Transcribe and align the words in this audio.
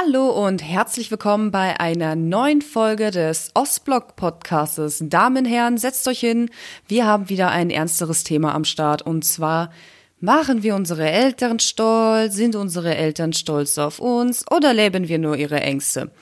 Hallo 0.00 0.28
und 0.28 0.62
herzlich 0.62 1.10
willkommen 1.10 1.50
bei 1.50 1.80
einer 1.80 2.14
neuen 2.14 2.62
Folge 2.62 3.10
des 3.10 3.50
Ostblock 3.54 4.14
Podcastes. 4.14 5.02
Damen, 5.02 5.44
Herren, 5.44 5.76
setzt 5.76 6.06
euch 6.06 6.20
hin. 6.20 6.50
Wir 6.86 7.04
haben 7.04 7.28
wieder 7.28 7.50
ein 7.50 7.68
ernsteres 7.70 8.22
Thema 8.22 8.54
am 8.54 8.64
Start 8.64 9.02
und 9.02 9.24
zwar 9.24 9.72
machen 10.20 10.62
wir 10.62 10.76
unsere 10.76 11.10
Eltern 11.10 11.58
stolz, 11.58 12.34
sind 12.34 12.54
unsere 12.54 12.94
Eltern 12.94 13.32
stolz 13.32 13.76
auf 13.78 13.98
uns 13.98 14.44
oder 14.52 14.72
leben 14.72 15.08
wir 15.08 15.18
nur 15.18 15.36
ihre 15.36 15.60
Ängste? 15.60 16.12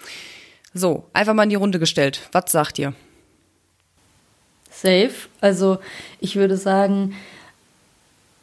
So, 0.73 1.05
einfach 1.13 1.35
mal 1.35 1.43
in 1.43 1.51
die 1.51 1.57
Runde 1.57 1.79
gestellt. 1.79 2.31
Was 2.33 2.51
sagt 2.51 2.79
ihr? 2.79 2.95
Safe. 4.71 5.13
Also, 5.43 5.81
ich 6.21 6.37
würde 6.37 6.57
sagen, 6.57 7.15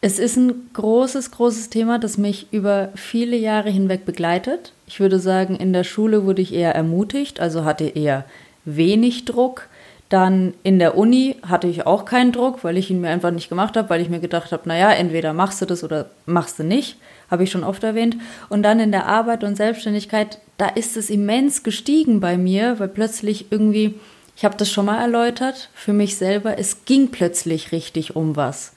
es 0.03 0.19
ist 0.19 0.35
ein 0.35 0.69
großes, 0.73 1.31
großes 1.31 1.69
Thema, 1.69 1.97
das 1.97 2.17
mich 2.17 2.47
über 2.51 2.89
viele 2.93 3.37
Jahre 3.37 3.69
hinweg 3.69 4.03
begleitet. 4.03 4.73
Ich 4.85 4.99
würde 4.99 5.17
sagen, 5.17 5.55
in 5.55 5.71
der 5.71 5.85
Schule 5.85 6.25
wurde 6.25 6.41
ich 6.41 6.53
eher 6.53 6.75
ermutigt, 6.75 7.39
also 7.39 7.63
hatte 7.63 7.85
eher 7.85 8.25
wenig 8.65 9.23
Druck. 9.23 9.69
Dann 10.09 10.55
in 10.61 10.77
der 10.77 10.97
Uni 10.97 11.37
hatte 11.47 11.67
ich 11.67 11.87
auch 11.87 12.03
keinen 12.03 12.33
Druck, 12.33 12.65
weil 12.65 12.75
ich 12.75 12.91
ihn 12.91 12.99
mir 12.99 13.11
einfach 13.11 13.31
nicht 13.31 13.47
gemacht 13.47 13.77
habe, 13.77 13.89
weil 13.89 14.01
ich 14.01 14.09
mir 14.09 14.19
gedacht 14.19 14.51
habe, 14.51 14.67
naja, 14.67 14.91
entweder 14.91 15.31
machst 15.31 15.61
du 15.61 15.65
das 15.65 15.85
oder 15.85 16.09
machst 16.25 16.59
du 16.59 16.65
nicht, 16.65 16.97
habe 17.31 17.45
ich 17.45 17.51
schon 17.51 17.63
oft 17.63 17.81
erwähnt. 17.85 18.17
Und 18.49 18.63
dann 18.63 18.81
in 18.81 18.91
der 18.91 19.05
Arbeit 19.05 19.45
und 19.45 19.55
Selbstständigkeit, 19.55 20.39
da 20.57 20.67
ist 20.67 20.97
es 20.97 21.09
immens 21.09 21.63
gestiegen 21.63 22.19
bei 22.19 22.37
mir, 22.37 22.77
weil 22.77 22.89
plötzlich 22.89 23.53
irgendwie, 23.53 23.95
ich 24.35 24.43
habe 24.43 24.57
das 24.57 24.69
schon 24.69 24.85
mal 24.85 24.99
erläutert, 24.99 25.69
für 25.73 25.93
mich 25.93 26.17
selber, 26.17 26.59
es 26.59 26.83
ging 26.83 27.07
plötzlich 27.07 27.71
richtig 27.71 28.17
um 28.17 28.35
was 28.35 28.73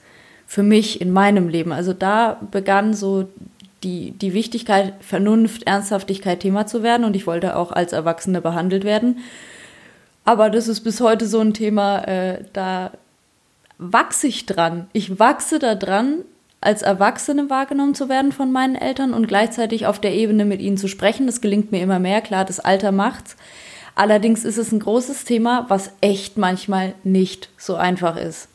für 0.47 0.63
mich 0.63 1.01
in 1.01 1.11
meinem 1.11 1.49
Leben. 1.49 1.71
Also 1.71 1.93
da 1.93 2.39
begann 2.51 2.93
so 2.93 3.27
die, 3.83 4.11
die 4.11 4.33
Wichtigkeit, 4.33 4.93
Vernunft, 5.01 5.67
Ernsthaftigkeit 5.67 6.39
Thema 6.39 6.65
zu 6.65 6.81
werden 6.81 7.03
und 7.03 7.15
ich 7.15 7.27
wollte 7.27 7.55
auch 7.57 7.71
als 7.71 7.93
Erwachsene 7.93 8.41
behandelt 8.41 8.83
werden. 8.83 9.19
Aber 10.25 10.49
das 10.49 10.67
ist 10.67 10.81
bis 10.81 10.99
heute 11.01 11.27
so 11.27 11.39
ein 11.39 11.53
Thema, 11.53 11.99
äh, 12.07 12.45
da 12.53 12.91
wachse 13.77 14.27
ich 14.27 14.45
dran. 14.45 14.87
Ich 14.93 15.19
wachse 15.19 15.59
da 15.59 15.75
dran, 15.75 16.19
als 16.59 16.81
Erwachsene 16.81 17.49
wahrgenommen 17.49 17.93
zu 17.93 18.09
werden 18.09 18.31
von 18.31 18.51
meinen 18.51 18.75
Eltern 18.75 19.13
und 19.13 19.27
gleichzeitig 19.27 19.85
auf 19.85 19.99
der 19.99 20.13
Ebene 20.13 20.43
mit 20.43 20.59
ihnen 20.59 20.77
zu 20.77 20.87
sprechen. 20.87 21.27
Das 21.27 21.41
gelingt 21.41 21.71
mir 21.71 21.81
immer 21.81 21.99
mehr. 21.99 22.21
Klar, 22.21 22.45
das 22.45 22.59
Alter 22.59 22.91
macht's. 22.91 23.35
Allerdings 23.95 24.43
ist 24.43 24.57
es 24.57 24.71
ein 24.71 24.79
großes 24.79 25.23
Thema, 25.23 25.65
was 25.69 25.91
echt 26.01 26.37
manchmal 26.37 26.93
nicht 27.03 27.49
so 27.57 27.75
einfach 27.75 28.17
ist. 28.17 28.47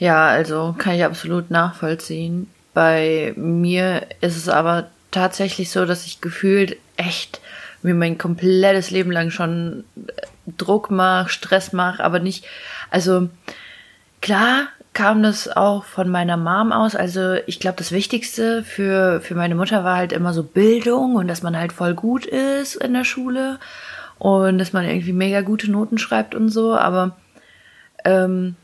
Ja, 0.00 0.28
also 0.28 0.74
kann 0.78 0.94
ich 0.94 1.04
absolut 1.04 1.50
nachvollziehen. 1.50 2.48
Bei 2.72 3.34
mir 3.36 4.06
ist 4.22 4.38
es 4.38 4.48
aber 4.48 4.88
tatsächlich 5.10 5.70
so, 5.70 5.84
dass 5.84 6.06
ich 6.06 6.22
gefühlt 6.22 6.78
echt 6.96 7.40
mir 7.82 7.94
mein 7.94 8.16
komplettes 8.16 8.90
Leben 8.90 9.12
lang 9.12 9.30
schon 9.30 9.84
äh, 10.06 10.22
Druck 10.56 10.90
mache, 10.90 11.28
Stress 11.28 11.74
mache, 11.74 12.02
aber 12.02 12.18
nicht, 12.18 12.46
also 12.90 13.28
klar 14.22 14.68
kam 14.94 15.22
das 15.22 15.48
auch 15.54 15.84
von 15.84 16.08
meiner 16.08 16.38
Mom 16.38 16.72
aus. 16.72 16.96
Also 16.96 17.34
ich 17.46 17.60
glaube, 17.60 17.76
das 17.76 17.92
Wichtigste 17.92 18.64
für, 18.64 19.20
für 19.20 19.34
meine 19.34 19.54
Mutter 19.54 19.84
war 19.84 19.98
halt 19.98 20.12
immer 20.12 20.32
so 20.32 20.42
Bildung 20.42 21.16
und 21.16 21.28
dass 21.28 21.42
man 21.42 21.58
halt 21.58 21.74
voll 21.74 21.92
gut 21.92 22.24
ist 22.24 22.74
in 22.76 22.94
der 22.94 23.04
Schule 23.04 23.58
und 24.18 24.56
dass 24.56 24.72
man 24.72 24.86
irgendwie 24.86 25.12
mega 25.12 25.42
gute 25.42 25.70
Noten 25.70 25.98
schreibt 25.98 26.34
und 26.34 26.48
so, 26.48 26.74
aber 26.74 27.18
ähm, 28.06 28.56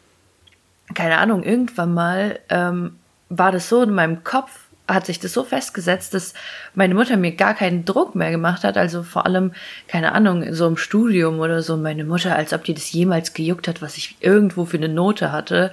keine 0.96 1.18
Ahnung, 1.18 1.44
irgendwann 1.44 1.94
mal 1.94 2.40
ähm, 2.48 2.98
war 3.28 3.52
das 3.52 3.68
so 3.68 3.82
in 3.82 3.94
meinem 3.94 4.24
Kopf, 4.24 4.50
hat 4.88 5.06
sich 5.06 5.18
das 5.18 5.32
so 5.32 5.44
festgesetzt, 5.44 6.14
dass 6.14 6.32
meine 6.74 6.94
Mutter 6.94 7.16
mir 7.16 7.32
gar 7.32 7.54
keinen 7.54 7.84
Druck 7.84 8.14
mehr 8.14 8.30
gemacht 8.30 8.64
hat. 8.64 8.76
Also 8.76 9.02
vor 9.02 9.26
allem, 9.26 9.52
keine 9.88 10.12
Ahnung, 10.12 10.54
so 10.54 10.66
im 10.66 10.76
Studium 10.76 11.40
oder 11.40 11.62
so, 11.62 11.76
meine 11.76 12.04
Mutter, 12.04 12.36
als 12.36 12.52
ob 12.52 12.64
die 12.64 12.74
das 12.74 12.92
jemals 12.92 13.34
gejuckt 13.34 13.68
hat, 13.68 13.82
was 13.82 13.96
ich 13.96 14.16
irgendwo 14.20 14.64
für 14.64 14.76
eine 14.76 14.88
Note 14.88 15.32
hatte. 15.32 15.72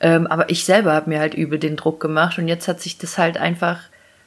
Ähm, 0.00 0.26
aber 0.28 0.48
ich 0.48 0.64
selber 0.64 0.92
habe 0.92 1.10
mir 1.10 1.18
halt 1.18 1.34
übel 1.34 1.58
den 1.58 1.76
Druck 1.76 2.00
gemacht 2.00 2.38
und 2.38 2.48
jetzt 2.48 2.68
hat 2.68 2.80
sich 2.80 2.98
das 2.98 3.18
halt 3.18 3.36
einfach 3.36 3.80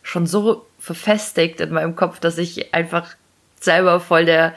schon 0.03 0.27
so 0.27 0.65
verfestigt 0.79 1.61
in 1.61 1.71
meinem 1.71 1.95
Kopf, 1.95 2.19
dass 2.19 2.37
ich 2.37 2.73
einfach 2.73 3.15
selber 3.59 3.99
voll 3.99 4.25
der 4.25 4.53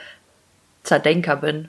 Zerdenker 0.83 1.37
bin. 1.37 1.69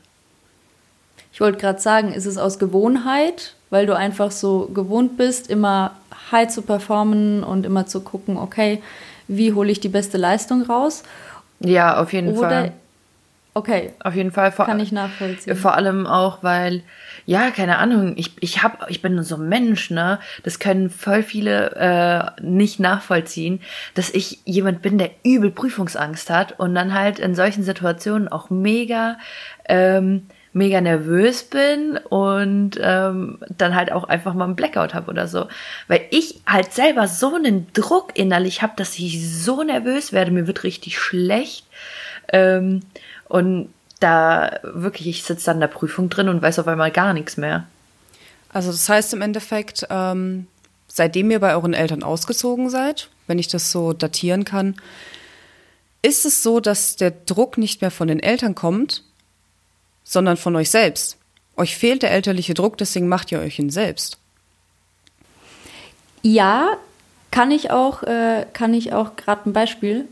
Ich 1.32 1.40
wollte 1.40 1.60
gerade 1.60 1.80
sagen, 1.80 2.12
ist 2.12 2.26
es 2.26 2.38
aus 2.38 2.58
Gewohnheit 2.58 3.56
weil 3.70 3.86
du 3.86 3.96
einfach 3.96 4.32
so 4.32 4.70
gewohnt 4.74 5.18
bist, 5.18 5.50
immer 5.50 5.92
high 6.32 6.50
zu 6.50 6.62
performen 6.62 7.44
und 7.44 7.66
immer 7.66 7.86
zu 7.86 8.02
gucken, 8.02 8.38
okay, 8.38 8.82
wie 9.28 9.54
hole 9.54 9.72
ich 9.72 9.80
die 9.80 9.90
beste 9.90 10.18
Leistung 10.18 10.64
raus? 10.64 11.04
Ja, 11.60 12.02
auf 12.02 12.14
jeden 12.14 12.38
Oder, 12.38 12.50
Fall. 12.50 12.74
Okay. 13.54 13.94
Auf 14.00 14.16
jeden 14.16 14.32
Fall. 14.32 14.52
Vor, 14.52 14.66
Kann 14.66 14.80
ich 14.80 14.92
nachvollziehen. 14.92 15.56
Vor 15.56 15.76
allem 15.76 16.08
auch, 16.08 16.44
weil, 16.44 16.82
ja, 17.26 17.52
keine 17.52 17.78
Ahnung, 17.78 18.14
ich, 18.16 18.32
ich 18.40 18.64
hab, 18.64 18.90
ich 18.90 19.02
bin 19.02 19.22
so 19.24 19.36
ein 19.36 19.50
Mensch, 19.50 19.90
ne? 19.92 20.20
Das 20.44 20.60
können 20.60 20.90
voll 20.90 21.24
viele 21.24 21.76
äh, 21.76 22.42
nicht 22.42 22.80
nachvollziehen, 22.80 23.62
dass 23.96 24.12
ich 24.12 24.40
jemand 24.46 24.82
bin, 24.82 24.98
der 24.98 25.12
übel 25.24 25.52
Prüfungsangst 25.52 26.30
hat 26.30 26.60
und 26.60 26.74
dann 26.74 26.94
halt 26.94 27.20
in 27.20 27.36
solchen 27.36 27.64
Situationen 27.64 28.28
auch 28.28 28.50
mega 28.50 29.18
ähm, 29.68 30.28
mega 30.54 30.82
nervös 30.82 31.44
bin 31.44 31.98
und 32.10 32.72
ähm, 32.82 33.40
dann 33.50 33.76
halt 33.76 33.92
auch 33.92 34.06
einfach 34.06 34.34
mal 34.34 34.46
einen 34.46 34.56
Blackout 34.56 34.94
habe 34.94 35.12
oder 35.12 35.28
so. 35.28 35.48
Weil 35.88 36.02
ich 36.10 36.42
halt 36.46 36.74
selber 36.74 37.08
so 37.08 37.36
einen 37.36 37.72
Druck 37.74 38.12
innerlich 38.16 38.62
habe, 38.62 38.74
dass 38.76 38.98
ich 38.98 39.30
so 39.30 39.64
nervös 39.64 40.12
werde, 40.12 40.32
mir 40.32 40.48
wird 40.48 40.64
richtig 40.64 40.98
schlecht. 41.00 41.66
Ähm, 42.32 42.82
und 43.28 43.70
da 44.00 44.60
wirklich, 44.64 45.08
ich 45.08 45.24
sitze 45.24 45.48
dann 45.48 45.58
in 45.58 45.62
der 45.62 45.68
Prüfung 45.68 46.10
drin 46.10 46.30
und 46.30 46.42
weiß 46.42 46.60
auf 46.60 46.68
einmal 46.68 46.92
gar 46.92 47.14
nichts 47.14 47.38
mehr. 47.38 47.68
Also 48.52 48.72
das 48.72 48.90
heißt 48.90 49.14
im 49.14 49.22
Endeffekt, 49.22 49.86
ähm, 49.90 50.48
seitdem 50.88 51.30
ihr 51.30 51.40
bei 51.40 51.54
euren 51.54 51.74
Eltern 51.74 52.02
ausgezogen 52.02 52.70
seid, 52.70 53.10
wenn 53.28 53.38
ich 53.38 53.48
das 53.48 53.72
so 53.72 53.94
datieren 53.94 54.46
kann, 54.46 54.76
ist 56.02 56.26
es 56.26 56.42
so, 56.42 56.60
dass 56.60 56.96
der 56.96 57.12
Druck 57.12 57.58
nicht 57.58 57.82
mehr 57.82 57.92
von 57.92 58.08
den 58.08 58.20
Eltern 58.20 58.56
kommt, 58.56 59.04
sondern 60.10 60.38
von 60.38 60.56
euch 60.56 60.72
selbst. 60.72 61.18
Euch 61.56 61.78
fehlt 61.78 62.02
der 62.02 62.12
elterliche 62.12 62.56
Druck, 62.56 62.80
deswegen 62.80 63.08
macht 63.08 63.32
ihr 63.32 63.40
euch 63.40 63.60
ihn 63.60 63.70
selbst. 63.70 64.18
Ja, 66.24 66.78
kann 67.30 67.52
ich 67.52 67.70
auch, 67.70 68.02
äh, 68.02 68.48
kann 68.52 68.74
ich 68.74 68.92
auch 68.92 69.16
gerade 69.16 69.48
ein 69.48 69.54
Beispiel 69.54 70.06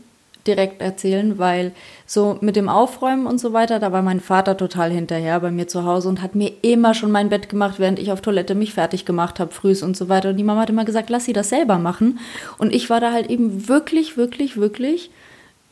direkt 0.46 0.80
erzählen, 0.80 1.36
weil 1.38 1.72
so 2.06 2.38
mit 2.40 2.54
dem 2.54 2.68
Aufräumen 2.68 3.26
und 3.26 3.40
so 3.40 3.52
weiter, 3.52 3.80
da 3.80 3.90
war 3.90 4.02
mein 4.02 4.20
Vater 4.20 4.56
total 4.56 4.92
hinterher 4.92 5.40
bei 5.40 5.50
mir 5.50 5.66
zu 5.66 5.84
Hause 5.84 6.08
und 6.08 6.22
hat 6.22 6.36
mir 6.36 6.52
immer 6.62 6.94
schon 6.94 7.10
mein 7.10 7.28
Bett 7.28 7.48
gemacht, 7.48 7.80
während 7.80 7.98
ich 7.98 8.12
auf 8.12 8.20
Toilette 8.20 8.54
mich 8.54 8.74
fertig 8.74 9.04
gemacht 9.04 9.40
habe, 9.40 9.52
frühs 9.52 9.82
und 9.82 9.96
so 9.96 10.08
weiter. 10.08 10.30
Und 10.30 10.36
die 10.36 10.44
Mama 10.44 10.60
hat 10.60 10.70
immer 10.70 10.84
gesagt, 10.84 11.10
lass 11.10 11.24
sie 11.24 11.32
das 11.32 11.48
selber 11.48 11.78
machen. 11.78 12.20
Und 12.56 12.72
ich 12.72 12.88
war 12.88 13.00
da 13.00 13.12
halt 13.12 13.28
eben 13.28 13.68
wirklich, 13.68 14.16
wirklich, 14.16 14.56
wirklich 14.56 15.10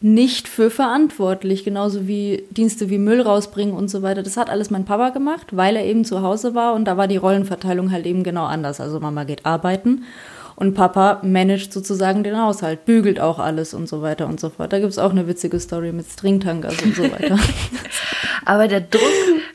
nicht 0.00 0.46
für 0.46 0.70
verantwortlich, 0.70 1.64
genauso 1.64 2.06
wie 2.06 2.44
Dienste 2.50 2.90
wie 2.90 2.98
Müll 2.98 3.22
rausbringen 3.22 3.74
und 3.74 3.88
so 3.88 4.02
weiter. 4.02 4.22
Das 4.22 4.36
hat 4.36 4.50
alles 4.50 4.70
mein 4.70 4.84
Papa 4.84 5.08
gemacht, 5.08 5.56
weil 5.56 5.76
er 5.76 5.84
eben 5.84 6.04
zu 6.04 6.22
Hause 6.22 6.54
war 6.54 6.74
und 6.74 6.84
da 6.84 6.96
war 6.96 7.08
die 7.08 7.16
Rollenverteilung 7.16 7.90
halt 7.90 8.06
eben 8.06 8.22
genau 8.22 8.44
anders. 8.44 8.80
Also 8.80 9.00
Mama 9.00 9.24
geht 9.24 9.46
arbeiten 9.46 10.04
und 10.56 10.74
Papa 10.74 11.20
managt 11.22 11.72
sozusagen 11.72 12.24
den 12.24 12.40
Haushalt, 12.40 12.84
bügelt 12.84 13.20
auch 13.20 13.38
alles 13.38 13.74
und 13.74 13.88
so 13.88 14.02
weiter 14.02 14.26
und 14.26 14.40
so 14.40 14.50
fort. 14.50 14.72
Da 14.72 14.80
gibt 14.80 14.90
es 14.90 14.98
auch 14.98 15.10
eine 15.10 15.28
witzige 15.28 15.60
Story 15.60 15.92
mit 15.92 16.06
Stringtankers 16.06 16.82
und 16.82 16.96
so 16.96 17.02
weiter. 17.12 17.38
Aber 18.44 18.68
der 18.68 18.80
Druck, 18.80 19.02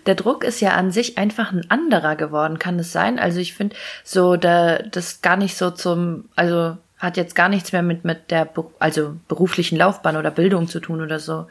der 0.06 0.16
Druck 0.16 0.44
ist 0.44 0.60
ja 0.60 0.72
an 0.72 0.92
sich 0.92 1.18
einfach 1.18 1.52
ein 1.52 1.70
anderer 1.70 2.16
geworden, 2.16 2.60
kann 2.60 2.78
es 2.80 2.92
sein? 2.92 3.20
Also 3.20 3.40
ich 3.40 3.54
finde 3.54 3.76
so, 4.04 4.38
da, 4.38 4.80
das 4.80 5.22
gar 5.22 5.38
nicht 5.38 5.56
so 5.56 5.72
zum, 5.72 6.26
also 6.36 6.78
hat 7.02 7.18
jetzt 7.18 7.34
gar 7.34 7.50
nichts 7.50 7.72
mehr 7.72 7.82
mit, 7.82 8.06
mit 8.06 8.30
der 8.30 8.48
also 8.78 9.16
beruflichen 9.28 9.78
Laufbahn 9.78 10.18
oder 10.18 10.30
Bildung 10.30 10.68
zu 10.68 10.80
tun 10.80 11.02
oder 11.02 11.20
so. 11.20 11.48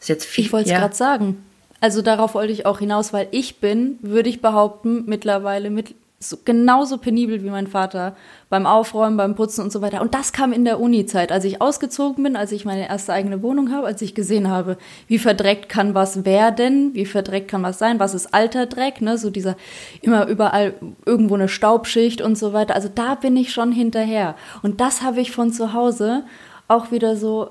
Ist 0.00 0.08
jetzt 0.08 0.24
viel. 0.24 0.44
Ich 0.44 0.52
wollte 0.52 0.66
es 0.66 0.72
ja. 0.72 0.78
gerade 0.78 0.94
sagen. 0.94 1.44
Also 1.80 2.02
darauf 2.02 2.34
wollte 2.34 2.52
ich 2.52 2.64
auch 2.66 2.78
hinaus, 2.78 3.12
weil 3.12 3.26
ich 3.32 3.58
bin, 3.58 3.98
würde 4.00 4.28
ich 4.28 4.40
behaupten, 4.40 5.04
mittlerweile 5.06 5.70
mit 5.70 5.94
so, 6.18 6.38
genauso 6.44 6.96
penibel 6.96 7.42
wie 7.42 7.50
mein 7.50 7.66
Vater 7.66 8.16
beim 8.48 8.64
Aufräumen, 8.64 9.18
beim 9.18 9.34
Putzen 9.34 9.62
und 9.62 9.70
so 9.70 9.82
weiter. 9.82 10.00
Und 10.00 10.14
das 10.14 10.32
kam 10.32 10.52
in 10.52 10.64
der 10.64 10.80
Uni-Zeit, 10.80 11.30
als 11.30 11.44
ich 11.44 11.60
ausgezogen 11.60 12.24
bin, 12.24 12.36
als 12.36 12.52
ich 12.52 12.64
meine 12.64 12.88
erste 12.88 13.12
eigene 13.12 13.42
Wohnung 13.42 13.70
habe, 13.70 13.86
als 13.86 14.00
ich 14.00 14.14
gesehen 14.14 14.48
habe, 14.48 14.78
wie 15.08 15.18
verdreckt 15.18 15.68
kann 15.68 15.94
was 15.94 16.24
werden, 16.24 16.94
wie 16.94 17.04
verdreckt 17.04 17.48
kann 17.48 17.62
was 17.62 17.78
sein, 17.78 18.00
was 18.00 18.14
ist 18.14 18.32
alter 18.32 18.64
Dreck, 18.64 19.02
ne, 19.02 19.18
so 19.18 19.28
dieser 19.28 19.56
immer 20.00 20.26
überall 20.26 20.74
irgendwo 21.04 21.34
eine 21.34 21.48
Staubschicht 21.48 22.22
und 22.22 22.38
so 22.38 22.54
weiter. 22.54 22.74
Also 22.74 22.88
da 22.92 23.14
bin 23.14 23.36
ich 23.36 23.52
schon 23.52 23.70
hinterher. 23.70 24.36
Und 24.62 24.80
das 24.80 25.02
habe 25.02 25.20
ich 25.20 25.32
von 25.32 25.52
zu 25.52 25.74
Hause 25.74 26.24
auch 26.66 26.90
wieder 26.90 27.16
so, 27.16 27.50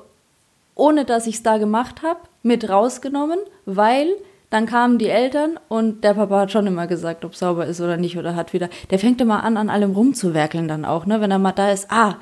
ohne 0.73 1.05
dass 1.05 1.27
ich 1.27 1.35
es 1.35 1.43
da 1.43 1.59
gemacht 1.59 2.01
habe, 2.01 2.19
mit 2.41 2.67
rausgenommen, 2.67 3.39
weil 3.65 4.07
dann 4.55 4.67
kamen 4.67 4.97
die 4.97 5.09
Eltern 5.09 5.59
und 5.67 6.05
der 6.05 6.13
Papa 6.13 6.39
hat 6.39 6.51
schon 6.53 6.65
immer 6.65 6.87
gesagt, 6.87 7.25
ob 7.25 7.35
sauber 7.35 7.65
ist 7.65 7.81
oder 7.81 7.97
nicht 7.97 8.17
oder 8.17 8.35
hat 8.35 8.53
wieder. 8.53 8.69
Der 8.89 8.99
fängt 8.99 9.19
immer 9.19 9.43
an, 9.43 9.57
an 9.57 9.69
allem 9.69 9.91
rumzuwerkeln 9.91 10.69
dann 10.69 10.85
auch, 10.85 11.05
ne? 11.05 11.19
Wenn 11.19 11.29
er 11.29 11.39
mal 11.39 11.51
da 11.51 11.71
ist, 11.71 11.91
ah, 11.91 12.15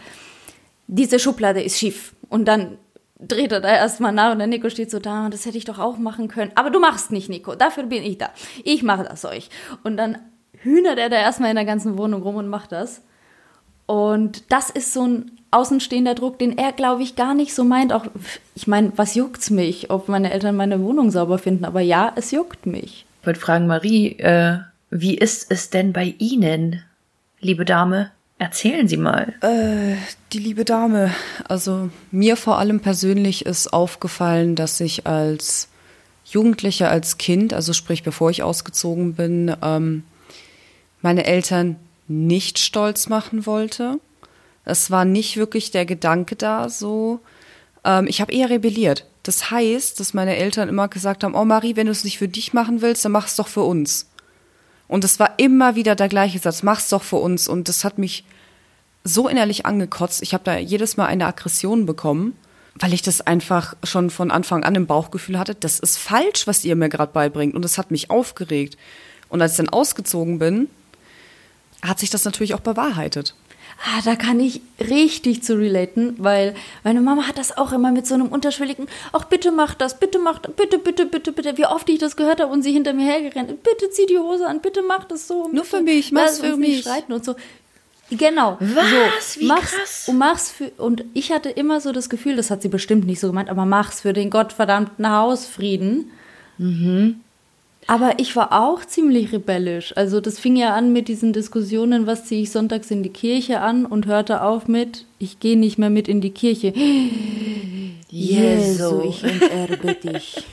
diese 0.88 1.20
Schublade 1.20 1.62
ist 1.62 1.78
schief. 1.78 2.16
Und 2.30 2.46
dann 2.46 2.80
dreht 3.20 3.52
er 3.52 3.62
da 3.62 3.70
erstmal 3.70 4.14
nach 4.14 4.32
und 4.32 4.40
der 4.40 4.48
Nico 4.48 4.72
steht 4.72 4.90
so 4.90 4.98
da 4.98 5.26
und 5.26 5.34
das 5.36 5.46
hätte 5.46 5.60
ich 5.60 5.66
doch 5.66 5.78
auch 5.78 6.00
machen 6.00 6.28
können. 6.28 6.52
Aber 6.56 6.72
du 6.72 6.80
machst 6.80 7.12
nicht, 7.12 7.30
Nico. 7.30 7.54
Dafür 7.54 7.84
bin 7.84 8.02
ich 8.02 8.18
da. 8.18 8.32
Ich 8.64 8.82
mache 8.82 9.04
das 9.04 9.26
euch. 9.26 9.52
Und 9.84 9.98
dann 9.98 10.18
hühnert 10.54 10.98
er 10.98 11.10
da 11.10 11.18
erstmal 11.18 11.52
in 11.52 11.56
der 11.56 11.66
ganzen 11.66 12.00
Wohnung 12.00 12.24
rum 12.24 12.38
und 12.38 12.48
macht 12.48 12.72
das. 12.72 13.04
Und 13.86 14.52
das 14.52 14.72
ist 14.72 14.92
so 14.92 15.06
ein 15.06 15.40
außenstehender 15.54 16.16
Druck, 16.16 16.40
den 16.40 16.58
er, 16.58 16.72
glaube 16.72 17.04
ich, 17.04 17.16
gar 17.16 17.34
nicht 17.34 17.54
so 17.54 17.64
meint. 17.64 17.94
Auch, 17.94 18.06
ich 18.56 18.68
meine, 18.68 18.92
was 18.96 19.16
juckt's 19.16 19.50
mich, 19.50 19.90
ob 19.90 20.10
meine 20.10 20.32
Eltern 20.32 20.56
meine 20.56 20.82
Wohnung 20.82 21.12
sauber 21.12 21.38
finden? 21.38 21.66
Aber 21.66 21.82
ja, 21.82 22.12
es 22.16 22.32
juckt 22.32 22.66
mich. 22.66 23.06
Ich 23.22 23.28
wollte 23.28 23.40
fragen, 23.40 23.68
Marie, 23.68 24.20
äh, 24.20 24.60
wie 24.90 25.16
ist 25.16 25.52
es 25.52 25.70
denn 25.70 25.94
bei 25.94 26.16
Ihnen, 26.18 26.84
liebe 27.40 27.66
Dame? 27.66 28.12
Erzählen 28.40 28.88
Sie 28.88 28.98
mal. 28.98 29.34
Äh, 29.42 29.96
die 30.34 30.40
liebe 30.40 30.66
Dame. 30.66 31.12
Also 31.48 31.90
mir 32.12 32.36
vor 32.36 32.58
allem 32.58 32.80
persönlich 32.80 33.46
ist 33.46 33.72
aufgefallen, 33.72 34.56
dass 34.56 34.80
ich 34.80 35.08
als 35.08 35.70
Jugendliche, 36.26 36.90
als 36.90 37.18
Kind, 37.18 37.54
also 37.54 37.74
sprich 37.74 38.04
bevor 38.04 38.30
ich 38.32 38.44
ausgezogen 38.44 39.14
bin, 39.14 39.56
ähm, 39.62 40.04
meine 41.02 41.26
Eltern 41.26 41.78
nicht 42.08 42.60
stolz 42.60 43.08
machen 43.08 43.46
wollte. 43.46 44.00
Es 44.66 44.92
war 44.92 45.06
nicht 45.06 45.38
wirklich 45.38 45.72
der 45.72 45.86
Gedanke 45.86 46.36
da 46.36 46.70
so. 46.70 47.20
Ähm, 47.84 48.08
ich 48.08 48.22
habe 48.22 48.34
eher 48.34 48.50
rebelliert. 48.50 49.06
Das 49.24 49.52
heißt, 49.52 50.00
dass 50.00 50.14
meine 50.14 50.36
Eltern 50.36 50.70
immer 50.70 50.88
gesagt 50.88 51.24
haben, 51.24 51.36
oh 51.36 51.46
Marie, 51.46 51.76
wenn 51.76 51.88
du 51.88 51.92
es 51.92 52.04
nicht 52.04 52.18
für 52.18 52.28
dich 52.28 52.54
machen 52.54 52.82
willst, 52.82 53.06
dann 53.06 53.14
mach 53.14 53.28
es 53.28 53.36
doch 53.36 53.48
für 53.48 53.64
uns. 53.64 54.10
Und 54.88 55.04
es 55.04 55.20
war 55.20 55.40
immer 55.40 55.76
wieder 55.76 55.96
der 55.96 56.10
gleiche 56.10 56.40
Satz, 56.40 56.62
mach's 56.62 56.90
doch 56.90 57.04
für 57.04 57.16
uns. 57.18 57.48
Und 57.48 57.70
das 57.70 57.84
hat 57.84 57.98
mich 57.98 58.26
so 59.04 59.28
innerlich 59.28 59.66
angekotzt. 59.66 60.22
Ich 60.22 60.34
habe 60.34 60.44
da 60.44 60.58
jedes 60.58 60.98
Mal 60.98 61.06
eine 61.08 61.26
Aggression 61.26 61.86
bekommen, 61.86 62.38
weil 62.76 62.94
ich 62.94 63.02
das 63.02 63.22
einfach 63.22 63.76
schon 63.84 64.10
von 64.10 64.32
Anfang 64.32 64.64
an 64.64 64.76
im 64.76 64.88
Bauchgefühl 64.88 65.40
hatte, 65.40 65.56
das 65.56 65.80
ist 65.80 65.98
falsch, 65.98 66.48
was 66.48 66.66
ihr 66.66 66.76
mir 66.76 66.90
gerade 66.90 67.12
beibringt. 67.12 67.56
Und 67.56 67.64
das 67.64 67.78
hat 67.78 67.92
mich 67.92 68.10
aufgeregt. 68.10 68.78
Und 69.30 69.42
als 69.42 69.54
ich 69.54 69.58
dann 69.58 69.70
ausgezogen 69.70 70.40
bin, 70.40 70.70
hat 71.82 72.00
sich 72.00 72.10
das 72.10 72.26
natürlich 72.26 72.54
auch 72.54 72.62
bewahrheitet. 72.62 73.36
Ah, 73.86 74.02
da 74.06 74.16
kann 74.16 74.40
ich 74.40 74.62
richtig 74.80 75.44
zu 75.44 75.58
relaten, 75.58 76.16
weil 76.18 76.56
meine 76.86 77.02
Mama 77.02 77.28
hat 77.28 77.38
das 77.38 77.58
auch 77.58 77.74
immer 77.74 77.92
mit 77.92 78.08
so 78.08 78.14
einem 78.14 78.28
unterschwelligen, 78.28 78.88
ach 79.12 79.26
bitte 79.26 79.52
mach 79.52 79.74
das, 79.74 80.00
bitte 80.00 80.20
mach 80.20 80.40
das, 80.40 80.54
bitte, 80.54 80.80
bitte, 80.80 81.06
bitte, 81.06 81.34
bitte, 81.34 81.58
wie 81.58 81.66
oft 81.66 81.90
ich 81.90 82.00
das 82.00 82.16
gehört 82.16 82.40
habe 82.40 82.50
und 82.52 82.62
sie 82.62 82.72
hinter 82.72 82.94
mir 82.94 83.06
hergerannt, 83.06 83.62
bitte 83.62 83.90
zieh 83.90 84.06
die 84.06 84.18
Hose 84.18 84.48
an, 84.48 84.62
bitte 84.62 84.84
mach 84.84 85.04
das 85.04 85.28
so. 85.28 85.50
Nur 85.50 85.66
für 85.66 85.82
mich, 85.82 86.14
mach's 86.14 86.40
für 86.40 86.56
mich. 86.56 86.80
Streiten 86.82 87.12
und 87.12 87.26
so. 87.26 87.36
Genau. 88.10 88.58
Was? 88.62 89.34
So, 89.34 89.42
Wie 89.42 89.48
mach's, 89.48 89.72
krass. 89.72 90.04
Und 90.08 90.18
mach's 90.18 90.50
für, 90.52 90.72
und 90.78 91.04
ich 91.14 91.34
hatte 91.34 91.50
immer 91.50 91.82
so 91.82 91.92
das 91.92 92.10
Gefühl, 92.10 92.38
das 92.38 92.52
hat 92.52 92.62
sie 92.62 92.70
bestimmt 92.70 93.06
nicht 93.06 93.20
so 93.20 93.28
gemeint, 93.28 93.50
aber 93.50 93.66
mach's 93.66 94.02
für 94.02 94.14
den 94.14 94.30
gottverdammten 94.30 95.10
Hausfrieden. 95.10 96.12
Mhm. 96.58 97.20
Aber 97.88 98.14
ich 98.18 98.36
war 98.36 98.52
auch 98.52 98.86
ziemlich 98.86 99.34
rebellisch. 99.34 99.96
Also 99.98 100.22
das 100.22 100.40
fing 100.40 100.56
ja 100.56 100.74
an 100.74 100.94
mit 100.94 101.08
diesen 101.08 101.34
Diskussionen, 101.34 102.08
was 102.08 102.26
ziehe 102.26 102.44
ich 102.44 102.52
sonntags 102.52 102.92
in 102.92 103.04
die 103.04 103.10
Kirche 103.10 103.60
an 103.60 103.86
und 103.86 104.06
hörte 104.06 104.42
auf 104.42 104.68
mit, 104.68 105.06
ich 105.20 105.40
gehe 105.40 105.58
nicht 105.58 105.78
mehr 105.78 105.90
mit 105.90 106.08
in 106.08 106.22
die 106.22 106.32
Kirche. 106.32 106.74
Jesu, 108.10 109.02
ich 109.02 109.24
enterbe 109.24 109.94
dich. 110.04 110.44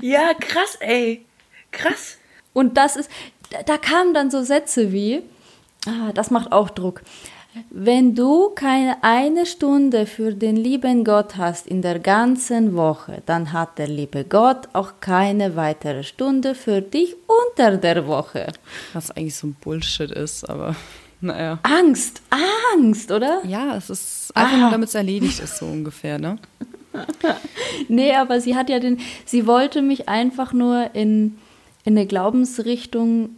Ja, 0.00 0.32
krass, 0.34 0.76
ey. 0.80 1.24
Krass. 1.70 2.18
Und 2.52 2.76
das 2.76 2.96
ist, 2.96 3.10
da, 3.50 3.62
da 3.62 3.78
kamen 3.78 4.14
dann 4.14 4.30
so 4.30 4.42
Sätze 4.42 4.92
wie, 4.92 5.22
ah, 5.86 6.12
das 6.14 6.30
macht 6.30 6.52
auch 6.52 6.70
Druck. 6.70 7.02
Wenn 7.70 8.14
du 8.14 8.50
keine 8.50 8.96
eine 9.02 9.46
Stunde 9.46 10.06
für 10.06 10.32
den 10.34 10.56
lieben 10.56 11.04
Gott 11.04 11.36
hast 11.36 11.66
in 11.66 11.82
der 11.82 11.98
ganzen 12.00 12.74
Woche, 12.74 13.22
dann 13.26 13.52
hat 13.52 13.78
der 13.78 13.86
liebe 13.88 14.24
Gott 14.24 14.68
auch 14.72 14.94
keine 15.00 15.54
weitere 15.56 16.02
Stunde 16.02 16.54
für 16.54 16.82
dich 16.82 17.14
unter 17.48 17.76
der 17.76 18.06
Woche. 18.06 18.52
Was 18.92 19.10
eigentlich 19.12 19.36
so 19.36 19.46
ein 19.48 19.56
Bullshit 19.60 20.10
ist, 20.10 20.48
aber 20.48 20.74
naja. 21.20 21.58
Angst, 21.62 22.22
Angst, 22.76 23.10
oder? 23.12 23.40
Ja, 23.46 23.76
es 23.76 23.88
ist 23.88 24.32
einfach 24.36 24.52
Ah. 24.56 24.60
nur, 24.60 24.70
damit 24.70 24.88
es 24.88 24.94
erledigt 24.94 25.38
ist, 25.40 25.58
so 25.58 25.66
ungefähr, 25.66 26.18
ne? 26.18 26.38
Nee, 27.88 28.14
aber 28.14 28.40
sie 28.40 28.54
hat 28.56 28.68
ja 28.68 28.78
den, 28.78 29.00
sie 29.24 29.46
wollte 29.46 29.82
mich 29.82 30.08
einfach 30.08 30.52
nur 30.52 30.90
in, 30.94 31.36
in 31.84 31.96
eine 31.96 32.06
Glaubensrichtung 32.06 33.30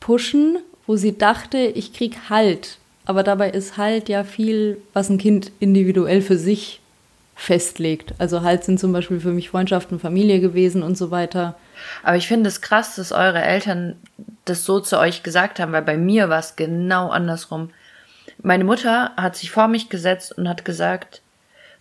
pushen, 0.00 0.58
wo 0.86 0.96
sie 0.96 1.16
dachte, 1.16 1.58
ich 1.58 1.92
krieg 1.92 2.16
Halt. 2.28 2.78
Aber 3.06 3.22
dabei 3.22 3.50
ist 3.50 3.76
Halt 3.76 4.08
ja 4.08 4.24
viel, 4.24 4.78
was 4.92 5.10
ein 5.10 5.18
Kind 5.18 5.52
individuell 5.60 6.22
für 6.22 6.38
sich 6.38 6.80
festlegt. 7.36 8.14
Also 8.18 8.42
Halt 8.42 8.64
sind 8.64 8.80
zum 8.80 8.92
Beispiel 8.92 9.20
für 9.20 9.32
mich 9.32 9.50
Freundschaften, 9.50 9.98
Familie 9.98 10.40
gewesen 10.40 10.82
und 10.82 10.96
so 10.96 11.10
weiter. 11.10 11.56
Aber 12.02 12.16
ich 12.16 12.28
finde 12.28 12.48
es 12.48 12.60
krass, 12.60 12.96
dass 12.96 13.12
eure 13.12 13.42
Eltern 13.42 13.96
das 14.44 14.64
so 14.64 14.80
zu 14.80 14.98
euch 14.98 15.22
gesagt 15.22 15.58
haben, 15.58 15.72
weil 15.72 15.82
bei 15.82 15.96
mir 15.96 16.28
war 16.28 16.38
es 16.38 16.56
genau 16.56 17.08
andersrum. 17.10 17.70
Meine 18.42 18.64
Mutter 18.64 19.12
hat 19.16 19.36
sich 19.36 19.50
vor 19.50 19.68
mich 19.68 19.88
gesetzt 19.88 20.36
und 20.36 20.48
hat 20.48 20.64
gesagt, 20.64 21.22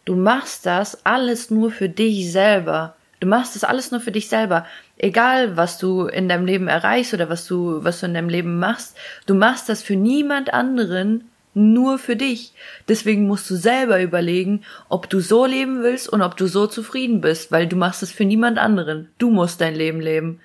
du 0.06 0.16
machst 0.16 0.66
das 0.66 1.06
alles 1.06 1.52
nur 1.52 1.72
für 1.72 1.90
dich 1.90 2.32
selber. 2.32 2.96
Du 3.20 3.28
machst 3.28 3.56
das 3.56 3.64
alles 3.64 3.92
nur 3.92 4.02
für 4.02 4.12
dich 4.12 4.28
selber. 4.28 4.66
Egal, 5.04 5.58
was 5.58 5.80
du 5.80 6.06
in 6.06 6.30
deinem 6.30 6.46
Leben 6.46 6.70
erreichst 6.70 7.14
oder 7.14 7.28
was 7.28 7.46
du, 7.46 7.84
was 7.84 8.00
du 8.00 8.06
in 8.06 8.14
deinem 8.14 8.30
Leben 8.30 8.58
machst, 8.58 8.96
du 9.26 9.36
machst 9.36 9.68
das 9.68 9.84
für 9.84 9.98
niemand 9.98 10.54
anderen, 10.54 11.30
nur 11.54 12.00
für 12.00 12.16
dich. 12.16 12.54
Deswegen 12.88 13.28
musst 13.28 13.50
du 13.50 13.56
selber 13.56 14.02
überlegen, 14.02 14.64
ob 14.88 15.10
du 15.10 15.20
so 15.20 15.46
leben 15.46 15.84
willst 15.84 16.08
und 16.08 16.22
ob 16.22 16.38
du 16.38 16.48
so 16.48 16.68
zufrieden 16.68 17.20
bist, 17.20 17.52
weil 17.52 17.68
du 17.68 17.76
machst 17.76 18.02
es 18.02 18.14
für 18.14 18.24
niemand 18.24 18.58
anderen. 18.58 19.10
Du 19.18 19.30
musst 19.30 19.60
dein 19.60 19.76
Leben 19.76 20.00
leben. 20.00 20.40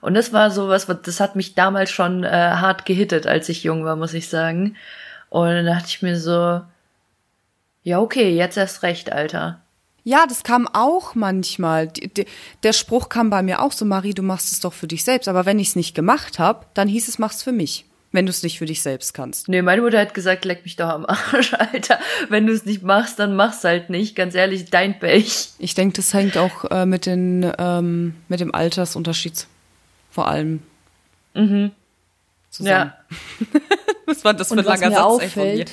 Und 0.00 0.14
das 0.14 0.32
war 0.32 0.52
sowas, 0.52 0.86
das 1.02 1.18
hat 1.18 1.34
mich 1.34 1.56
damals 1.56 1.90
schon 1.90 2.22
äh, 2.22 2.28
hart 2.28 2.86
gehittet, 2.86 3.26
als 3.26 3.48
ich 3.48 3.64
jung 3.64 3.84
war, 3.84 3.96
muss 3.96 4.14
ich 4.14 4.28
sagen. 4.28 4.76
Und 5.28 5.48
dann 5.48 5.66
dachte 5.66 5.88
ich 5.88 6.02
mir 6.02 6.16
so, 6.20 6.60
ja, 7.82 7.98
okay, 7.98 8.30
jetzt 8.30 8.56
erst 8.58 8.84
recht, 8.84 9.10
Alter. 9.10 9.63
Ja, 10.04 10.26
das 10.28 10.42
kam 10.42 10.68
auch 10.68 11.14
manchmal. 11.14 11.90
Der 12.62 12.72
Spruch 12.74 13.08
kam 13.08 13.30
bei 13.30 13.42
mir 13.42 13.62
auch 13.62 13.72
so, 13.72 13.84
Marie, 13.86 14.12
du 14.12 14.22
machst 14.22 14.52
es 14.52 14.60
doch 14.60 14.74
für 14.74 14.86
dich 14.86 15.02
selbst. 15.02 15.28
Aber 15.28 15.46
wenn 15.46 15.58
ich 15.58 15.68
es 15.68 15.76
nicht 15.76 15.94
gemacht 15.94 16.38
habe, 16.38 16.66
dann 16.74 16.88
hieß 16.88 17.08
es, 17.08 17.18
mach's 17.18 17.42
für 17.42 17.52
mich. 17.52 17.86
Wenn 18.12 18.26
du 18.26 18.30
es 18.30 18.44
nicht 18.44 18.58
für 18.58 18.66
dich 18.66 18.80
selbst 18.80 19.12
kannst. 19.12 19.48
Nee, 19.48 19.60
meine 19.62 19.82
Mutter 19.82 19.98
hat 19.98 20.14
gesagt, 20.14 20.44
leck 20.44 20.62
mich 20.62 20.76
doch 20.76 20.88
am 20.90 21.04
Arsch, 21.06 21.52
Alter. 21.58 21.98
Wenn 22.28 22.46
du 22.46 22.52
es 22.52 22.64
nicht 22.64 22.82
machst, 22.84 23.18
dann 23.18 23.34
mach's 23.34 23.64
halt 23.64 23.90
nicht. 23.90 24.14
Ganz 24.14 24.34
ehrlich, 24.36 24.66
dein 24.66 25.00
Pech. 25.00 25.48
Ich 25.58 25.74
denke, 25.74 25.96
das 25.96 26.14
hängt 26.14 26.36
auch 26.36 26.64
äh, 26.70 26.86
mit, 26.86 27.06
den, 27.06 27.50
ähm, 27.58 28.14
mit 28.28 28.38
dem 28.38 28.54
Altersunterschied 28.54 29.46
vor 30.10 30.28
allem 30.28 30.62
Mhm. 31.34 31.72
zusammen. 32.50 32.92
Ja. 32.92 32.96
Was 34.06 34.22
war 34.24 34.34
das 34.34 34.48
für 34.48 34.54
langer 34.60 34.90
mir 34.90 34.94
Satz 34.94 35.22
ey, 35.22 35.28
von 35.30 35.42
mir? 35.54 35.64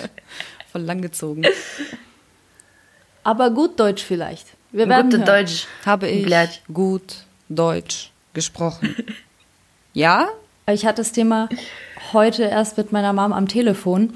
Voll 0.71 0.81
lang 0.81 1.01
gezogen. 1.01 1.43
Aber 3.23 3.51
gut 3.51 3.79
Deutsch 3.79 4.03
vielleicht. 4.03 4.47
Wir 4.71 4.87
werden 4.87 5.09
gutes 5.09 5.27
hören. 5.27 5.45
Deutsch. 5.45 5.67
Habe 5.85 6.07
ich 6.07 6.25
Blöd. 6.25 6.61
gut 6.73 7.17
Deutsch 7.49 8.11
gesprochen. 8.33 8.95
ja? 9.93 10.27
Ich 10.67 10.85
hatte 10.85 11.01
das 11.01 11.11
Thema 11.11 11.49
heute 12.13 12.43
erst 12.43 12.77
mit 12.77 12.91
meiner 12.91 13.13
Mom 13.13 13.33
am 13.33 13.47
Telefon. 13.47 14.13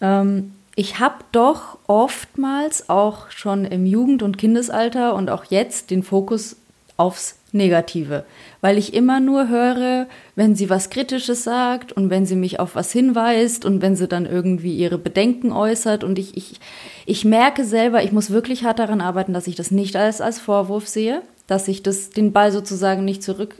Ähm, 0.00 0.54
ich 0.76 0.98
habe 0.98 1.24
doch 1.32 1.78
oftmals 1.86 2.88
auch 2.88 3.30
schon 3.30 3.64
im 3.64 3.86
Jugend- 3.86 4.22
und 4.22 4.36
Kindesalter 4.36 5.14
und 5.14 5.30
auch 5.30 5.44
jetzt 5.44 5.90
den 5.90 6.02
Fokus 6.02 6.56
aufs 6.96 7.36
Negative, 7.52 8.24
weil 8.60 8.78
ich 8.78 8.94
immer 8.94 9.20
nur 9.20 9.48
höre, 9.48 10.06
wenn 10.34 10.56
sie 10.56 10.70
was 10.70 10.90
Kritisches 10.90 11.44
sagt 11.44 11.92
und 11.92 12.10
wenn 12.10 12.26
sie 12.26 12.36
mich 12.36 12.58
auf 12.58 12.74
was 12.74 12.90
hinweist 12.90 13.64
und 13.64 13.80
wenn 13.80 13.94
sie 13.94 14.08
dann 14.08 14.26
irgendwie 14.26 14.76
ihre 14.76 14.98
Bedenken 14.98 15.52
äußert. 15.52 16.02
Und 16.02 16.18
ich, 16.18 16.36
ich, 16.36 16.60
ich 17.06 17.24
merke 17.24 17.64
selber, 17.64 18.02
ich 18.02 18.12
muss 18.12 18.30
wirklich 18.30 18.64
hart 18.64 18.80
daran 18.80 19.00
arbeiten, 19.00 19.32
dass 19.32 19.46
ich 19.46 19.54
das 19.54 19.70
nicht 19.70 19.94
als, 19.94 20.20
als 20.20 20.40
Vorwurf 20.40 20.88
sehe, 20.88 21.22
dass 21.46 21.68
ich 21.68 21.82
das, 21.82 22.10
den 22.10 22.32
Ball 22.32 22.50
sozusagen 22.50 23.04
nicht 23.04 23.22
zurück 23.22 23.56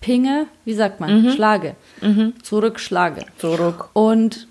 pinge, 0.00 0.46
wie 0.64 0.74
sagt 0.74 1.00
man, 1.00 1.32
schlage, 1.32 1.74
zurückschlage. 2.42 3.24
Zurück. 3.38 3.88
Und 3.92 4.46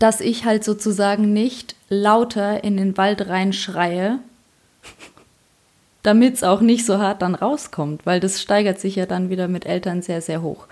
dass 0.00 0.20
ich 0.20 0.44
halt 0.44 0.64
sozusagen 0.64 1.32
nicht 1.32 1.76
lauter 1.88 2.64
in 2.64 2.76
den 2.76 2.96
Wald 2.96 3.28
reinschreie, 3.28 4.18
damit 6.04 6.34
es 6.34 6.44
auch 6.44 6.60
nicht 6.60 6.86
so 6.86 6.98
hart 6.98 7.22
dann 7.22 7.34
rauskommt, 7.34 8.06
weil 8.06 8.20
das 8.20 8.40
steigert 8.40 8.78
sich 8.78 8.94
ja 8.94 9.06
dann 9.06 9.30
wieder 9.30 9.48
mit 9.48 9.66
Eltern 9.66 10.02
sehr, 10.02 10.20
sehr 10.20 10.42
hoch. 10.42 10.66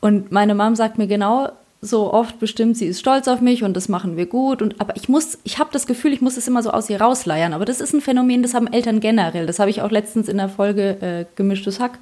Und 0.00 0.32
meine 0.32 0.54
Mom 0.54 0.74
sagt 0.74 0.98
mir 0.98 1.06
genau 1.06 1.50
so 1.80 2.12
oft 2.12 2.38
bestimmt, 2.38 2.76
sie 2.76 2.86
ist 2.86 3.00
stolz 3.00 3.26
auf 3.28 3.40
mich 3.40 3.62
und 3.62 3.76
das 3.76 3.88
machen 3.88 4.16
wir 4.16 4.26
gut. 4.26 4.60
Und 4.60 4.80
aber 4.80 4.96
ich 4.96 5.08
muss, 5.08 5.38
ich 5.44 5.58
habe 5.58 5.70
das 5.72 5.86
Gefühl, 5.86 6.12
ich 6.12 6.20
muss 6.20 6.36
es 6.36 6.48
immer 6.48 6.62
so 6.62 6.70
aus 6.70 6.90
ihr 6.90 7.00
rausleiern. 7.00 7.52
Aber 7.52 7.64
das 7.64 7.80
ist 7.80 7.94
ein 7.94 8.00
Phänomen, 8.00 8.42
das 8.42 8.54
haben 8.54 8.72
Eltern 8.72 9.00
generell. 9.00 9.46
Das 9.46 9.60
habe 9.60 9.70
ich 9.70 9.82
auch 9.82 9.90
letztens 9.90 10.28
in 10.28 10.36
der 10.36 10.48
Folge 10.48 11.00
äh, 11.00 11.24
Gemischtes 11.36 11.78
Hack 11.78 11.98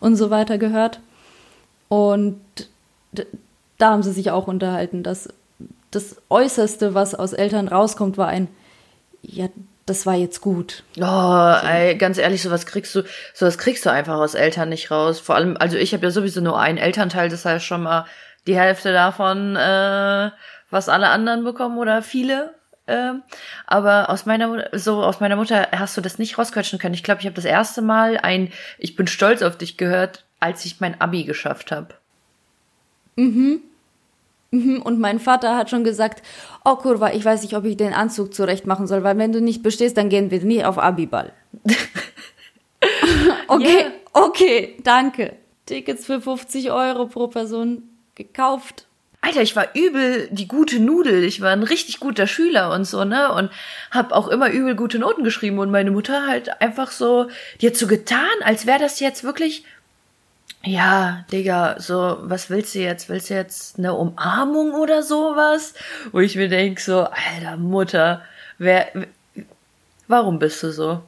und 0.00 0.16
so 0.16 0.30
weiter 0.30 0.58
gehört. 0.58 1.00
Und 1.88 2.40
da 3.78 3.90
haben 3.92 4.02
sie 4.02 4.12
sich 4.12 4.32
auch 4.32 4.48
unterhalten, 4.48 5.04
dass 5.04 5.28
das 5.92 6.16
Äußerste, 6.28 6.94
was 6.94 7.14
aus 7.14 7.32
Eltern 7.32 7.68
rauskommt, 7.68 8.18
war 8.18 8.28
ein, 8.28 8.48
ja, 9.22 9.48
das 9.88 10.06
war 10.06 10.14
jetzt 10.14 10.40
gut. 10.40 10.82
Oh, 10.98 11.54
ey, 11.62 11.96
ganz 11.96 12.18
ehrlich, 12.18 12.42
sowas 12.42 12.66
kriegst 12.66 12.94
du, 12.94 13.02
sowas 13.34 13.58
kriegst 13.58 13.86
du 13.86 13.90
einfach 13.90 14.16
aus 14.16 14.34
Eltern 14.34 14.68
nicht 14.68 14.90
raus. 14.90 15.20
Vor 15.20 15.34
allem, 15.34 15.56
also 15.58 15.76
ich 15.76 15.92
habe 15.94 16.06
ja 16.06 16.10
sowieso 16.10 16.40
nur 16.40 16.58
einen 16.58 16.78
Elternteil, 16.78 17.28
das 17.28 17.44
heißt 17.44 17.64
schon 17.64 17.82
mal 17.82 18.06
die 18.46 18.56
Hälfte 18.58 18.92
davon, 18.92 19.56
äh, 19.56 20.30
was 20.70 20.88
alle 20.88 21.08
anderen 21.08 21.44
bekommen 21.44 21.78
oder 21.78 22.02
viele. 22.02 22.54
Äh, 22.86 23.12
aber 23.66 24.08
aus 24.08 24.24
meiner 24.24 24.70
so 24.72 25.02
aus 25.02 25.20
meiner 25.20 25.36
Mutter 25.36 25.68
hast 25.72 25.96
du 25.96 26.00
das 26.00 26.18
nicht 26.18 26.38
rausquetschen 26.38 26.78
können. 26.78 26.94
Ich 26.94 27.02
glaube, 27.02 27.20
ich 27.20 27.26
habe 27.26 27.36
das 27.36 27.44
erste 27.44 27.82
Mal 27.82 28.16
ein 28.16 28.50
Ich 28.78 28.96
bin 28.96 29.06
stolz 29.06 29.42
auf 29.42 29.58
dich 29.58 29.76
gehört, 29.76 30.24
als 30.40 30.64
ich 30.64 30.80
mein 30.80 30.98
Abi 31.00 31.24
geschafft 31.24 31.70
habe. 31.70 31.94
Mhm. 33.16 33.60
Mhm, 34.50 34.80
und 34.82 34.98
mein 34.98 35.20
Vater 35.20 35.56
hat 35.56 35.68
schon 35.68 35.84
gesagt, 35.84 36.22
oh 36.64 36.76
Kurva, 36.76 37.12
ich 37.12 37.24
weiß 37.24 37.42
nicht, 37.42 37.54
ob 37.54 37.64
ich 37.64 37.76
den 37.76 37.92
Anzug 37.92 38.32
zurecht 38.32 38.66
machen 38.66 38.86
soll, 38.86 39.04
weil 39.04 39.18
wenn 39.18 39.32
du 39.32 39.40
nicht 39.42 39.62
bestehst, 39.62 39.96
dann 39.96 40.08
gehen 40.08 40.30
wir 40.30 40.40
nie 40.40 40.64
auf 40.64 40.78
Abiball. 40.78 41.32
okay, 43.48 43.78
yeah. 43.78 43.90
okay, 44.14 44.76
danke. 44.82 45.34
Tickets 45.66 46.06
für 46.06 46.20
50 46.20 46.70
Euro 46.72 47.06
pro 47.06 47.26
Person 47.28 47.82
gekauft. 48.14 48.86
Alter, 49.20 49.42
ich 49.42 49.56
war 49.56 49.74
übel 49.74 50.28
die 50.30 50.48
gute 50.48 50.80
Nudel. 50.80 51.24
Ich 51.24 51.40
war 51.40 51.50
ein 51.50 51.64
richtig 51.64 52.00
guter 52.00 52.26
Schüler 52.26 52.72
und 52.72 52.84
so, 52.84 53.04
ne? 53.04 53.32
Und 53.32 53.50
hab 53.90 54.12
auch 54.12 54.28
immer 54.28 54.50
übel 54.50 54.76
gute 54.76 54.98
Noten 54.98 55.24
geschrieben. 55.24 55.58
Und 55.58 55.70
meine 55.70 55.90
Mutter 55.90 56.26
halt 56.26 56.62
einfach 56.62 56.92
so, 56.92 57.26
die 57.60 57.66
hat 57.66 57.76
so 57.76 57.86
getan, 57.86 58.28
als 58.44 58.64
wäre 58.64 58.78
das 58.78 59.00
jetzt 59.00 59.24
wirklich 59.24 59.64
ja, 60.68 61.24
Digga, 61.32 61.76
so, 61.80 62.18
was 62.22 62.50
willst 62.50 62.74
du 62.74 62.80
jetzt? 62.80 63.08
Willst 63.08 63.30
du 63.30 63.34
jetzt 63.34 63.78
eine 63.78 63.94
Umarmung 63.94 64.74
oder 64.74 65.02
sowas? 65.02 65.74
Wo 66.12 66.20
ich 66.20 66.36
mir 66.36 66.48
denk 66.48 66.80
so, 66.80 67.04
alter 67.04 67.56
Mutter, 67.56 68.22
wer, 68.58 68.90
warum 70.06 70.38
bist 70.38 70.62
du 70.62 70.72
so? 70.72 71.02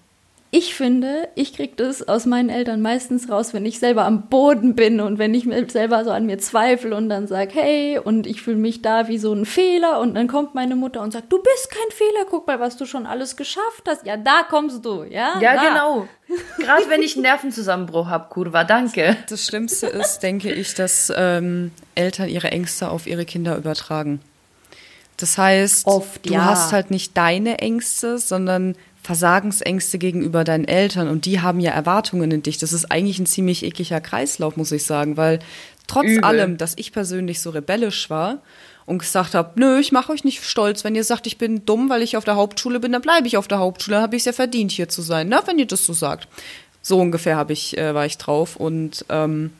Ich 0.52 0.74
finde, 0.74 1.28
ich 1.36 1.54
kriege 1.54 1.76
das 1.76 2.08
aus 2.08 2.26
meinen 2.26 2.48
Eltern 2.48 2.80
meistens 2.80 3.30
raus, 3.30 3.54
wenn 3.54 3.64
ich 3.64 3.78
selber 3.78 4.04
am 4.04 4.28
Boden 4.28 4.74
bin 4.74 5.00
und 5.00 5.18
wenn 5.18 5.32
ich 5.32 5.46
selber 5.70 6.04
so 6.04 6.10
an 6.10 6.26
mir 6.26 6.38
zweifle 6.38 6.96
und 6.96 7.08
dann 7.08 7.28
sage, 7.28 7.52
hey, 7.54 8.00
und 8.02 8.26
ich 8.26 8.42
fühle 8.42 8.56
mich 8.56 8.82
da 8.82 9.06
wie 9.06 9.18
so 9.18 9.32
ein 9.32 9.46
Fehler 9.46 10.00
und 10.00 10.14
dann 10.14 10.26
kommt 10.26 10.56
meine 10.56 10.74
Mutter 10.74 11.02
und 11.02 11.12
sagt, 11.12 11.32
du 11.32 11.40
bist 11.40 11.70
kein 11.70 11.90
Fehler, 11.92 12.26
guck 12.28 12.48
mal, 12.48 12.58
was 12.58 12.76
du 12.76 12.84
schon 12.84 13.06
alles 13.06 13.36
geschafft 13.36 13.84
hast. 13.86 14.04
Ja, 14.04 14.16
da 14.16 14.42
kommst 14.42 14.84
du, 14.84 15.04
ja? 15.04 15.38
Ja, 15.40 15.54
da. 15.54 15.68
genau. 15.68 16.08
Gerade 16.58 16.88
wenn 16.88 17.02
ich 17.02 17.14
einen 17.14 17.22
Nervenzusammenbruch 17.22 18.08
habe, 18.08 18.28
Kurva, 18.28 18.64
danke. 18.64 19.16
Das 19.28 19.46
Schlimmste 19.46 19.86
ist, 19.86 20.18
denke 20.18 20.52
ich, 20.52 20.74
dass 20.74 21.12
ähm, 21.16 21.70
Eltern 21.94 22.28
ihre 22.28 22.50
Ängste 22.50 22.90
auf 22.90 23.06
ihre 23.06 23.24
Kinder 23.24 23.56
übertragen. 23.56 24.20
Das 25.16 25.36
heißt, 25.38 25.86
Oft, 25.86 26.26
du 26.26 26.34
ja. 26.34 26.46
hast 26.46 26.72
halt 26.72 26.90
nicht 26.90 27.16
deine 27.16 27.58
Ängste, 27.58 28.18
sondern 28.18 28.74
Versagensängste 29.02 29.98
gegenüber 29.98 30.44
deinen 30.44 30.66
Eltern 30.66 31.08
und 31.08 31.24
die 31.24 31.40
haben 31.40 31.60
ja 31.60 31.72
Erwartungen 31.72 32.30
in 32.30 32.42
dich. 32.42 32.58
Das 32.58 32.72
ist 32.72 32.90
eigentlich 32.90 33.18
ein 33.18 33.26
ziemlich 33.26 33.64
ekliger 33.64 34.00
Kreislauf, 34.00 34.56
muss 34.56 34.72
ich 34.72 34.84
sagen, 34.84 35.16
weil 35.16 35.38
trotz 35.86 36.06
Übel. 36.06 36.24
allem, 36.24 36.58
dass 36.58 36.74
ich 36.76 36.92
persönlich 36.92 37.40
so 37.40 37.50
rebellisch 37.50 38.10
war 38.10 38.42
und 38.84 38.98
gesagt 38.98 39.34
habe, 39.34 39.58
nö, 39.58 39.78
ich 39.78 39.90
mache 39.90 40.12
euch 40.12 40.24
nicht 40.24 40.44
stolz, 40.44 40.84
wenn 40.84 40.94
ihr 40.94 41.04
sagt, 41.04 41.26
ich 41.26 41.38
bin 41.38 41.64
dumm, 41.64 41.88
weil 41.88 42.02
ich 42.02 42.16
auf 42.16 42.24
der 42.24 42.36
Hauptschule 42.36 42.78
bin, 42.78 42.92
dann 42.92 43.02
bleibe 43.02 43.26
ich 43.26 43.36
auf 43.36 43.48
der 43.48 43.58
Hauptschule, 43.58 43.96
dann 43.96 44.02
habe 44.02 44.16
ich 44.16 44.20
es 44.20 44.26
ja 44.26 44.32
verdient, 44.32 44.70
hier 44.70 44.88
zu 44.88 45.00
sein, 45.00 45.28
ne? 45.28 45.40
wenn 45.46 45.58
ihr 45.58 45.66
das 45.66 45.86
so 45.86 45.92
sagt. 45.92 46.28
So 46.82 46.98
ungefähr 46.98 47.36
habe 47.36 47.52
ich, 47.52 47.76
äh, 47.78 47.94
war 47.94 48.06
ich 48.06 48.18
drauf 48.18 48.56
und 48.56 49.04
ähm, 49.08 49.52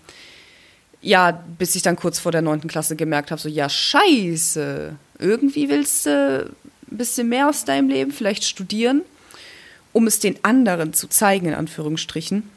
ja, 1.02 1.42
bis 1.59 1.75
ich 1.76 1.82
dann 1.82 1.97
kurz 1.97 2.18
vor 2.18 2.32
der 2.32 2.42
neunten 2.42 2.68
Klasse 2.68 2.94
gemerkt 2.94 3.30
habe, 3.30 3.40
so, 3.40 3.49
ja, 3.49 3.68
scheiße, 3.68 4.97
irgendwie 5.18 5.68
willst 5.70 6.06
du 6.06 6.50
ein 6.90 6.97
bisschen 6.97 7.28
mehr 7.28 7.49
aus 7.49 7.64
deinem 7.64 7.88
Leben, 7.88 8.11
vielleicht 8.11 8.44
studieren 8.44 9.02
um 9.92 10.06
es 10.06 10.18
den 10.18 10.44
anderen 10.44 10.92
zu 10.92 11.09
zeigen, 11.09 11.47
in 11.47 11.54
Anführungsstrichen. 11.54 12.49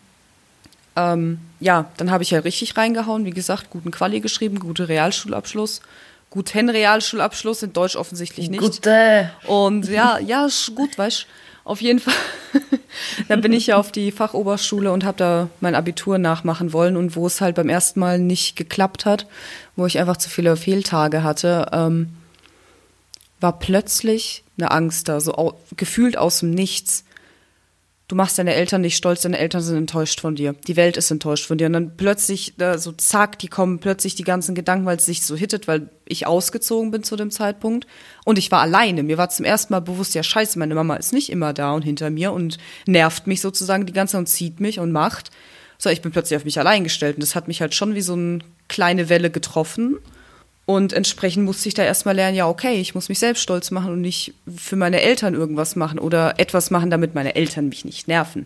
Ähm, 0.95 1.39
ja, 1.59 1.91
dann 1.97 2.11
habe 2.11 2.23
ich 2.23 2.31
ja 2.31 2.39
richtig 2.39 2.77
reingehauen. 2.77 3.25
Wie 3.25 3.31
gesagt, 3.31 3.69
guten 3.69 3.91
Quali 3.91 4.19
geschrieben, 4.19 4.59
gute 4.59 4.87
Realschulabschluss. 4.89 5.81
Guten 6.29 6.69
Realschulabschluss, 6.69 7.63
in 7.63 7.73
Deutsch 7.73 7.95
offensichtlich 7.95 8.49
nicht. 8.49 8.59
Gute. 8.59 9.31
Und 9.45 9.87
ja, 9.87 10.19
ja, 10.19 10.47
gut, 10.75 10.97
weißt 10.97 11.27
Auf 11.63 11.81
jeden 11.81 11.99
Fall. 11.99 12.13
dann 13.27 13.41
bin 13.41 13.53
ich 13.53 13.67
ja 13.67 13.77
auf 13.77 13.91
die 13.91 14.11
Fachoberschule 14.11 14.91
und 14.91 15.05
habe 15.05 15.17
da 15.17 15.49
mein 15.61 15.75
Abitur 15.75 16.17
nachmachen 16.17 16.73
wollen. 16.73 16.97
Und 16.97 17.15
wo 17.15 17.25
es 17.27 17.39
halt 17.39 17.55
beim 17.55 17.69
ersten 17.69 17.99
Mal 17.99 18.19
nicht 18.19 18.55
geklappt 18.55 19.05
hat, 19.05 19.27
wo 19.75 19.85
ich 19.85 19.99
einfach 19.99 20.17
zu 20.17 20.29
viele 20.29 20.57
Fehltage 20.57 21.23
hatte, 21.23 21.67
ähm, 21.71 22.15
war 23.39 23.59
plötzlich 23.59 24.43
eine 24.57 24.71
Angst 24.71 25.09
da, 25.09 25.19
so 25.19 25.35
au 25.35 25.59
gefühlt 25.75 26.17
aus 26.17 26.39
dem 26.39 26.51
Nichts 26.51 27.03
du 28.13 28.17
machst 28.17 28.37
deine 28.37 28.53
Eltern 28.53 28.81
nicht 28.81 28.95
stolz, 28.95 29.23
deine 29.23 29.39
Eltern 29.39 29.63
sind 29.63 29.75
enttäuscht 29.75 30.19
von 30.19 30.35
dir. 30.35 30.53
Die 30.67 30.75
Welt 30.75 30.97
ist 30.97 31.09
enttäuscht 31.09 31.47
von 31.47 31.57
dir. 31.57 31.65
Und 31.65 31.73
dann 31.73 31.97
plötzlich, 31.97 32.53
da 32.59 32.77
so 32.77 32.91
zack, 32.91 33.39
die 33.39 33.47
kommen 33.47 33.79
plötzlich 33.79 34.13
die 34.13 34.23
ganzen 34.23 34.53
Gedanken, 34.53 34.85
weil 34.85 34.97
es 34.97 35.05
sich 35.07 35.23
so 35.23 35.35
hittet, 35.35 35.67
weil 35.67 35.89
ich 36.05 36.27
ausgezogen 36.27 36.91
bin 36.91 37.01
zu 37.01 37.15
dem 37.15 37.31
Zeitpunkt. 37.31 37.87
Und 38.23 38.37
ich 38.37 38.51
war 38.51 38.61
alleine. 38.61 39.01
Mir 39.01 39.17
war 39.17 39.29
zum 39.29 39.45
ersten 39.45 39.73
Mal 39.73 39.79
bewusst, 39.79 40.13
ja 40.13 40.21
scheiße, 40.21 40.59
meine 40.59 40.75
Mama 40.75 40.95
ist 40.95 41.11
nicht 41.11 41.31
immer 41.31 41.53
da 41.53 41.71
und 41.71 41.81
hinter 41.81 42.11
mir 42.11 42.33
und 42.33 42.59
nervt 42.85 43.25
mich 43.25 43.41
sozusagen 43.41 43.87
die 43.87 43.93
ganze 43.93 44.11
Zeit 44.11 44.19
und 44.19 44.27
zieht 44.27 44.59
mich 44.59 44.79
und 44.79 44.91
macht. 44.91 45.31
So, 45.79 45.89
ich 45.89 46.03
bin 46.03 46.11
plötzlich 46.11 46.37
auf 46.37 46.45
mich 46.45 46.59
allein 46.59 46.83
gestellt. 46.83 47.15
Und 47.15 47.23
das 47.23 47.33
hat 47.33 47.47
mich 47.47 47.61
halt 47.61 47.73
schon 47.73 47.95
wie 47.95 48.01
so 48.01 48.13
eine 48.13 48.39
kleine 48.67 49.09
Welle 49.09 49.31
getroffen. 49.31 49.97
Und 50.65 50.93
entsprechend 50.93 51.43
musste 51.43 51.67
ich 51.67 51.73
da 51.73 51.83
erstmal 51.83 52.15
lernen, 52.15 52.37
ja, 52.37 52.47
okay, 52.47 52.79
ich 52.79 52.95
muss 52.95 53.09
mich 53.09 53.19
selbst 53.19 53.41
stolz 53.41 53.69
machen 53.69 53.91
und 53.91 54.01
nicht 54.01 54.33
für 54.55 54.77
meine 54.77 55.01
Eltern 55.01 55.33
irgendwas 55.33 55.75
machen 55.75 55.99
oder 55.99 56.39
etwas 56.39 56.71
machen, 56.71 56.89
damit 56.89 57.15
meine 57.15 57.35
Eltern 57.35 57.67
mich 57.67 57.83
nicht 57.83 58.07
nerven. 58.07 58.45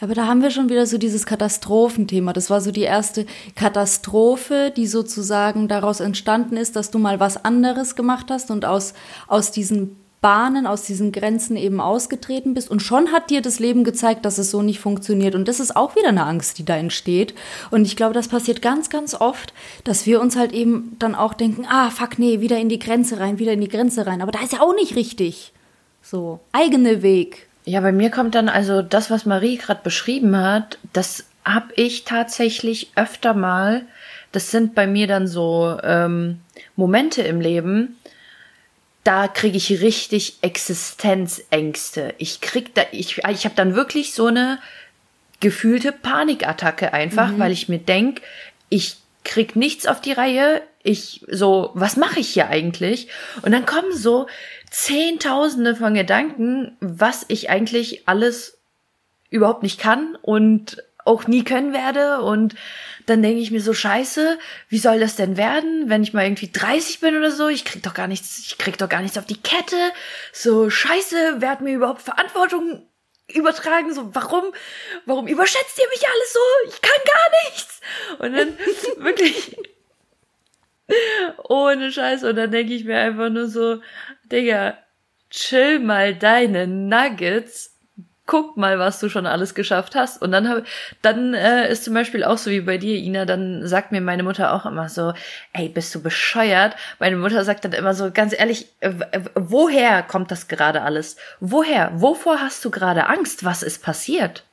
Ja, 0.00 0.06
aber 0.06 0.14
da 0.14 0.26
haben 0.26 0.42
wir 0.42 0.50
schon 0.50 0.70
wieder 0.70 0.86
so 0.86 0.96
dieses 0.96 1.26
Katastrophenthema. 1.26 2.32
Das 2.32 2.48
war 2.48 2.62
so 2.62 2.70
die 2.70 2.82
erste 2.82 3.26
Katastrophe, 3.56 4.72
die 4.74 4.86
sozusagen 4.86 5.68
daraus 5.68 6.00
entstanden 6.00 6.56
ist, 6.56 6.76
dass 6.76 6.90
du 6.90 6.98
mal 6.98 7.20
was 7.20 7.44
anderes 7.44 7.94
gemacht 7.94 8.26
hast 8.30 8.50
und 8.50 8.64
aus, 8.64 8.94
aus 9.26 9.50
diesen 9.50 9.96
Bahnen, 10.20 10.66
aus 10.66 10.82
diesen 10.82 11.12
Grenzen 11.12 11.56
eben 11.56 11.80
ausgetreten 11.80 12.54
bist. 12.54 12.70
Und 12.70 12.80
schon 12.80 13.12
hat 13.12 13.30
dir 13.30 13.40
das 13.40 13.60
Leben 13.60 13.84
gezeigt, 13.84 14.24
dass 14.24 14.38
es 14.38 14.50
so 14.50 14.62
nicht 14.62 14.80
funktioniert. 14.80 15.34
Und 15.34 15.46
das 15.46 15.60
ist 15.60 15.76
auch 15.76 15.94
wieder 15.94 16.08
eine 16.08 16.26
Angst, 16.26 16.58
die 16.58 16.64
da 16.64 16.76
entsteht. 16.76 17.34
Und 17.70 17.86
ich 17.86 17.96
glaube, 17.96 18.14
das 18.14 18.28
passiert 18.28 18.60
ganz, 18.60 18.90
ganz 18.90 19.14
oft, 19.14 19.52
dass 19.84 20.06
wir 20.06 20.20
uns 20.20 20.36
halt 20.36 20.52
eben 20.52 20.96
dann 20.98 21.14
auch 21.14 21.34
denken, 21.34 21.66
ah, 21.68 21.90
fuck, 21.90 22.18
nee, 22.18 22.40
wieder 22.40 22.58
in 22.58 22.68
die 22.68 22.80
Grenze 22.80 23.20
rein, 23.20 23.38
wieder 23.38 23.52
in 23.52 23.60
die 23.60 23.68
Grenze 23.68 24.06
rein. 24.06 24.22
Aber 24.22 24.32
da 24.32 24.42
ist 24.42 24.52
ja 24.52 24.60
auch 24.60 24.74
nicht 24.74 24.96
richtig. 24.96 25.52
So, 26.02 26.40
eigene 26.52 27.02
Weg. 27.02 27.48
Ja, 27.64 27.80
bei 27.80 27.92
mir 27.92 28.10
kommt 28.10 28.34
dann 28.34 28.48
also 28.48 28.82
das, 28.82 29.10
was 29.10 29.26
Marie 29.26 29.58
gerade 29.58 29.82
beschrieben 29.84 30.36
hat, 30.36 30.78
das 30.94 31.26
habe 31.44 31.68
ich 31.76 32.04
tatsächlich 32.04 32.90
öfter 32.96 33.34
mal. 33.34 33.82
Das 34.32 34.50
sind 34.50 34.74
bei 34.74 34.86
mir 34.86 35.06
dann 35.06 35.26
so 35.26 35.76
ähm, 35.82 36.40
Momente 36.76 37.22
im 37.22 37.40
Leben, 37.40 37.97
da 39.08 39.26
kriege 39.26 39.56
ich 39.56 39.80
richtig 39.80 40.36
Existenzängste. 40.42 42.14
Ich 42.18 42.42
krieg 42.42 42.74
da, 42.74 42.82
ich, 42.92 43.16
ich 43.16 43.44
habe 43.46 43.54
dann 43.54 43.74
wirklich 43.74 44.12
so 44.12 44.26
eine 44.26 44.58
gefühlte 45.40 45.92
Panikattacke 45.92 46.92
einfach, 46.92 47.30
mhm. 47.30 47.38
weil 47.38 47.52
ich 47.52 47.70
mir 47.70 47.78
denk, 47.78 48.20
ich 48.68 48.98
krieg 49.24 49.56
nichts 49.56 49.86
auf 49.86 50.02
die 50.02 50.12
Reihe. 50.12 50.60
Ich 50.82 51.24
so, 51.26 51.70
was 51.72 51.96
mache 51.96 52.20
ich 52.20 52.28
hier 52.28 52.48
eigentlich? 52.48 53.08
Und 53.40 53.52
dann 53.52 53.64
kommen 53.64 53.96
so 53.96 54.26
Zehntausende 54.70 55.74
von 55.74 55.94
Gedanken, 55.94 56.76
was 56.80 57.24
ich 57.28 57.48
eigentlich 57.48 58.06
alles 58.06 58.58
überhaupt 59.30 59.62
nicht 59.62 59.80
kann 59.80 60.18
und 60.20 60.82
auch 61.08 61.26
nie 61.26 61.42
können 61.42 61.72
werde 61.72 62.20
und 62.20 62.54
dann 63.08 63.22
denke 63.22 63.40
ich 63.40 63.50
mir 63.50 63.62
so, 63.62 63.72
scheiße, 63.72 64.38
wie 64.68 64.78
soll 64.78 65.00
das 65.00 65.16
denn 65.16 65.38
werden, 65.38 65.88
wenn 65.88 66.02
ich 66.02 66.12
mal 66.12 66.24
irgendwie 66.24 66.52
30 66.52 67.00
bin 67.00 67.16
oder 67.16 67.30
so? 67.30 67.48
Ich 67.48 67.64
krieg 67.64 67.82
doch 67.82 67.94
gar 67.94 68.06
nichts, 68.06 68.38
ich 68.38 68.58
krieg 68.58 68.76
doch 68.76 68.88
gar 68.88 69.00
nichts 69.00 69.16
auf 69.16 69.24
die 69.24 69.40
Kette. 69.40 69.76
So, 70.32 70.68
scheiße, 70.68 71.36
wer 71.38 71.50
hat 71.50 71.62
mir 71.62 71.74
überhaupt 71.74 72.02
Verantwortung 72.02 72.86
übertragen? 73.32 73.94
So, 73.94 74.14
warum, 74.14 74.52
warum 75.06 75.26
überschätzt 75.26 75.78
ihr 75.78 75.88
mich 75.88 76.06
alles 76.06 76.32
so? 76.34 76.40
Ich 76.68 76.82
kann 76.82 77.00
gar 77.06 77.44
nichts. 77.44 77.80
Und 78.18 78.32
dann 78.36 78.58
wirklich, 79.04 79.56
ohne 81.44 81.90
Scheiße. 81.90 82.28
Und 82.28 82.36
dann 82.36 82.50
denke 82.50 82.74
ich 82.74 82.84
mir 82.84 82.98
einfach 82.98 83.30
nur 83.30 83.48
so, 83.48 83.80
Digga, 84.30 84.76
chill 85.30 85.78
mal 85.78 86.14
deine 86.14 86.66
Nuggets 86.66 87.77
guck 88.28 88.56
mal, 88.56 88.78
was 88.78 89.00
du 89.00 89.08
schon 89.08 89.26
alles 89.26 89.54
geschafft 89.56 89.96
hast. 89.96 90.22
Und 90.22 90.30
dann, 90.30 90.48
hab, 90.48 90.64
dann 91.02 91.34
äh, 91.34 91.68
ist 91.72 91.82
zum 91.82 91.94
Beispiel 91.94 92.22
auch 92.22 92.38
so 92.38 92.50
wie 92.50 92.60
bei 92.60 92.78
dir, 92.78 92.96
Ina, 92.96 93.24
dann 93.24 93.66
sagt 93.66 93.90
mir 93.90 94.00
meine 94.00 94.22
Mutter 94.22 94.52
auch 94.52 94.66
immer 94.66 94.88
so, 94.88 95.14
ey, 95.54 95.68
bist 95.68 95.92
du 95.94 96.02
bescheuert? 96.02 96.76
Meine 97.00 97.16
Mutter 97.16 97.42
sagt 97.42 97.64
dann 97.64 97.72
immer 97.72 97.94
so, 97.94 98.12
ganz 98.12 98.38
ehrlich, 98.38 98.68
äh, 98.80 98.92
woher 99.34 100.02
kommt 100.02 100.30
das 100.30 100.46
gerade 100.46 100.82
alles? 100.82 101.16
Woher? 101.40 101.90
Wovor 101.94 102.40
hast 102.40 102.64
du 102.64 102.70
gerade 102.70 103.06
Angst? 103.06 103.44
Was 103.44 103.64
ist 103.64 103.82
passiert? 103.82 104.44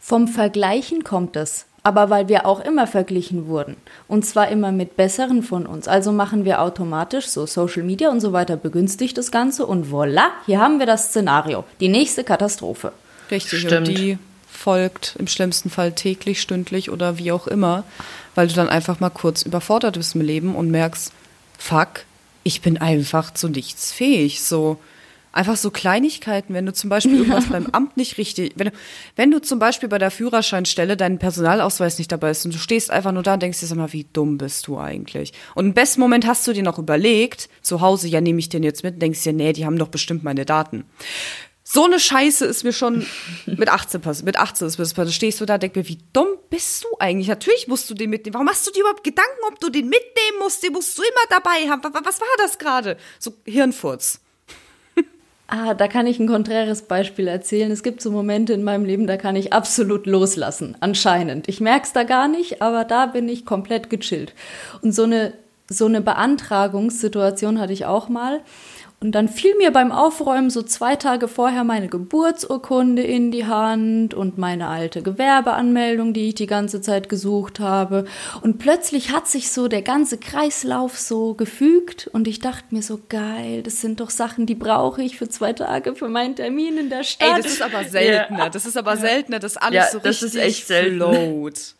Vom 0.00 0.28
Vergleichen 0.28 1.04
kommt 1.04 1.36
es. 1.36 1.66
Aber 1.84 2.08
weil 2.08 2.28
wir 2.28 2.46
auch 2.46 2.60
immer 2.60 2.86
verglichen 2.86 3.46
wurden. 3.46 3.76
Und 4.08 4.24
zwar 4.24 4.48
immer 4.48 4.72
mit 4.72 4.96
besseren 4.96 5.42
von 5.42 5.66
uns. 5.66 5.86
Also 5.86 6.12
machen 6.12 6.44
wir 6.46 6.62
automatisch 6.62 7.28
so 7.28 7.46
Social 7.46 7.82
Media 7.82 8.10
und 8.10 8.20
so 8.20 8.32
weiter 8.32 8.56
begünstigt 8.56 9.16
das 9.16 9.30
Ganze 9.30 9.66
und 9.66 9.92
voilà, 9.92 10.28
hier 10.46 10.58
haben 10.58 10.78
wir 10.78 10.86
das 10.86 11.10
Szenario. 11.10 11.64
Die 11.80 11.88
nächste 11.88 12.24
Katastrophe. 12.24 12.92
Richtig, 13.30 13.60
Stimmt. 13.60 13.88
und 13.88 13.96
die 13.96 14.18
folgt 14.50 15.14
im 15.18 15.26
schlimmsten 15.26 15.68
Fall 15.68 15.92
täglich, 15.92 16.40
stündlich 16.40 16.90
oder 16.90 17.18
wie 17.18 17.32
auch 17.32 17.46
immer, 17.46 17.84
weil 18.34 18.48
du 18.48 18.54
dann 18.54 18.70
einfach 18.70 19.00
mal 19.00 19.10
kurz 19.10 19.42
überfordert 19.42 19.96
bist 19.98 20.14
im 20.14 20.22
Leben 20.22 20.54
und 20.54 20.70
merkst, 20.70 21.12
fuck, 21.58 22.04
ich 22.44 22.62
bin 22.62 22.78
einfach 22.78 23.34
zu 23.34 23.48
nichts 23.48 23.92
fähig. 23.92 24.42
So, 24.42 24.78
Einfach 25.34 25.56
so 25.56 25.72
Kleinigkeiten, 25.72 26.54
wenn 26.54 26.64
du 26.64 26.72
zum 26.72 26.88
Beispiel 26.88 27.16
irgendwas 27.16 27.46
beim 27.46 27.66
Amt 27.72 27.96
nicht 27.96 28.18
richtig, 28.18 28.52
wenn 28.54 28.68
du, 28.68 28.72
wenn 29.16 29.32
du 29.32 29.40
zum 29.40 29.58
Beispiel 29.58 29.88
bei 29.88 29.98
der 29.98 30.12
Führerscheinstelle 30.12 30.96
deinen 30.96 31.18
Personalausweis 31.18 31.98
nicht 31.98 32.12
dabei 32.12 32.30
ist 32.30 32.44
und 32.44 32.54
du 32.54 32.58
stehst 32.58 32.92
einfach 32.92 33.10
nur 33.10 33.24
da 33.24 33.34
und 33.34 33.42
denkst 33.42 33.58
dir, 33.58 33.66
sag 33.66 33.76
mal, 33.76 33.92
wie 33.92 34.06
dumm 34.12 34.38
bist 34.38 34.68
du 34.68 34.78
eigentlich? 34.78 35.32
Und 35.56 35.66
im 35.66 35.74
besten 35.74 36.00
Moment 36.00 36.24
hast 36.24 36.46
du 36.46 36.52
dir 36.52 36.62
noch 36.62 36.78
überlegt, 36.78 37.48
zu 37.62 37.80
Hause, 37.80 38.06
ja, 38.06 38.20
nehme 38.20 38.38
ich 38.38 38.48
den 38.48 38.62
jetzt 38.62 38.84
mit, 38.84 38.94
und 38.94 39.00
denkst 39.00 39.24
dir, 39.24 39.32
nee, 39.32 39.52
die 39.52 39.66
haben 39.66 39.76
doch 39.76 39.88
bestimmt 39.88 40.22
meine 40.22 40.44
Daten. 40.44 40.84
So 41.64 41.84
eine 41.84 41.98
Scheiße 41.98 42.44
ist 42.44 42.62
mir 42.62 42.72
schon 42.72 43.04
mit 43.46 43.68
18 43.68 44.02
passiert. 44.02 44.26
Mit 44.26 44.38
18 44.38 44.68
ist 44.68 44.78
mir 44.78 44.84
das 44.84 44.94
passiert. 44.94 45.16
Stehst 45.16 45.40
du 45.40 45.46
da, 45.46 45.58
denk 45.58 45.74
mir, 45.74 45.88
wie 45.88 45.98
dumm 46.12 46.28
bist 46.48 46.84
du 46.84 46.88
eigentlich? 47.00 47.26
Natürlich 47.26 47.66
musst 47.66 47.90
du 47.90 47.94
den 47.94 48.10
mitnehmen. 48.10 48.34
Warum 48.34 48.48
hast 48.48 48.64
du 48.68 48.70
dir 48.70 48.82
überhaupt 48.82 49.02
Gedanken, 49.02 49.40
ob 49.48 49.58
du 49.58 49.68
den 49.68 49.88
mitnehmen 49.88 50.38
musst? 50.38 50.62
Den 50.62 50.74
musst 50.74 50.96
du 50.96 51.02
immer 51.02 51.26
dabei 51.28 51.68
haben. 51.68 51.82
Was 51.82 52.20
war 52.20 52.28
das 52.38 52.58
gerade? 52.58 52.96
So 53.18 53.32
Hirnfurz. 53.44 54.20
Ah, 55.46 55.74
da 55.74 55.88
kann 55.88 56.06
ich 56.06 56.18
ein 56.18 56.26
konträres 56.26 56.82
Beispiel 56.82 57.28
erzählen. 57.28 57.70
Es 57.70 57.82
gibt 57.82 58.00
so 58.00 58.10
Momente 58.10 58.54
in 58.54 58.64
meinem 58.64 58.84
Leben, 58.84 59.06
da 59.06 59.16
kann 59.16 59.36
ich 59.36 59.52
absolut 59.52 60.06
loslassen, 60.06 60.76
anscheinend. 60.80 61.48
Ich 61.48 61.60
merke 61.60 61.84
es 61.84 61.92
da 61.92 62.04
gar 62.04 62.28
nicht, 62.28 62.62
aber 62.62 62.84
da 62.84 63.06
bin 63.06 63.28
ich 63.28 63.44
komplett 63.44 63.90
gechillt. 63.90 64.32
Und 64.80 64.92
so 64.94 65.02
eine, 65.02 65.34
so 65.68 65.86
eine 65.86 66.00
Beantragungssituation 66.00 67.60
hatte 67.60 67.74
ich 67.74 67.84
auch 67.84 68.08
mal. 68.08 68.40
Und 69.00 69.12
dann 69.12 69.28
fiel 69.28 69.54
mir 69.58 69.70
beim 69.70 69.92
Aufräumen 69.92 70.48
so 70.48 70.62
zwei 70.62 70.96
Tage 70.96 71.28
vorher 71.28 71.62
meine 71.62 71.88
Geburtsurkunde 71.88 73.02
in 73.02 73.30
die 73.30 73.44
Hand 73.44 74.14
und 74.14 74.38
meine 74.38 74.68
alte 74.68 75.02
Gewerbeanmeldung, 75.02 76.14
die 76.14 76.28
ich 76.28 76.36
die 76.36 76.46
ganze 76.46 76.80
Zeit 76.80 77.10
gesucht 77.10 77.60
habe. 77.60 78.06
Und 78.40 78.58
plötzlich 78.58 79.12
hat 79.12 79.28
sich 79.28 79.50
so 79.50 79.68
der 79.68 79.82
ganze 79.82 80.16
Kreislauf 80.16 80.98
so 80.98 81.34
gefügt 81.34 82.08
und 82.14 82.26
ich 82.26 82.38
dachte 82.38 82.64
mir 82.70 82.82
so 82.82 82.98
geil, 83.10 83.62
das 83.62 83.82
sind 83.82 84.00
doch 84.00 84.08
Sachen, 84.08 84.46
die 84.46 84.54
brauche 84.54 85.02
ich 85.02 85.18
für 85.18 85.28
zwei 85.28 85.52
Tage 85.52 85.94
für 85.94 86.08
meinen 86.08 86.34
Termin 86.34 86.78
in 86.78 86.88
der 86.88 87.04
Stadt. 87.04 87.36
Ey, 87.36 87.42
das 87.42 87.52
ist 87.52 87.62
aber 87.62 87.84
seltener. 87.84 88.48
Das 88.48 88.64
ist 88.64 88.78
aber 88.78 88.96
seltener, 88.96 89.38
dass 89.38 89.58
alles 89.58 89.74
ja, 89.74 89.90
so 89.90 89.98
das 89.98 90.22
richtig 90.22 90.40
ist 90.40 90.70
echt 90.70 90.94
float. 90.94 91.74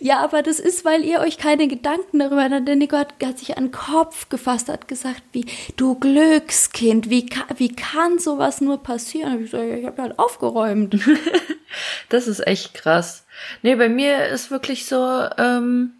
Ja, 0.00 0.20
aber 0.20 0.42
das 0.42 0.60
ist, 0.60 0.84
weil 0.84 1.04
ihr 1.04 1.18
euch 1.20 1.38
keine 1.38 1.66
Gedanken 1.66 2.20
darüber 2.20 2.44
habt. 2.44 2.68
Der 2.68 2.76
Nico 2.76 2.96
hat, 2.96 3.14
hat 3.20 3.38
sich 3.38 3.56
an 3.56 3.64
den 3.64 3.72
Kopf 3.72 4.28
gefasst, 4.28 4.68
hat 4.68 4.86
gesagt, 4.86 5.22
wie 5.32 5.44
du 5.76 5.96
Glücks 5.96 6.67
Kind, 6.72 7.10
wie, 7.10 7.28
wie 7.56 7.74
kann 7.74 8.18
sowas 8.18 8.60
nur 8.60 8.82
passieren? 8.82 9.44
Ich, 9.44 9.50
so, 9.50 9.58
ich 9.58 9.86
habe 9.86 10.02
halt 10.02 10.18
aufgeräumt. 10.18 10.98
das 12.08 12.26
ist 12.26 12.46
echt 12.46 12.74
krass. 12.74 13.24
Nee, 13.62 13.74
bei 13.76 13.88
mir 13.88 14.26
ist 14.26 14.50
wirklich 14.50 14.86
so, 14.86 15.26
ähm, 15.36 15.92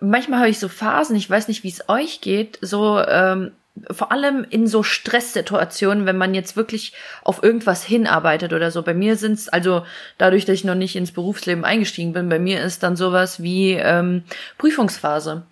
manchmal 0.00 0.40
habe 0.40 0.50
ich 0.50 0.58
so 0.58 0.68
Phasen, 0.68 1.16
ich 1.16 1.28
weiß 1.28 1.48
nicht, 1.48 1.64
wie 1.64 1.70
es 1.70 1.88
euch 1.88 2.20
geht, 2.20 2.58
so, 2.60 3.00
ähm, 3.00 3.52
vor 3.90 4.12
allem 4.12 4.46
in 4.48 4.68
so 4.68 4.84
Stresssituationen, 4.84 6.06
wenn 6.06 6.16
man 6.16 6.32
jetzt 6.32 6.56
wirklich 6.56 6.92
auf 7.24 7.42
irgendwas 7.42 7.82
hinarbeitet 7.82 8.52
oder 8.52 8.70
so. 8.70 8.82
Bei 8.82 8.94
mir 8.94 9.16
sind's 9.16 9.48
also 9.48 9.84
dadurch, 10.16 10.44
dass 10.44 10.54
ich 10.54 10.64
noch 10.64 10.76
nicht 10.76 10.94
ins 10.94 11.10
Berufsleben 11.10 11.64
eingestiegen 11.64 12.12
bin, 12.12 12.28
bei 12.28 12.38
mir 12.38 12.62
ist 12.62 12.84
dann 12.84 12.94
sowas 12.94 13.42
wie 13.42 13.72
ähm, 13.72 14.22
Prüfungsphase. 14.58 15.42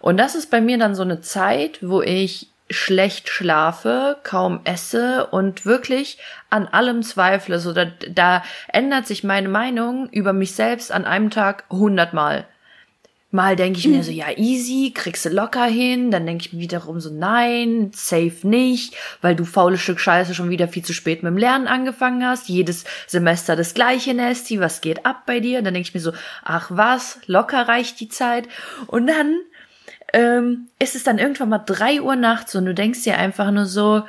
Und 0.00 0.16
das 0.16 0.34
ist 0.34 0.50
bei 0.50 0.60
mir 0.60 0.78
dann 0.78 0.96
so 0.96 1.02
eine 1.02 1.20
Zeit, 1.20 1.78
wo 1.80 2.02
ich 2.02 2.48
schlecht 2.70 3.28
schlafe, 3.28 4.18
kaum 4.22 4.60
esse 4.64 5.26
und 5.26 5.64
wirklich 5.64 6.18
an 6.50 6.66
allem 6.66 7.02
zweifle. 7.02 7.58
So, 7.58 7.72
da, 7.72 7.86
da 8.10 8.42
ändert 8.68 9.06
sich 9.06 9.24
meine 9.24 9.48
Meinung 9.48 10.08
über 10.10 10.32
mich 10.32 10.52
selbst 10.52 10.92
an 10.92 11.04
einem 11.04 11.30
Tag 11.30 11.64
hundertmal. 11.70 12.46
Mal 13.30 13.56
denke 13.56 13.78
ich 13.78 13.86
mir 13.86 14.02
so, 14.02 14.10
ja, 14.10 14.38
easy, 14.38 14.90
kriegst 14.94 15.26
du 15.26 15.28
locker 15.28 15.66
hin. 15.66 16.10
Dann 16.10 16.24
denke 16.24 16.46
ich 16.46 16.52
mir 16.54 16.60
wiederum 16.60 16.98
so, 16.98 17.10
nein, 17.10 17.90
safe 17.94 18.48
nicht, 18.48 18.96
weil 19.20 19.36
du 19.36 19.44
faule 19.44 19.76
Stück 19.76 20.00
Scheiße 20.00 20.34
schon 20.34 20.48
wieder 20.48 20.66
viel 20.66 20.82
zu 20.82 20.94
spät 20.94 21.22
mit 21.22 21.32
dem 21.32 21.36
Lernen 21.36 21.66
angefangen 21.66 22.24
hast. 22.24 22.48
Jedes 22.48 22.84
Semester 23.06 23.54
das 23.54 23.74
gleiche, 23.74 24.14
Nesti, 24.14 24.60
was 24.60 24.80
geht 24.80 25.04
ab 25.04 25.24
bei 25.26 25.40
dir? 25.40 25.58
Und 25.58 25.64
dann 25.64 25.74
denke 25.74 25.88
ich 25.88 25.94
mir 25.94 26.00
so, 26.00 26.12
ach 26.42 26.70
was, 26.70 27.18
locker 27.26 27.68
reicht 27.68 28.00
die 28.00 28.08
Zeit. 28.08 28.48
Und 28.86 29.06
dann 29.08 29.36
ähm, 30.12 30.68
ist 30.78 30.94
es 30.94 31.04
dann 31.04 31.18
irgendwann 31.18 31.50
mal 31.50 31.58
drei 31.58 32.00
Uhr 32.00 32.16
nachts 32.16 32.54
und 32.54 32.64
du 32.64 32.74
denkst 32.74 33.02
dir 33.02 33.18
einfach 33.18 33.50
nur 33.50 33.66
so, 33.66 34.04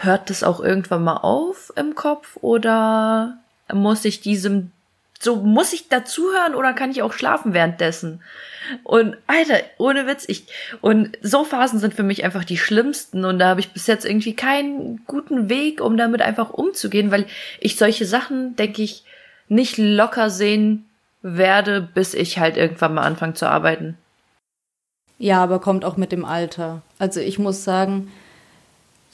hört 0.00 0.30
das 0.30 0.42
auch 0.42 0.60
irgendwann 0.60 1.04
mal 1.04 1.18
auf 1.18 1.72
im 1.76 1.94
Kopf 1.94 2.36
oder 2.40 3.38
muss 3.72 4.04
ich 4.04 4.20
diesem, 4.20 4.72
so 5.20 5.36
muss 5.36 5.72
ich 5.72 5.88
dazuhören 5.88 6.54
oder 6.54 6.72
kann 6.72 6.90
ich 6.90 7.02
auch 7.02 7.12
schlafen 7.12 7.54
währenddessen? 7.54 8.22
Und 8.82 9.16
Alter, 9.28 9.60
ohne 9.78 10.08
Witz, 10.08 10.24
ich, 10.26 10.46
und 10.80 11.16
so 11.22 11.44
Phasen 11.44 11.78
sind 11.78 11.94
für 11.94 12.02
mich 12.02 12.24
einfach 12.24 12.44
die 12.44 12.58
schlimmsten 12.58 13.24
und 13.24 13.38
da 13.38 13.48
habe 13.48 13.60
ich 13.60 13.72
bis 13.72 13.86
jetzt 13.86 14.04
irgendwie 14.04 14.34
keinen 14.34 15.04
guten 15.06 15.48
Weg, 15.48 15.80
um 15.80 15.96
damit 15.96 16.22
einfach 16.22 16.50
umzugehen, 16.50 17.12
weil 17.12 17.26
ich 17.60 17.76
solche 17.76 18.06
Sachen, 18.06 18.56
denke 18.56 18.82
ich, 18.82 19.04
nicht 19.48 19.78
locker 19.78 20.28
sehen 20.30 20.86
werde, 21.22 21.80
bis 21.80 22.14
ich 22.14 22.40
halt 22.40 22.56
irgendwann 22.56 22.94
mal 22.94 23.02
anfange 23.02 23.34
zu 23.34 23.48
arbeiten. 23.48 23.96
Ja, 25.18 25.42
aber 25.42 25.60
kommt 25.60 25.84
auch 25.84 25.96
mit 25.96 26.12
dem 26.12 26.24
Alter. 26.24 26.82
Also 26.98 27.20
ich 27.20 27.38
muss 27.38 27.64
sagen, 27.64 28.12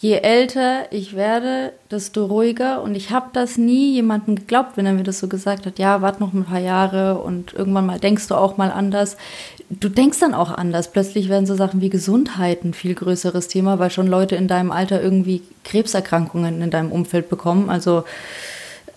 je 0.02 0.14
älter 0.14 0.90
ich 0.90 1.14
werde, 1.14 1.72
desto 1.90 2.26
ruhiger. 2.26 2.82
Und 2.82 2.96
ich 2.96 3.10
habe 3.10 3.28
das 3.32 3.56
nie 3.56 3.94
jemandem 3.94 4.34
geglaubt, 4.34 4.76
wenn 4.76 4.84
er 4.84 4.94
mir 4.94 5.04
das 5.04 5.20
so 5.20 5.28
gesagt 5.28 5.64
hat. 5.64 5.78
Ja, 5.78 6.02
warte 6.02 6.20
noch 6.20 6.32
ein 6.32 6.44
paar 6.44 6.58
Jahre 6.58 7.18
und 7.18 7.54
irgendwann 7.54 7.86
mal 7.86 8.00
denkst 8.00 8.26
du 8.26 8.34
auch 8.34 8.56
mal 8.56 8.72
anders. 8.72 9.16
Du 9.70 9.88
denkst 9.88 10.18
dann 10.18 10.34
auch 10.34 10.50
anders. 10.50 10.90
Plötzlich 10.90 11.28
werden 11.28 11.46
so 11.46 11.54
Sachen 11.54 11.80
wie 11.80 11.88
Gesundheit 11.88 12.64
ein 12.64 12.74
viel 12.74 12.96
größeres 12.96 13.46
Thema, 13.46 13.78
weil 13.78 13.90
schon 13.90 14.08
Leute 14.08 14.34
in 14.34 14.48
deinem 14.48 14.72
Alter 14.72 15.00
irgendwie 15.00 15.42
Krebserkrankungen 15.62 16.62
in 16.62 16.70
deinem 16.70 16.90
Umfeld 16.90 17.28
bekommen. 17.28 17.70
Also 17.70 18.02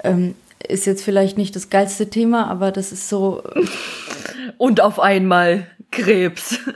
ähm, 0.03 0.33
ist 0.67 0.87
jetzt 0.87 1.03
vielleicht 1.03 1.37
nicht 1.37 1.55
das 1.55 1.69
geilste 1.69 2.09
Thema, 2.09 2.47
aber 2.47 2.71
das 2.71 2.91
ist 2.91 3.09
so. 3.09 3.43
Und 4.57 4.81
auf 4.81 4.99
einmal 4.99 5.67
Krebs. 5.95 6.59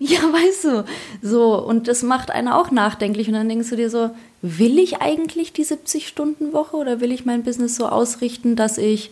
Ja, 0.00 0.20
weißt 0.20 0.64
du, 0.64 0.84
so, 1.22 1.56
und 1.56 1.88
das 1.88 2.02
macht 2.02 2.30
einen 2.30 2.48
auch 2.48 2.70
nachdenklich. 2.70 3.26
Und 3.28 3.34
dann 3.34 3.48
denkst 3.48 3.68
du 3.68 3.76
dir 3.76 3.90
so, 3.90 4.10
will 4.42 4.78
ich 4.78 5.02
eigentlich 5.02 5.52
die 5.52 5.64
70-Stunden-Woche 5.64 6.76
oder 6.76 7.00
will 7.00 7.10
ich 7.10 7.26
mein 7.26 7.42
Business 7.42 7.74
so 7.74 7.88
ausrichten, 7.88 8.54
dass 8.54 8.78
ich 8.78 9.10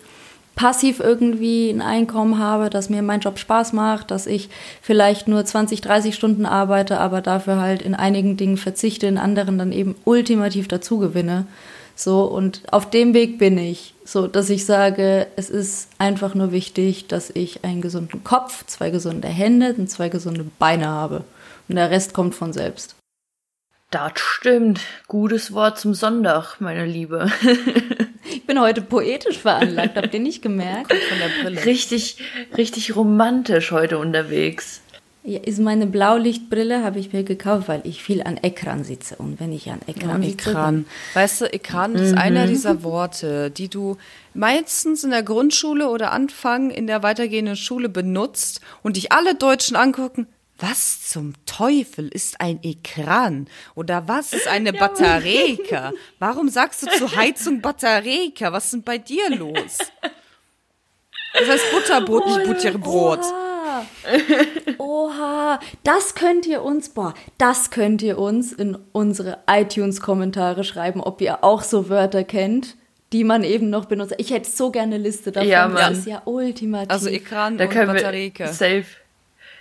passiv 0.54 1.00
irgendwie 1.00 1.70
ein 1.70 1.82
Einkommen 1.82 2.38
habe, 2.38 2.70
dass 2.70 2.88
mir 2.88 3.02
mein 3.02 3.20
Job 3.20 3.38
Spaß 3.38 3.72
macht, 3.74 4.10
dass 4.10 4.26
ich 4.26 4.48
vielleicht 4.80 5.28
nur 5.28 5.44
20, 5.44 5.80
30 5.80 6.14
Stunden 6.14 6.46
arbeite, 6.46 6.98
aber 6.98 7.20
dafür 7.20 7.60
halt 7.60 7.82
in 7.82 7.94
einigen 7.94 8.36
Dingen 8.36 8.56
verzichte, 8.56 9.06
in 9.06 9.18
anderen 9.18 9.58
dann 9.58 9.72
eben 9.72 9.96
ultimativ 10.04 10.68
dazu 10.68 10.98
gewinne. 10.98 11.46
So, 11.96 12.24
und 12.24 12.62
auf 12.70 12.90
dem 12.90 13.14
Weg 13.14 13.38
bin 13.38 13.56
ich. 13.56 13.94
So, 14.04 14.28
dass 14.28 14.50
ich 14.50 14.66
sage, 14.66 15.26
es 15.36 15.50
ist 15.50 15.88
einfach 15.98 16.34
nur 16.34 16.52
wichtig, 16.52 17.08
dass 17.08 17.30
ich 17.30 17.64
einen 17.64 17.80
gesunden 17.80 18.22
Kopf, 18.22 18.64
zwei 18.66 18.90
gesunde 18.90 19.28
Hände 19.28 19.74
und 19.76 19.90
zwei 19.90 20.10
gesunde 20.10 20.44
Beine 20.58 20.86
habe. 20.86 21.24
Und 21.68 21.76
der 21.76 21.90
Rest 21.90 22.12
kommt 22.12 22.34
von 22.34 22.52
selbst. 22.52 22.94
Das 23.90 24.12
stimmt. 24.16 24.80
Gutes 25.08 25.52
Wort 25.54 25.78
zum 25.78 25.94
Sonntag, 25.94 26.60
meine 26.60 26.84
Liebe. 26.84 27.30
ich 28.30 28.44
bin 28.44 28.60
heute 28.60 28.82
poetisch 28.82 29.38
veranlagt, 29.38 29.96
habt 29.96 30.12
ihr 30.12 30.20
nicht 30.20 30.42
gemerkt? 30.42 30.92
Richtig, 31.64 32.18
richtig 32.56 32.94
romantisch 32.94 33.70
heute 33.70 33.98
unterwegs. 33.98 34.82
Ja, 35.28 35.40
ist 35.40 35.58
meine 35.58 35.88
Blaulichtbrille, 35.88 36.84
habe 36.84 37.00
ich 37.00 37.12
mir 37.12 37.24
gekauft, 37.24 37.66
weil 37.66 37.80
ich 37.82 38.00
viel 38.00 38.22
an 38.22 38.38
Ekran 38.40 38.84
sitze. 38.84 39.16
Und 39.16 39.40
wenn 39.40 39.52
ich 39.52 39.68
an 39.70 39.80
Ekran 39.88 40.22
ja, 40.22 40.28
sitze. 40.28 40.50
Ekran. 40.50 40.86
Weißt 41.14 41.40
du, 41.40 41.52
Ekran 41.52 41.94
mhm. 41.94 41.98
ist 41.98 42.16
einer 42.16 42.46
dieser 42.46 42.84
Worte, 42.84 43.50
die 43.50 43.68
du 43.68 43.96
meistens 44.34 45.02
in 45.02 45.10
der 45.10 45.24
Grundschule 45.24 45.88
oder 45.88 46.12
Anfang 46.12 46.70
in 46.70 46.86
der 46.86 47.02
weitergehenden 47.02 47.56
Schule 47.56 47.88
benutzt 47.88 48.60
und 48.84 48.94
dich 48.94 49.10
alle 49.10 49.34
Deutschen 49.34 49.74
angucken. 49.74 50.28
Was 50.60 51.08
zum 51.10 51.34
Teufel 51.44 52.06
ist 52.06 52.40
ein 52.40 52.60
Ekran? 52.62 53.48
Oder 53.74 54.06
was 54.06 54.32
ist 54.32 54.46
eine 54.46 54.72
ja. 54.74 54.78
Battereka? 54.78 55.92
Warum 56.20 56.48
sagst 56.48 56.84
du 56.84 56.86
zur 56.86 57.16
Heizung 57.16 57.60
Battereka? 57.60 58.52
Was 58.52 58.66
ist 58.66 58.74
denn 58.74 58.82
bei 58.84 58.98
dir 58.98 59.28
los? 59.30 59.78
Das 61.32 61.48
heißt 61.48 61.64
Butterbrot, 61.72 62.22
oh, 62.24 62.36
nicht 62.36 62.46
Butterbrot. 62.46 63.18
Oha. 63.18 63.45
Oha, 64.78 65.60
das 65.84 66.14
könnt 66.14 66.46
ihr 66.46 66.62
uns, 66.62 66.88
boah, 66.90 67.14
das 67.38 67.70
könnt 67.70 68.02
ihr 68.02 68.18
uns 68.18 68.52
in 68.52 68.76
unsere 68.92 69.38
iTunes-Kommentare 69.48 70.64
schreiben, 70.64 71.00
ob 71.00 71.20
ihr 71.20 71.42
auch 71.44 71.62
so 71.62 71.88
Wörter 71.88 72.24
kennt. 72.24 72.76
die 73.12 73.22
man 73.22 73.44
eben 73.44 73.70
noch 73.70 73.84
benutzt. 73.84 74.14
Ich 74.18 74.30
hätte 74.32 74.50
so 74.50 74.70
gerne 74.72 74.96
eine 74.96 75.04
Liste 75.04 75.30
davon. 75.30 75.48
Ja, 75.48 75.68
das 75.68 75.80
Mann. 75.80 75.92
ist 75.92 76.06
ja 76.06 76.22
ultimativ. 76.24 76.90
Also 76.90 77.08
Ekran 77.08 77.56
Da 77.56 77.64
und 77.64 77.70
können 77.70 77.86
wir 77.94 78.02
Batterieke. 78.02 78.48
safe. 78.48 78.84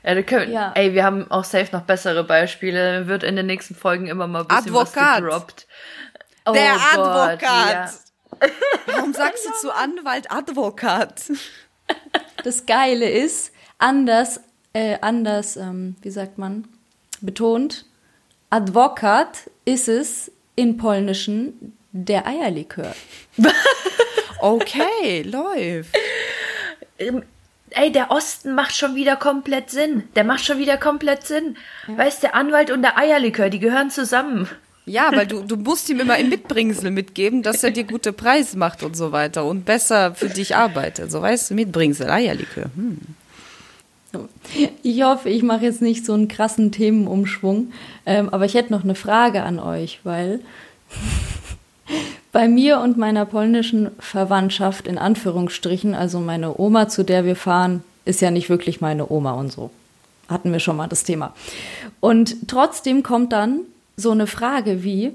Ja, 0.03 0.15
da 0.15 0.21
können, 0.23 0.51
Ja. 0.51 0.71
Ey, 0.75 0.93
wir 0.95 1.03
haben 1.03 1.29
auch 1.29 1.43
safe 1.43 1.67
noch 1.71 1.83
bessere 1.83 2.23
Beispiele. 2.23 3.05
Wird 3.07 3.23
in 3.23 3.35
den 3.35 3.45
nächsten 3.45 3.75
Folgen 3.75 4.07
immer 4.07 4.25
mal 4.25 4.41
ein 4.41 4.47
bisschen 4.47 4.75
Advokat. 4.75 4.95
was 4.95 5.21
gedroppt. 5.23 5.67
Oh 6.47 6.53
Der 6.53 6.73
Gott, 6.73 6.99
Advokat. 6.99 7.41
ja. 7.41 7.91
Warum 8.87 9.13
sagst 9.13 9.45
du 9.45 9.51
zu 9.61 9.73
Anwalt 9.73 10.31
Advokat? 10.31 11.21
Das 12.43 12.65
Geile 12.65 13.09
ist, 13.09 13.51
anders, 13.85 14.39
äh, 14.73 14.97
anders, 15.01 15.57
ähm, 15.57 15.95
wie 16.01 16.09
sagt 16.09 16.37
man, 16.37 16.67
betont, 17.21 17.85
Advokat 18.49 19.49
ist 19.63 19.87
es 19.87 20.31
in 20.55 20.77
Polnischen 20.77 21.73
der 21.91 22.27
Eierlikör. 22.27 22.93
Okay, 24.37 25.23
läuft. 25.23 25.95
Ähm, 26.99 27.23
Ey, 27.71 27.91
der 27.91 28.11
Osten 28.11 28.53
macht 28.53 28.75
schon 28.75 28.95
wieder 28.95 29.15
komplett 29.15 29.71
Sinn. 29.71 30.03
Der 30.15 30.23
macht 30.23 30.45
schon 30.45 30.59
wieder 30.59 30.77
komplett 30.77 31.25
Sinn. 31.25 31.57
Weißt 31.87 32.21
der 32.21 32.35
Anwalt 32.35 32.69
und 32.69 32.83
der 32.83 32.97
Eierlikör, 32.97 33.49
die 33.49 33.59
gehören 33.59 33.89
zusammen. 33.89 34.47
Ja, 34.85 35.09
weil 35.13 35.25
du, 35.25 35.41
du 35.41 35.55
musst 35.55 35.89
ihm 35.89 35.99
immer 35.99 36.13
ein 36.13 36.29
Mitbringsel 36.29 36.91
mitgeben, 36.91 37.41
dass 37.41 37.63
er 37.63 37.71
dir 37.71 37.85
gute 37.85 38.13
Preise 38.13 38.57
macht 38.57 38.83
und 38.83 38.95
so 38.95 39.11
weiter 39.11 39.45
und 39.45 39.65
besser 39.65 40.13
für 40.13 40.29
dich 40.29 40.55
arbeitet. 40.55 41.11
So 41.11 41.21
weißt 41.21 41.49
du, 41.49 41.55
Mitbringsel, 41.55 42.09
Eierlikör. 42.09 42.65
Hm. 42.75 42.99
Ich 44.83 45.03
hoffe, 45.03 45.29
ich 45.29 45.43
mache 45.43 45.65
jetzt 45.65 45.81
nicht 45.81 46.05
so 46.05 46.13
einen 46.13 46.27
krassen 46.27 46.71
Themenumschwung, 46.71 47.71
ähm, 48.05 48.29
aber 48.29 48.45
ich 48.45 48.53
hätte 48.53 48.73
noch 48.73 48.83
eine 48.83 48.95
Frage 48.95 49.43
an 49.43 49.59
euch, 49.59 49.99
weil 50.03 50.39
bei 52.31 52.47
mir 52.47 52.79
und 52.79 52.97
meiner 52.97 53.25
polnischen 53.25 53.91
Verwandtschaft 53.99 54.87
in 54.87 54.97
Anführungsstrichen, 54.97 55.95
also 55.95 56.19
meine 56.19 56.59
Oma, 56.59 56.87
zu 56.87 57.03
der 57.03 57.25
wir 57.25 57.35
fahren, 57.35 57.83
ist 58.05 58.21
ja 58.21 58.31
nicht 58.31 58.49
wirklich 58.49 58.81
meine 58.81 59.09
Oma 59.11 59.33
und 59.33 59.51
so. 59.51 59.71
Hatten 60.27 60.51
wir 60.51 60.59
schon 60.59 60.77
mal 60.77 60.87
das 60.87 61.03
Thema. 61.03 61.33
Und 61.99 62.47
trotzdem 62.47 63.03
kommt 63.03 63.31
dann 63.31 63.61
so 63.97 64.11
eine 64.11 64.27
Frage 64.27 64.83
wie, 64.83 65.11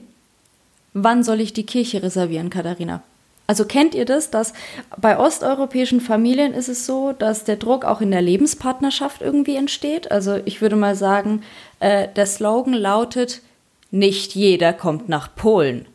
wann 0.94 1.22
soll 1.22 1.40
ich 1.40 1.52
die 1.52 1.66
Kirche 1.66 2.02
reservieren, 2.02 2.50
Katharina? 2.50 3.02
Also 3.50 3.64
kennt 3.64 3.96
ihr 3.96 4.04
das, 4.04 4.30
dass 4.30 4.52
bei 4.96 5.18
osteuropäischen 5.18 6.00
Familien 6.00 6.54
ist 6.54 6.68
es 6.68 6.86
so, 6.86 7.10
dass 7.12 7.42
der 7.42 7.56
Druck 7.56 7.84
auch 7.84 8.00
in 8.00 8.12
der 8.12 8.22
Lebenspartnerschaft 8.22 9.22
irgendwie 9.22 9.56
entsteht? 9.56 10.12
Also 10.12 10.38
ich 10.44 10.62
würde 10.62 10.76
mal 10.76 10.94
sagen, 10.94 11.42
äh, 11.80 12.06
der 12.14 12.26
Slogan 12.26 12.74
lautet, 12.74 13.40
nicht 13.90 14.36
jeder 14.36 14.72
kommt 14.72 15.08
nach 15.08 15.34
Polen. 15.34 15.86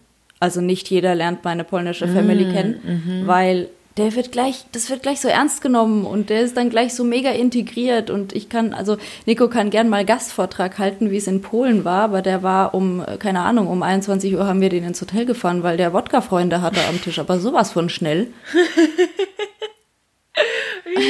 Also 0.41 0.59
nicht 0.59 0.89
jeder 0.89 1.15
lernt 1.15 1.45
meine 1.45 1.63
polnische 1.63 2.09
Family 2.09 2.51
kennen, 2.51 3.23
weil 3.25 3.69
der 3.97 4.13
wird 4.15 4.31
gleich, 4.33 4.65
das 4.73 4.89
wird 4.89 5.03
gleich 5.03 5.21
so 5.21 5.29
ernst 5.29 5.61
genommen 5.61 6.05
und 6.05 6.29
der 6.29 6.41
ist 6.41 6.57
dann 6.57 6.69
gleich 6.69 6.93
so 6.93 7.05
mega 7.05 7.31
integriert 7.31 8.09
und 8.09 8.33
ich 8.33 8.49
kann, 8.49 8.73
also 8.73 8.97
Nico 9.25 9.47
kann 9.47 9.69
gern 9.69 9.87
mal 9.87 10.03
Gastvortrag 10.03 10.77
halten, 10.79 11.11
wie 11.11 11.17
es 11.17 11.27
in 11.27 11.41
Polen 11.41 11.85
war, 11.85 12.03
aber 12.03 12.21
der 12.21 12.43
war 12.43 12.73
um, 12.73 13.01
äh, 13.01 13.17
keine 13.17 13.41
Ahnung, 13.41 13.67
um 13.67 13.83
21 13.83 14.35
Uhr 14.35 14.45
haben 14.45 14.59
wir 14.59 14.69
den 14.69 14.83
ins 14.83 15.01
Hotel 15.01 15.25
gefahren, 15.25 15.63
weil 15.63 15.77
der 15.77 15.93
Wodka-Freunde 15.93 16.61
hatte 16.61 16.81
am 16.89 17.01
Tisch, 17.01 17.19
aber 17.19 17.39
sowas 17.39 17.71
von 17.71 17.89
schnell. 17.89 18.27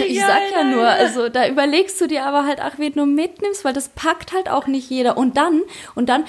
Ich 0.07 0.19
sag 0.19 0.51
ja 0.51 0.63
nur, 0.63 0.87
also 0.87 1.29
da 1.29 1.47
überlegst 1.47 1.99
du 1.99 2.07
dir 2.07 2.25
aber 2.25 2.45
halt, 2.45 2.59
ach, 2.59 2.77
wen 2.77 2.93
du 2.93 3.05
mitnimmst, 3.05 3.65
weil 3.65 3.73
das 3.73 3.89
packt 3.89 4.33
halt 4.33 4.49
auch 4.49 4.67
nicht 4.67 4.89
jeder. 4.89 5.17
Und 5.17 5.37
dann, 5.37 5.61
und 5.93 6.09
dann 6.09 6.25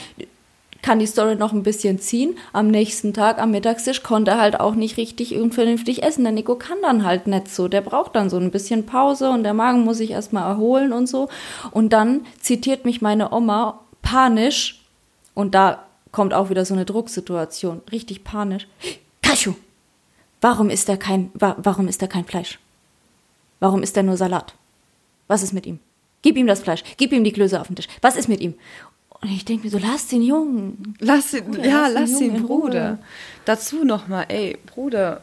kann 0.87 1.01
die 1.01 1.07
Story 1.07 1.35
noch 1.35 1.53
ein 1.53 1.65
bisschen 1.65 1.99
ziehen. 1.99 2.39
Am 2.53 2.69
nächsten 2.69 3.13
Tag, 3.13 3.41
am 3.41 3.51
Mittagstisch, 3.51 4.05
konnte 4.05 4.31
er 4.31 4.41
halt 4.41 4.61
auch 4.61 4.77
nicht 4.77 4.99
richtig 4.99 5.35
und 5.35 5.53
vernünftig 5.53 6.05
essen. 6.05 6.23
Der 6.23 6.33
Nico 6.33 6.55
kann 6.55 6.79
dann 6.81 7.05
halt 7.05 7.27
nicht 7.27 7.49
so. 7.49 7.67
Der 7.67 7.81
braucht 7.81 8.15
dann 8.15 8.31
so 8.31 8.37
ein 8.37 8.53
bisschen 8.53 8.87
Pause 8.87 9.31
und 9.31 9.43
der 9.43 9.53
Magen 9.53 9.83
muss 9.83 9.97
sich 9.97 10.13
erstmal 10.13 10.49
erholen 10.49 10.93
und 10.93 11.09
so. 11.09 11.29
Und 11.73 11.93
dann 11.93 12.25
zitiert 12.41 12.85
mich 12.85 13.03
meine 13.03 13.33
Oma 13.33 13.81
panisch 14.01 14.81
und 15.35 15.57
da 15.57 15.83
kommt 16.13 16.33
auch 16.33 16.51
wieder 16.51 16.65
so 16.65 16.75
eine 16.75 16.85
Drucksituation. 16.85 17.83
Richtig 17.91 18.23
panisch. 18.23 18.69
Kaschu, 19.23 19.55
warum 20.41 20.71
ist 20.71 20.89
da 20.89 20.97
kein, 20.97 21.33
wa 21.35 21.57
warum 21.59 21.89
ist 21.89 22.01
da 22.01 22.07
kein 22.07 22.27
Fleisch? 22.27 22.61
Warum 23.59 23.83
ist 23.83 23.97
da 23.97 24.05
nur 24.05 24.17
Salat? 24.17 24.55
Was 25.27 25.43
ist 25.43 25.53
mit 25.53 25.67
ihm? 25.67 25.81
Gib 26.23 26.37
ihm 26.37 26.47
das 26.47 26.61
Fleisch, 26.61 26.83
gib 26.97 27.13
ihm 27.13 27.25
die 27.25 27.33
Klöße 27.33 27.61
auf 27.61 27.67
den 27.67 27.77
Tisch. 27.77 27.89
Was 28.03 28.17
ist 28.17 28.29
mit 28.29 28.41
ihm? 28.41 28.55
Und 29.27 29.33
ich 29.33 29.45
denke 29.45 29.65
mir 29.65 29.71
so, 29.71 29.79
lass 29.79 30.07
den 30.07 30.23
Jungen. 30.23 30.95
Lass 31.01 31.35
ihn, 31.35 31.45
Bruder, 31.47 31.67
ja, 31.67 31.89
lass 31.89 32.13
lass 32.13 32.21
ihn, 32.21 32.37
Ruhe. 32.37 32.61
Bruder. 32.61 32.99
Dazu 33.45 33.85
nochmal, 33.85 34.27
ey, 34.29 34.57
Bruder. 34.67 35.21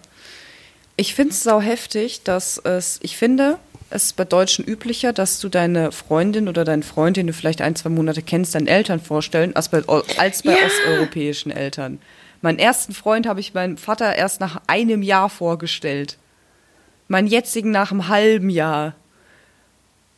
Ich 0.97 1.15
finde 1.15 1.31
es 1.31 1.41
sau 1.41 1.61
heftig, 1.61 2.23
dass 2.23 2.57
es, 2.57 2.99
ich 3.01 3.15
finde, 3.15 3.57
es 3.89 4.07
ist 4.07 4.15
bei 4.17 4.25
Deutschen 4.25 4.65
üblicher, 4.65 5.13
dass 5.13 5.39
du 5.39 5.47
deine 5.47 5.93
Freundin 5.93 6.49
oder 6.49 6.65
deinen 6.65 6.83
Freund, 6.83 7.15
den 7.15 7.27
du 7.27 7.33
vielleicht 7.33 7.61
ein, 7.61 7.77
zwei 7.77 7.89
Monate 7.89 8.21
kennst, 8.21 8.55
deinen 8.55 8.67
Eltern 8.67 8.99
vorstellen, 8.99 9.55
als 9.55 9.69
bei, 9.69 9.81
als 10.17 10.43
bei 10.43 10.51
Ja. 10.51 10.65
osteuropäischen 10.65 11.51
Eltern. 11.51 11.99
Meinen 12.41 12.59
ersten 12.59 12.93
Freund 12.93 13.25
habe 13.25 13.39
ich 13.39 13.53
meinem 13.53 13.77
Vater 13.77 14.17
erst 14.17 14.41
nach 14.41 14.59
einem 14.67 15.01
Jahr 15.01 15.29
vorgestellt. 15.29 16.17
Meinen 17.07 17.27
jetzigen 17.27 17.71
nach 17.71 17.91
einem 17.91 18.09
halben 18.09 18.49
Jahr. 18.49 18.95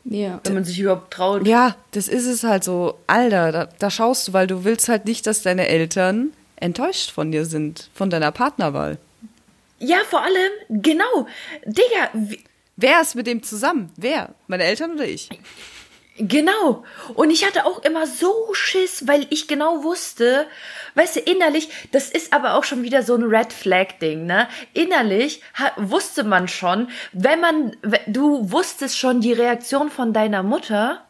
Ja. 0.05 0.39
Wenn 0.43 0.53
man 0.53 0.63
sich 0.63 0.79
überhaupt 0.79 1.11
traut. 1.11 1.47
Ja, 1.47 1.75
das 1.91 2.07
ist 2.07 2.25
es 2.25 2.43
halt 2.43 2.63
so. 2.63 2.95
Alter, 3.07 3.51
da, 3.51 3.69
da 3.79 3.89
schaust 3.89 4.27
du, 4.27 4.33
weil 4.33 4.47
du 4.47 4.63
willst 4.63 4.87
halt 4.87 5.05
nicht, 5.05 5.25
dass 5.27 5.41
deine 5.41 5.67
Eltern 5.67 6.31
enttäuscht 6.57 7.11
von 7.11 7.31
dir 7.31 7.45
sind, 7.45 7.89
von 7.93 8.09
deiner 8.09 8.31
Partnerwahl. 8.31 8.97
Ja, 9.79 9.97
vor 10.09 10.21
allem, 10.21 10.81
genau. 10.81 11.27
Digga, 11.65 12.09
wie, 12.13 12.39
Wer 12.77 13.01
ist 13.01 13.15
mit 13.15 13.27
dem 13.27 13.41
zusammen? 13.41 13.91
Wer? 13.95 14.35
Meine 14.47 14.63
Eltern 14.63 14.93
oder 14.93 15.07
ich? 15.07 15.29
Genau. 16.17 16.85
Und 17.13 17.29
ich 17.29 17.45
hatte 17.45 17.65
auch 17.65 17.83
immer 17.83 18.07
so 18.07 18.53
Schiss, 18.53 19.05
weil 19.05 19.27
ich 19.31 19.49
genau 19.49 19.83
wusste, 19.83 20.47
weißt 20.93 21.17
du, 21.17 21.19
innerlich, 21.19 21.69
das 21.91 22.09
ist 22.09 22.31
aber 22.31 22.53
auch 22.53 22.63
schon 22.63 22.83
wieder 22.83 23.03
so 23.03 23.15
ein 23.15 23.23
Red 23.23 23.51
Flag 23.51 23.99
Ding, 24.01 24.25
ne? 24.25 24.47
Innerlich 24.73 25.41
wusste 25.75 26.23
man 26.23 26.47
schon, 26.47 26.87
wenn 27.11 27.41
man, 27.41 27.75
du 28.07 28.49
wusstest 28.49 28.97
schon 28.97 29.19
die 29.19 29.33
Reaktion 29.33 29.89
von 29.89 30.13
deiner 30.13 30.41
Mutter, 30.41 31.05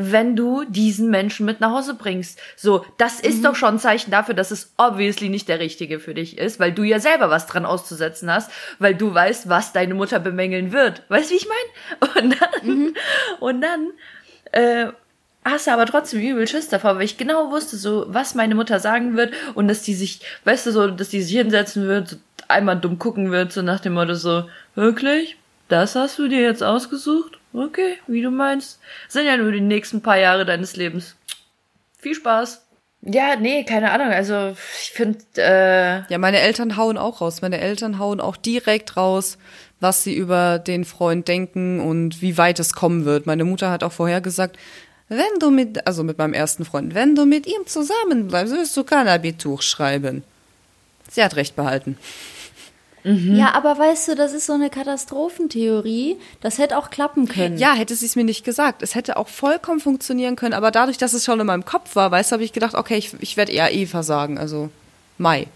wenn 0.00 0.36
du 0.36 0.64
diesen 0.64 1.10
Menschen 1.10 1.44
mit 1.44 1.60
nach 1.60 1.72
Hause 1.72 1.94
bringst. 1.94 2.40
So, 2.56 2.84
das 2.98 3.18
ist 3.18 3.44
doch 3.44 3.56
schon 3.56 3.74
ein 3.74 3.78
Zeichen 3.80 4.12
dafür, 4.12 4.34
dass 4.34 4.52
es 4.52 4.72
obviously 4.76 5.28
nicht 5.28 5.48
der 5.48 5.58
Richtige 5.58 5.98
für 5.98 6.14
dich 6.14 6.38
ist, 6.38 6.60
weil 6.60 6.70
du 6.70 6.84
ja 6.84 7.00
selber 7.00 7.30
was 7.30 7.46
dran 7.46 7.66
auszusetzen 7.66 8.30
hast, 8.30 8.50
weil 8.78 8.94
du 8.94 9.12
weißt, 9.12 9.48
was 9.48 9.72
deine 9.72 9.94
Mutter 9.94 10.20
bemängeln 10.20 10.72
wird. 10.72 11.02
Weißt 11.08 11.30
du, 11.30 11.34
wie 11.34 11.38
ich 11.38 11.48
meine? 11.48 12.12
Und 12.22 12.40
dann, 12.40 12.94
und 13.40 13.60
dann, 13.60 13.92
äh, 14.52 14.86
hast 15.44 15.66
du 15.66 15.72
aber 15.72 15.86
trotzdem 15.86 16.20
übel 16.20 16.46
Schiss 16.46 16.68
davor, 16.68 16.96
weil 16.96 17.04
ich 17.04 17.16
genau 17.16 17.50
wusste, 17.50 17.76
so, 17.76 18.06
was 18.08 18.34
meine 18.34 18.54
Mutter 18.54 18.80
sagen 18.80 19.16
wird 19.16 19.32
und 19.54 19.68
dass 19.68 19.82
die 19.82 19.94
sich, 19.94 20.20
weißt 20.44 20.66
du, 20.66 20.72
so, 20.72 20.88
dass 20.88 21.08
die 21.08 21.22
sich 21.22 21.36
hinsetzen 21.36 21.86
wird, 21.86 22.08
so 22.08 22.16
einmal 22.48 22.78
dumm 22.78 22.98
gucken 22.98 23.30
wird, 23.30 23.52
so 23.52 23.62
nach 23.62 23.80
dem 23.80 23.94
Motto 23.94 24.14
so, 24.14 24.48
wirklich? 24.74 25.36
Das 25.68 25.94
hast 25.94 26.18
du 26.18 26.28
dir 26.28 26.40
jetzt 26.40 26.62
ausgesucht? 26.62 27.38
Okay, 27.52 27.98
wie 28.06 28.22
du 28.22 28.30
meinst. 28.30 28.80
Sind 29.08 29.26
ja 29.26 29.36
nur 29.36 29.52
die 29.52 29.60
nächsten 29.60 30.02
paar 30.02 30.18
Jahre 30.18 30.44
deines 30.44 30.76
Lebens. 30.76 31.16
Viel 31.98 32.14
Spaß. 32.14 32.67
Ja, 33.02 33.36
nee, 33.36 33.64
keine 33.64 33.92
Ahnung. 33.92 34.08
Also, 34.08 34.56
ich 34.82 34.90
finde, 34.90 35.18
äh, 35.36 36.02
Ja, 36.12 36.18
meine 36.18 36.40
Eltern 36.40 36.76
hauen 36.76 36.98
auch 36.98 37.20
raus. 37.20 37.42
Meine 37.42 37.60
Eltern 37.60 37.98
hauen 37.98 38.20
auch 38.20 38.36
direkt 38.36 38.96
raus, 38.96 39.38
was 39.80 40.02
sie 40.02 40.14
über 40.14 40.58
den 40.58 40.84
Freund 40.84 41.28
denken 41.28 41.80
und 41.80 42.20
wie 42.20 42.36
weit 42.36 42.58
es 42.58 42.72
kommen 42.74 43.04
wird. 43.04 43.26
Meine 43.26 43.44
Mutter 43.44 43.70
hat 43.70 43.84
auch 43.84 43.92
vorher 43.92 44.20
gesagt, 44.20 44.58
wenn 45.08 45.38
du 45.38 45.50
mit, 45.50 45.86
also 45.86 46.02
mit 46.02 46.18
meinem 46.18 46.34
ersten 46.34 46.64
Freund, 46.64 46.94
wenn 46.94 47.14
du 47.14 47.24
mit 47.24 47.46
ihm 47.46 47.66
zusammenbleibst, 47.66 48.52
wirst 48.52 48.76
du 48.76 48.84
kein 48.84 49.08
Abitur 49.08 49.62
schreiben. 49.62 50.22
Sie 51.10 51.22
hat 51.22 51.36
recht 51.36 51.56
behalten. 51.56 51.96
Ja, 53.04 53.54
aber 53.54 53.78
weißt 53.78 54.08
du, 54.08 54.14
das 54.16 54.32
ist 54.32 54.46
so 54.46 54.52
eine 54.54 54.70
Katastrophentheorie. 54.70 56.18
Das 56.40 56.58
hätte 56.58 56.76
auch 56.76 56.90
klappen 56.90 57.28
können. 57.28 57.56
Ja, 57.56 57.74
hätte 57.74 57.94
sie 57.94 58.06
es 58.06 58.16
mir 58.16 58.24
nicht 58.24 58.44
gesagt. 58.44 58.82
Es 58.82 58.94
hätte 58.94 59.16
auch 59.16 59.28
vollkommen 59.28 59.80
funktionieren 59.80 60.36
können, 60.36 60.52
aber 60.54 60.70
dadurch, 60.70 60.98
dass 60.98 61.12
es 61.12 61.24
schon 61.24 61.40
in 61.40 61.46
meinem 61.46 61.64
Kopf 61.64 61.96
war, 61.96 62.10
weißt 62.10 62.30
du, 62.30 62.34
habe 62.34 62.44
ich 62.44 62.52
gedacht, 62.52 62.74
okay, 62.74 62.96
ich, 62.96 63.12
ich 63.20 63.36
werde 63.36 63.52
eher 63.52 63.72
Eva 63.72 64.02
sagen, 64.02 64.38
also 64.38 64.68
Mai. 65.16 65.46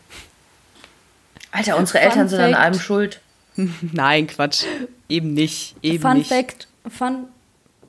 Alter, 1.51 1.77
unsere 1.77 1.99
Fun 1.99 2.09
Eltern 2.09 2.29
sind 2.29 2.41
an 2.41 2.51
Fact. 2.53 2.63
allem 2.63 2.81
schuld. 2.81 3.21
Nein, 3.93 4.27
Quatsch. 4.27 4.65
Eben 5.09 5.35
nicht. 5.35 5.77
Eben 5.83 6.01
Fun 6.01 6.19
nicht. 6.19 6.29
Fact, 6.29 6.69
Fun, 6.89 7.27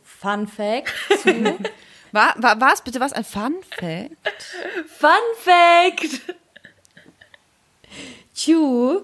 Fun 0.04 0.48
Fact 0.48 0.92
zu, 1.22 1.30
War, 2.12 2.36
war, 2.38 2.62
war 2.62 2.74
es 2.74 2.82
bitte 2.82 3.00
was? 3.00 3.12
Ein 3.14 3.24
Fun 3.24 3.56
Fact? 3.80 4.12
Fun 5.00 5.10
Fact! 5.40 6.22
Chu, 8.36 9.02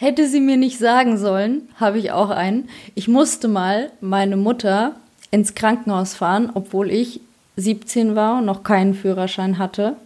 hätte 0.00 0.28
sie 0.28 0.38
mir 0.38 0.56
nicht 0.56 0.78
sagen 0.78 1.18
sollen, 1.18 1.68
habe 1.80 1.98
ich 1.98 2.12
auch 2.12 2.30
einen. 2.30 2.68
Ich 2.94 3.08
musste 3.08 3.48
mal 3.48 3.90
meine 4.00 4.36
Mutter 4.36 4.92
ins 5.32 5.56
Krankenhaus 5.56 6.14
fahren, 6.14 6.50
obwohl 6.54 6.92
ich 6.92 7.20
17 7.56 8.14
war 8.14 8.38
und 8.38 8.44
noch 8.44 8.62
keinen 8.62 8.94
Führerschein 8.94 9.58
hatte. 9.58 9.96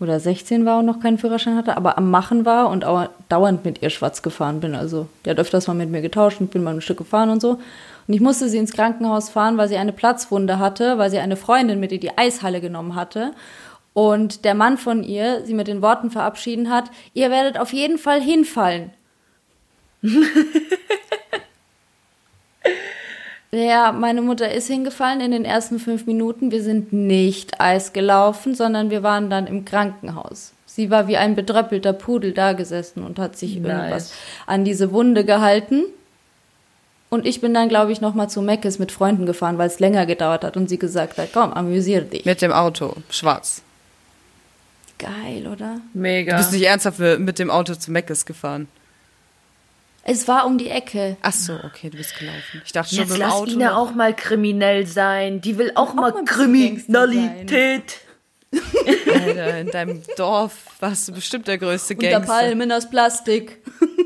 oder 0.00 0.18
16 0.18 0.66
war 0.66 0.80
und 0.80 0.86
noch 0.86 0.98
keinen 0.98 1.18
Führerschein 1.18 1.56
hatte, 1.56 1.76
aber 1.76 1.96
am 1.96 2.10
Machen 2.10 2.44
war 2.44 2.68
und 2.68 2.84
auch 2.84 3.08
dauernd 3.28 3.64
mit 3.64 3.80
ihr 3.80 3.90
schwarz 3.90 4.22
gefahren 4.22 4.58
bin. 4.58 4.74
Also 4.74 5.06
der 5.24 5.30
hat 5.30 5.38
öfters 5.38 5.68
mal 5.68 5.74
mit 5.74 5.88
mir 5.88 6.02
getauscht 6.02 6.40
und 6.40 6.50
bin 6.50 6.64
mal 6.64 6.74
ein 6.74 6.80
Stück 6.80 6.98
gefahren 6.98 7.30
und 7.30 7.40
so. 7.40 7.60
Und 8.08 8.14
ich 8.14 8.20
musste 8.20 8.48
sie 8.48 8.58
ins 8.58 8.72
Krankenhaus 8.72 9.30
fahren, 9.30 9.56
weil 9.56 9.68
sie 9.68 9.76
eine 9.76 9.92
Platzwunde 9.92 10.58
hatte, 10.58 10.98
weil 10.98 11.10
sie 11.10 11.18
eine 11.18 11.36
Freundin 11.36 11.78
mit 11.78 11.92
in 11.92 12.00
die 12.00 12.18
Eishalle 12.18 12.60
genommen 12.60 12.96
hatte. 12.96 13.32
Und 13.94 14.44
der 14.44 14.54
Mann 14.54 14.76
von 14.76 15.02
ihr 15.02 15.46
sie 15.46 15.54
mit 15.54 15.68
den 15.68 15.80
Worten 15.80 16.10
verabschieden 16.10 16.70
hat, 16.70 16.90
ihr 17.14 17.30
werdet 17.30 17.58
auf 17.58 17.72
jeden 17.72 17.96
Fall 17.96 18.20
hinfallen. 18.20 18.90
Ja, 23.52 23.92
meine 23.92 24.20
Mutter 24.22 24.52
ist 24.52 24.66
hingefallen 24.66 25.20
in 25.20 25.30
den 25.30 25.44
ersten 25.46 25.78
fünf 25.78 26.06
Minuten. 26.06 26.50
Wir 26.50 26.62
sind 26.62 26.92
nicht 26.92 27.60
Eis 27.60 27.94
gelaufen, 27.94 28.54
sondern 28.54 28.90
wir 28.90 29.02
waren 29.02 29.30
dann 29.30 29.46
im 29.46 29.64
Krankenhaus. 29.64 30.52
Sie 30.66 30.90
war 30.90 31.08
wie 31.08 31.16
ein 31.16 31.34
bedröppelter 31.34 31.94
Pudel 31.94 32.32
da 32.32 32.52
gesessen 32.52 33.02
und 33.02 33.18
hat 33.18 33.38
sich 33.38 33.56
nice. 33.56 33.72
irgendwas 33.72 34.12
an 34.46 34.64
diese 34.64 34.92
Wunde 34.92 35.24
gehalten. 35.24 35.84
Und 37.08 37.24
ich 37.24 37.40
bin 37.40 37.54
dann, 37.54 37.70
glaube 37.70 37.92
ich, 37.92 38.02
nochmal 38.02 38.28
zu 38.28 38.42
Meckes 38.42 38.78
mit 38.78 38.92
Freunden 38.92 39.24
gefahren, 39.24 39.56
weil 39.56 39.68
es 39.68 39.78
länger 39.78 40.04
gedauert 40.04 40.44
hat 40.44 40.56
und 40.58 40.68
sie 40.68 40.78
gesagt 40.78 41.16
hat, 41.16 41.28
komm, 41.32 41.52
amüsier 41.52 42.02
dich. 42.02 42.26
Mit 42.26 42.42
dem 42.42 42.52
Auto, 42.52 42.94
schwarz. 43.08 43.62
Geil, 44.98 45.46
oder? 45.46 45.80
Mega. 45.94 46.32
Du 46.32 46.38
bist 46.38 46.52
nicht 46.52 46.64
ernsthaft 46.64 46.98
mit 46.98 47.38
dem 47.38 47.50
Auto 47.50 47.74
zu 47.74 47.90
Meckes 47.90 48.26
gefahren. 48.26 48.68
Es 50.08 50.28
war 50.28 50.46
um 50.46 50.56
die 50.56 50.70
Ecke. 50.70 51.16
Ach 51.20 51.32
so, 51.32 51.54
okay, 51.64 51.90
du 51.90 51.96
bist 51.96 52.16
gelaufen. 52.16 52.62
Ich 52.64 52.70
dachte 52.70 52.94
schon 52.94 52.98
Jetzt 52.98 53.10
mit 53.10 53.18
dem 53.18 53.22
lass 53.22 53.34
Auto. 53.34 53.50
Ina 53.50 53.76
auch 53.76 53.92
mal 53.92 54.14
kriminell 54.14 54.86
sein. 54.86 55.40
Die 55.40 55.58
will 55.58 55.72
auch, 55.74 55.94
mal 55.94 56.12
mal 56.12 56.24
Kriminalität. 56.24 57.98
Alter, 58.52 59.58
in 59.58 59.70
deinem 59.72 60.02
Dorf 60.16 60.76
warst 60.78 61.08
du 61.08 61.12
bestimmt 61.12 61.48
der 61.48 61.58
größte 61.58 61.94
Unter 61.94 62.08
Gangster. 62.08 62.32
Palmen 62.32 62.70
aus 62.72 62.88
Plastik. 62.88 63.58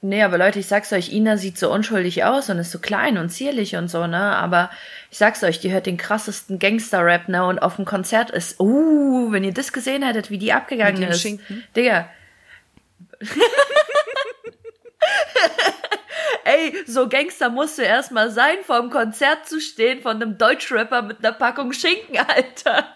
Nee, 0.00 0.22
aber 0.22 0.38
Leute, 0.38 0.60
ich 0.60 0.68
sag's 0.68 0.92
euch, 0.92 1.12
Ina 1.12 1.36
sieht 1.38 1.58
so 1.58 1.72
unschuldig 1.72 2.22
aus 2.22 2.48
und 2.50 2.58
ist 2.58 2.70
so 2.70 2.78
klein 2.78 3.18
und 3.18 3.30
zierlich 3.30 3.74
und 3.74 3.88
so, 3.88 4.06
ne? 4.06 4.36
Aber 4.36 4.70
ich 5.10 5.18
sag's 5.18 5.42
euch, 5.42 5.58
die 5.58 5.72
hört 5.72 5.86
den 5.86 5.96
krassesten 5.96 6.60
Gangster-Rap, 6.60 7.28
ne? 7.28 7.44
Und 7.44 7.58
auf 7.58 7.74
dem 7.74 7.84
Konzert 7.84 8.30
ist, 8.30 8.60
uh, 8.60 9.32
wenn 9.32 9.42
ihr 9.42 9.52
das 9.52 9.72
gesehen 9.72 10.04
hättet, 10.04 10.30
wie 10.30 10.38
die 10.38 10.52
abgegangen 10.52 11.00
Mit 11.00 11.08
dem 11.08 11.10
ist. 11.10 11.20
Schinken? 11.20 11.64
Digga. 11.74 12.08
Ey, 16.44 16.74
so 16.86 17.08
Gangster 17.08 17.50
musst 17.50 17.78
du 17.78 17.82
erstmal 17.82 18.30
sein, 18.30 18.56
vor 18.64 18.80
dem 18.80 18.90
Konzert 18.90 19.46
zu 19.46 19.60
stehen 19.60 20.00
von 20.00 20.16
einem 20.16 20.38
Deutschrapper 20.38 21.02
mit 21.02 21.18
einer 21.18 21.32
Packung 21.32 21.72
Schinken, 21.72 22.16
Alter. 22.28 22.88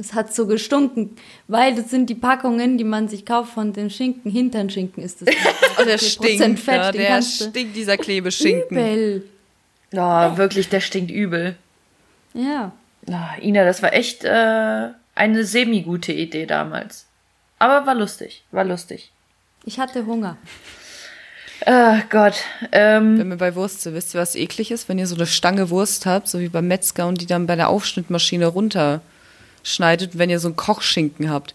Es 0.00 0.14
hat 0.14 0.32
so 0.32 0.46
gestunken, 0.46 1.16
weil 1.48 1.74
das 1.74 1.90
sind 1.90 2.08
die 2.08 2.14
Packungen, 2.14 2.78
die 2.78 2.84
man 2.84 3.08
sich 3.08 3.26
kauft 3.26 3.52
von 3.52 3.72
dem 3.72 3.90
Schinken. 3.90 4.30
Hinternschinken 4.30 5.02
ist 5.02 5.22
das. 5.22 5.34
Oh, 5.78 5.84
der 5.84 5.98
4% 5.98 6.10
stinkt, 6.10 6.60
Fett, 6.60 6.94
den 6.94 7.00
der 7.00 7.22
stinkt, 7.22 7.74
dieser 7.76 7.96
Klebeschinken. 7.96 8.76
Übel. 8.76 9.28
Oh, 9.92 10.36
wirklich, 10.36 10.68
der 10.68 10.80
stinkt 10.80 11.10
übel. 11.10 11.56
Ja. 12.34 12.72
Ah, 13.10 13.36
Ina, 13.40 13.64
das 13.64 13.82
war 13.82 13.92
echt 13.92 14.22
äh, 14.24 14.88
eine 15.14 15.44
semi-gute 15.44 16.12
Idee 16.12 16.46
damals. 16.46 17.06
Aber 17.58 17.86
war 17.86 17.94
lustig, 17.94 18.44
war 18.52 18.64
lustig. 18.64 19.10
Ich 19.64 19.80
hatte 19.80 20.06
Hunger. 20.06 20.36
Ach 21.66 22.08
Gott. 22.08 22.34
Ähm, 22.72 23.18
Wenn 23.18 23.28
wir 23.30 23.36
bei 23.36 23.54
Wurst 23.54 23.82
sind, 23.82 23.94
wisst 23.94 24.14
ihr, 24.14 24.20
was 24.20 24.34
eklig 24.34 24.70
ist? 24.70 24.88
Wenn 24.88 24.98
ihr 24.98 25.06
so 25.06 25.16
eine 25.16 25.26
Stange 25.26 25.70
Wurst 25.70 26.06
habt, 26.06 26.28
so 26.28 26.38
wie 26.40 26.48
beim 26.48 26.68
Metzger 26.68 27.06
und 27.06 27.20
die 27.20 27.26
dann 27.26 27.46
bei 27.46 27.56
der 27.56 27.68
Aufschnittmaschine 27.68 28.46
runterschneidet, 28.46 30.18
wenn 30.18 30.30
ihr 30.30 30.40
so 30.40 30.48
einen 30.48 30.56
Kochschinken 30.56 31.30
habt. 31.30 31.54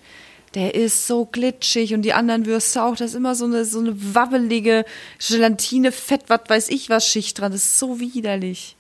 Der 0.56 0.76
ist 0.76 1.08
so 1.08 1.26
glitschig 1.26 1.94
und 1.94 2.04
die 2.04 2.14
anderen 2.14 2.46
Würste 2.46 2.84
auch. 2.84 2.96
Da 2.96 3.06
ist 3.06 3.16
immer 3.16 3.34
so 3.34 3.46
eine, 3.46 3.66
so 3.66 3.80
eine 3.80 3.96
wabbelige 4.14 4.86
Gelatine, 5.28 5.92
Fett, 5.92 6.24
was 6.28 6.42
weiß 6.48 6.70
ich 6.70 6.90
was 6.90 7.08
Schicht 7.08 7.40
dran. 7.40 7.52
Das 7.52 7.64
ist 7.64 7.80
so 7.80 8.00
widerlich. 8.00 8.76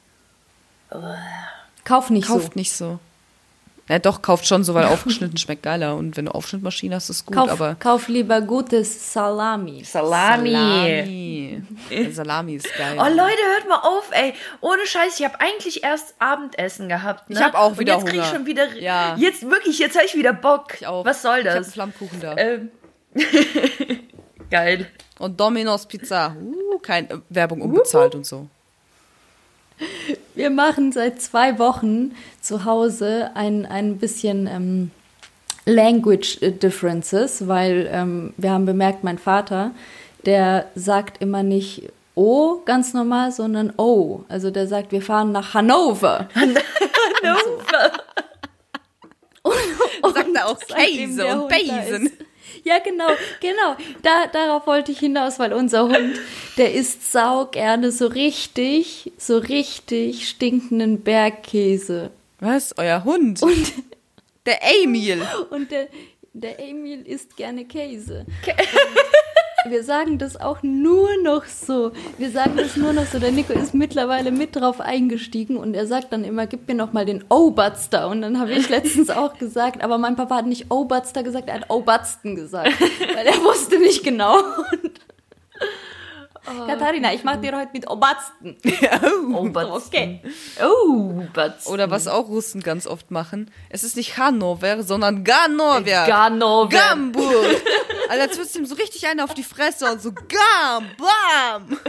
Kauf 1.83 2.09
nicht 2.11 2.27
Kauft 2.27 2.55
nicht 2.55 2.71
so. 2.73 2.99
Ja, 3.89 3.99
doch, 3.99 4.21
kauft 4.21 4.47
schon 4.47 4.63
so, 4.63 4.73
weil 4.73 4.85
aufgeschnitten 4.85 5.37
schmeckt 5.37 5.63
geiler. 5.63 5.95
Und 5.97 6.15
wenn 6.15 6.25
du 6.25 6.33
Aufschnittmaschine 6.33 6.95
hast, 6.95 7.09
ist 7.09 7.25
gut, 7.25 7.35
Kauf, 7.35 7.49
aber. 7.49 7.75
kauf 7.75 8.07
lieber 8.07 8.39
gutes 8.39 9.11
Salami. 9.11 9.83
Salami. 9.83 10.51
Salami. 10.51 11.63
Salami 12.13 12.55
ist 12.55 12.73
geil. 12.77 12.95
Oh 12.97 13.03
Leute, 13.03 13.19
hört 13.53 13.67
mal 13.67 13.79
auf, 13.81 14.09
ey. 14.11 14.33
Ohne 14.61 14.85
Scheiß, 14.85 15.19
ich 15.19 15.25
habe 15.25 15.39
eigentlich 15.41 15.83
erst 15.83 16.15
Abendessen 16.19 16.87
gehabt. 16.87 17.29
Ne? 17.29 17.35
Ich 17.35 17.43
hab 17.43 17.55
auch 17.55 17.77
wieder 17.77 17.97
Und 17.97 18.03
jetzt 18.03 18.09
krieg 18.11 18.21
ich 18.21 18.25
Hunger. 18.27 18.35
schon 18.37 18.45
wieder. 18.45 18.73
Ja. 18.77 19.15
Jetzt 19.17 19.43
wirklich, 19.49 19.77
jetzt 19.79 19.95
habe 19.97 20.05
ich 20.05 20.15
wieder 20.15 20.31
Bock. 20.33 20.75
Ich 20.79 20.87
auch. 20.87 21.03
Was 21.03 21.21
soll 21.21 21.39
Ich 21.39 21.47
hab 21.47 21.55
das? 21.55 21.73
Flammkuchen 21.73 22.21
da. 22.21 22.37
ähm. 22.37 22.71
Geil. 24.49 24.87
Und 25.19 25.39
Domino's 25.39 25.85
Pizza. 25.87 26.35
Uh, 26.39 26.79
kein 26.79 27.09
äh, 27.09 27.17
Werbung 27.29 27.61
unbezahlt 27.61 28.15
und 28.15 28.25
so. 28.25 28.47
Wir 30.35 30.49
machen 30.49 30.91
seit 30.91 31.21
zwei 31.21 31.59
Wochen 31.59 32.15
zu 32.41 32.65
Hause 32.65 33.31
ein, 33.35 33.65
ein 33.65 33.97
bisschen 33.97 34.47
ähm, 34.47 34.91
Language 35.65 36.39
Differences, 36.41 37.47
weil 37.47 37.89
ähm, 37.91 38.33
wir 38.37 38.51
haben 38.51 38.65
bemerkt, 38.65 39.03
mein 39.03 39.17
Vater, 39.17 39.71
der 40.25 40.67
sagt 40.75 41.21
immer 41.21 41.43
nicht 41.43 41.89
O 42.15 42.61
ganz 42.65 42.93
normal, 42.93 43.31
sondern 43.31 43.73
O. 43.77 44.23
Also 44.29 44.51
der 44.51 44.67
sagt, 44.67 44.91
wir 44.91 45.01
fahren 45.01 45.31
nach 45.31 45.53
Hannover. 45.53 46.29
Sagt 50.13 50.35
er 50.35 50.47
auch 50.47 50.59
Käse 50.59 51.25
und 51.27 51.49
Besen. 51.49 52.11
Ja, 52.63 52.79
genau, 52.79 53.07
genau. 53.41 53.75
Da, 54.01 54.27
darauf 54.27 54.65
wollte 54.67 54.91
ich 54.93 54.99
hinaus, 54.99 55.37
weil 55.39 55.51
unser 55.53 55.83
Hund, 55.83 56.17
der 56.57 56.73
isst 56.73 57.11
sau 57.11 57.45
gerne 57.45 57.91
so 57.91 58.07
richtig, 58.07 59.11
so 59.17 59.37
richtig 59.37 60.27
stinkenden 60.29 61.01
Bergkäse. 61.01 62.11
Was? 62.39 62.73
Euer 62.77 63.03
Hund? 63.03 63.41
Und, 63.43 63.73
Der 64.45 64.59
Emil. 64.81 65.21
und 65.51 65.71
der, 65.71 65.87
der 66.33 66.59
Emil 66.59 67.01
isst 67.05 67.35
gerne 67.37 67.65
Käse. 67.65 68.25
Und 68.25 68.92
Wir 69.65 69.83
sagen 69.83 70.17
das 70.17 70.39
auch 70.39 70.61
nur 70.61 71.09
noch 71.23 71.45
so. 71.45 71.91
Wir 72.17 72.31
sagen 72.31 72.57
das 72.57 72.75
nur 72.75 72.91
noch 72.91 73.05
so. 73.05 73.19
Der 73.19 73.31
Nico 73.31 73.53
ist 73.53 73.73
mittlerweile 73.73 74.31
mit 74.31 74.55
drauf 74.55 74.81
eingestiegen 74.81 75.55
und 75.55 75.73
er 75.73 75.87
sagt 75.87 76.11
dann 76.11 76.25
immer, 76.25 76.47
gib 76.47 76.67
mir 76.67 76.75
noch 76.75 76.91
mal 76.91 77.05
den 77.05 77.23
Oberster. 77.29 78.09
Und 78.09 78.21
dann 78.21 78.39
habe 78.39 78.51
ich 78.51 78.67
letztens 78.69 79.09
auch 79.11 79.37
gesagt, 79.37 79.83
aber 79.83 79.97
mein 79.97 80.15
Papa 80.15 80.37
hat 80.37 80.47
nicht 80.47 80.69
Oberster 80.69 81.23
gesagt, 81.23 81.47
er 81.47 81.61
hat 81.61 81.69
Obersten 81.69 82.35
gesagt, 82.35 82.73
weil 82.81 83.25
er 83.25 83.41
wusste 83.43 83.79
nicht 83.79 84.03
genau. 84.03 84.37
Und 84.83 84.91
Katharina, 86.45 87.13
ich 87.13 87.23
mache 87.23 87.39
dir 87.39 87.57
heute 87.57 87.71
mit 87.73 87.89
Obersten. 87.89 88.57
Oh. 89.35 89.49
Okay. 89.75 90.21
Oh, 90.61 91.23
Batzen. 91.33 91.71
Oder 91.71 91.89
was 91.89 92.07
auch 92.07 92.27
Russen 92.27 92.61
ganz 92.61 92.85
oft 92.87 93.11
machen. 93.11 93.51
Es 93.69 93.83
ist 93.83 93.95
nicht 93.95 94.17
Hannover, 94.17 94.83
sondern 94.83 95.23
Ganover. 95.23 95.81
Ganover. 95.81 96.69
Gamburg. 96.69 97.61
Alter, 98.09 98.35
würdest 98.35 98.55
du 98.55 98.59
ihm 98.59 98.65
so 98.65 98.75
richtig 98.75 99.07
einen 99.07 99.21
auf 99.21 99.33
die 99.33 99.43
Fresse 99.43 99.91
und 99.91 100.01
so 100.01 100.11
Gam, 100.11 100.85
Bam. 100.97 101.79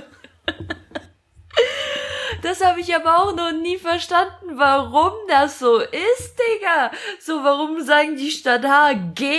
Das 2.43 2.64
habe 2.64 2.81
ich 2.81 2.95
aber 2.95 3.19
auch 3.19 3.35
noch 3.35 3.53
nie 3.53 3.79
verstanden, 3.79 4.53
warum 4.59 5.12
das 5.29 5.59
so 5.59 5.79
ist, 5.79 6.37
Digga. 6.38 6.90
So, 7.21 7.43
warum 7.43 7.83
sagen 7.83 8.17
die 8.17 8.31
statt 8.31 8.64
H 8.64 8.93
G? 9.14 9.38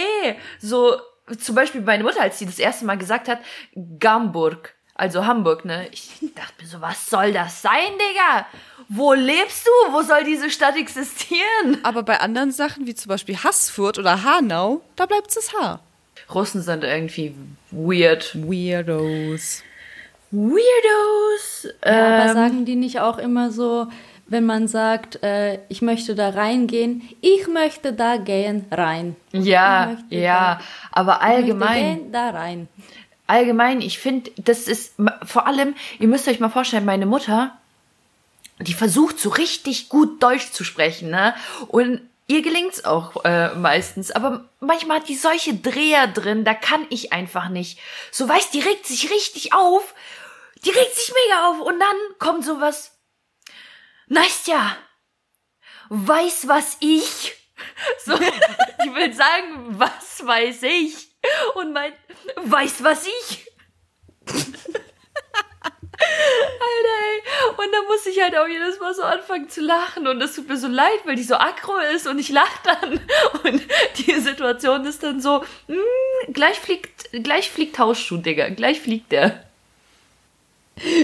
So, 0.60 0.98
zum 1.40 1.56
Beispiel 1.56 1.82
meine 1.82 2.04
Mutter, 2.04 2.22
als 2.22 2.40
sie 2.40 2.46
das 2.46 2.60
erste 2.60 2.86
Mal 2.86 2.98
gesagt 2.98 3.28
hat, 3.28 3.40
Gamburg, 4.00 4.75
also 4.96 5.26
Hamburg, 5.26 5.66
ne? 5.66 5.88
Ich 5.92 6.10
dachte 6.36 6.54
mir 6.62 6.68
so, 6.68 6.82
was 6.82 7.10
soll 7.10 7.32
das 7.34 7.62
sein, 7.62 7.92
Digga? 7.94 8.46
Wo 8.90 9.14
lebst 9.14 9.68
du? 9.68 9.94
Wo 9.94 10.02
soll 10.02 10.24
diese 10.24 10.50
Stadt 10.50 10.76
existieren? 10.78 11.80
Aber 11.84 12.04
bei 12.04 12.20
anderen 12.20 12.52
Sachen, 12.52 12.86
wie 12.88 12.96
zum 12.96 13.10
Beispiel 13.10 13.36
Haßfurt 13.38 13.98
oder 14.00 14.24
Hanau, 14.24 14.82
da 14.96 15.06
bleibt 15.06 15.36
das 15.36 15.54
H. 15.54 15.80
Russen 16.34 16.62
sind 16.62 16.84
irgendwie 16.84 17.36
weird. 17.72 18.36
Weirdos. 18.36 19.64
Weirdos. 20.32 21.68
Ja, 21.86 21.92
aber 22.24 22.26
Ähm, 22.30 22.34
sagen 22.34 22.66
die 22.66 22.76
nicht 22.76 23.00
auch 23.00 23.18
immer 23.18 23.52
so, 23.52 23.88
wenn 24.28 24.46
man 24.46 24.68
sagt, 24.68 25.22
äh, 25.24 25.60
ich 25.70 25.82
möchte 25.82 26.16
da 26.16 26.30
reingehen, 26.30 27.04
ich 27.22 27.48
möchte 27.48 27.94
da 27.94 28.18
gehen 28.18 28.66
rein. 28.72 29.16
ja, 29.32 29.98
ja, 30.10 30.60
aber 30.92 31.14
Ich 31.16 31.20
möchte 31.20 31.36
allgemein. 31.36 31.98
gehen, 32.00 32.12
da 32.12 32.30
rein. 32.32 32.68
Allgemein, 33.28 33.82
ich 33.82 34.00
finde, 34.00 34.32
das 34.38 34.68
ist 34.68 34.96
vor 35.26 35.48
allem, 35.48 35.76
ihr 36.00 36.08
müsst 36.08 36.28
euch 36.28 36.40
mal 36.40 36.50
vorstellen, 36.50 36.86
meine 36.86 37.06
Mutter, 37.06 37.58
die 38.60 38.74
versucht 38.74 39.20
so 39.20 39.30
richtig 39.30 39.90
gut 39.90 40.22
Deutsch 40.24 40.52
zu 40.52 40.64
sprechen, 40.64 41.10
ne? 41.10 41.36
Und 41.68 42.02
ihr 42.28 42.42
gelingt's 42.42 42.86
auch 42.86 43.24
äh, 43.26 43.54
meistens, 43.56 44.12
aber 44.12 44.50
manchmal 44.60 45.00
hat 45.00 45.10
die 45.10 45.16
solche 45.16 45.54
Dreher 45.56 46.08
drin, 46.08 46.46
da 46.46 46.54
kann 46.54 46.86
ich 46.90 47.14
einfach 47.14 47.50
nicht. 47.50 47.80
So 48.12 48.28
weißt, 48.28 48.54
die 48.54 48.62
regt 48.62 48.86
sich 48.86 49.12
richtig 49.12 49.54
auf, 49.54 49.94
die 50.64 50.72
regt 50.72 50.96
sich 50.96 51.14
mega 51.26 51.50
auf 51.50 51.60
und 51.60 51.80
dann 51.80 51.96
kommt 52.20 52.46
sowas. 52.46 52.98
Nastja, 54.08 54.78
weiß 55.90 56.48
was 56.48 56.78
ich? 56.80 57.34
So, 58.04 58.18
die 58.18 58.94
will 58.94 59.14
sagen, 59.14 59.80
was 59.80 60.26
weiß 60.26 60.64
ich? 60.64 61.15
Und 61.56 61.74
mein, 61.74 61.92
weiß 62.44 62.84
was 62.84 63.06
ich? 63.08 63.52
Alter, 65.98 66.96
ey. 67.06 67.22
Und 67.58 67.74
dann 67.74 67.86
muss 67.86 68.06
ich 68.06 68.22
halt 68.22 68.36
auch 68.38 68.48
jedes 68.48 68.80
Mal 68.80 68.94
so 68.94 69.04
anfangen 69.04 69.50
zu 69.50 69.62
lachen. 69.62 70.08
Und 70.08 70.20
das 70.20 70.36
tut 70.36 70.48
mir 70.48 70.58
so 70.58 70.68
leid, 70.68 71.00
weil 71.06 71.16
die 71.16 71.24
so 71.24 71.36
aggro 71.36 71.78
ist 71.96 72.08
und 72.08 72.20
ich 72.20 72.30
lache 72.30 72.60
dann. 72.64 73.00
Und 73.44 73.62
die 73.98 74.16
Situation 74.20 74.86
ist 74.86 75.04
dann 75.04 75.22
so, 75.22 75.44
mh, 75.68 75.76
hm, 75.76 76.34
gleich 76.34 76.60
fliegt, 76.60 77.10
gleich 77.24 77.50
fliegt 77.50 77.80
Hausschuh, 77.80 78.18
Digga. 78.18 78.50
Gleich 78.50 78.82
fliegt 78.82 79.12
der. 79.12 79.46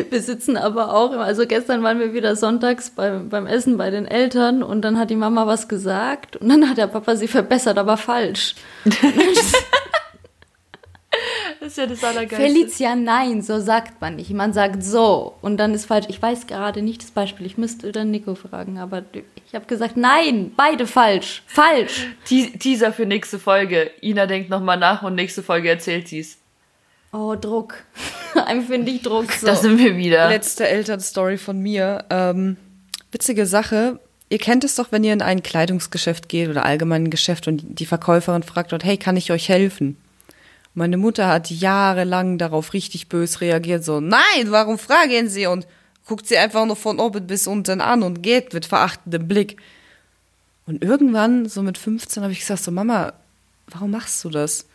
Wir 0.10 0.22
sitzen 0.22 0.58
aber 0.58 0.94
auch, 0.94 1.14
also 1.14 1.48
gestern 1.48 1.82
waren 1.82 1.98
wir 1.98 2.14
wieder 2.14 2.36
sonntags 2.36 2.90
beim, 2.90 3.30
beim 3.30 3.48
Essen 3.48 3.78
bei 3.78 3.90
den 3.90 4.06
Eltern 4.06 4.64
und 4.64 4.82
dann 4.82 5.00
hat 5.00 5.10
die 5.10 5.16
Mama 5.16 5.48
was 5.48 5.70
gesagt 5.70 6.36
und 6.36 6.50
dann 6.50 6.70
hat 6.70 6.78
der 6.78 6.88
Papa 6.88 7.16
sie 7.16 7.30
verbessert, 7.30 7.78
aber 7.78 7.96
falsch. 7.96 8.56
Das 11.62 11.74
ist 11.74 11.78
ja 11.78 11.86
das 11.86 12.04
Allergeilste. 12.04 12.38
Felicia, 12.38 12.96
nein, 12.96 13.44
so 13.44 13.60
sagt 13.60 14.02
man 14.02 14.16
nicht. 14.16 14.32
Man 14.32 14.52
sagt 14.52 14.84
so 14.84 15.36
und 15.42 15.58
dann 15.58 15.76
ist 15.76 15.86
falsch. 15.86 16.08
Ich 16.10 16.20
weiß 16.20 16.48
gerade 16.48 16.82
nicht 16.82 17.04
das 17.04 17.12
Beispiel. 17.12 17.46
Ich 17.46 17.56
müsste 17.56 17.92
dann 17.92 18.10
Nico 18.10 18.34
fragen, 18.34 18.80
aber 18.80 19.04
ich 19.14 19.54
habe 19.54 19.68
gesagt, 19.68 19.96
nein, 19.96 20.54
beide 20.58 20.88
falsch. 20.88 21.44
Falsch. 21.46 22.08
Teaser 22.26 22.92
für 22.92 23.06
nächste 23.06 23.38
Folge. 23.38 23.92
Ina 24.02 24.26
denkt 24.26 24.50
nochmal 24.50 24.78
nach 24.78 25.04
und 25.04 25.14
nächste 25.14 25.44
Folge 25.44 25.70
erzählt 25.70 26.08
sie 26.08 26.22
es. 26.22 26.40
Oh, 27.14 27.36
Druck. 27.36 27.76
Empfinde 28.48 28.98
Druck. 28.98 29.32
So. 29.32 29.46
Da 29.46 29.56
sind 29.56 29.78
wir 29.78 29.96
wieder. 29.96 30.30
Letzte 30.30 30.68
Elternstory 30.68 31.38
von 31.38 31.60
mir. 31.60 32.06
Ähm, 32.10 32.58
witzige 33.12 33.46
Sache. 33.46 34.00
Ihr 34.30 34.40
kennt 34.40 34.64
es 34.64 34.74
doch, 34.74 34.92
wenn 34.92 35.04
ihr 35.04 35.14
in 35.14 35.22
ein 35.22 35.44
Kleidungsgeschäft 35.44 36.28
geht 36.28 36.50
oder 36.50 36.66
allgemein 36.66 37.04
ein 37.04 37.10
Geschäft 37.12 37.48
und 37.48 37.62
die 37.64 37.86
Verkäuferin 37.86 38.42
fragt 38.42 38.72
dort, 38.72 38.84
hey, 38.84 38.98
kann 38.98 39.16
ich 39.16 39.32
euch 39.32 39.48
helfen? 39.48 39.98
Meine 40.74 40.98
Mutter 40.98 41.28
hat 41.28 41.50
jahrelang 41.50 42.38
darauf 42.38 42.74
richtig 42.74 43.10
bös 43.10 43.42
reagiert, 43.42 43.84
so, 43.84 44.00
nein, 44.00 44.50
warum 44.50 44.78
fragen 44.78 45.28
Sie? 45.28 45.48
Und 45.48 45.68
guckt 46.06 46.28
sie 46.28 46.38
einfach 46.38 46.66
nur 46.66 46.76
von 46.76 47.00
oben 47.00 47.28
bis 47.28 47.48
unten 47.48 47.82
an 47.82 48.04
und 48.04 48.22
geht 48.22 48.54
mit 48.54 48.66
verachtendem 48.66 49.28
Blick. 49.28 49.58
Und 50.66 50.84
irgendwann, 50.84 51.48
so 51.48 51.62
mit 51.62 51.78
15, 51.78 52.24
habe 52.24 52.34
ich 52.34 52.40
gesagt, 52.40 52.64
so, 52.64 52.72
Mama, 52.72 53.14
warum 53.68 53.92
machst 53.92 54.24
du 54.24 54.30
das? 54.30 54.68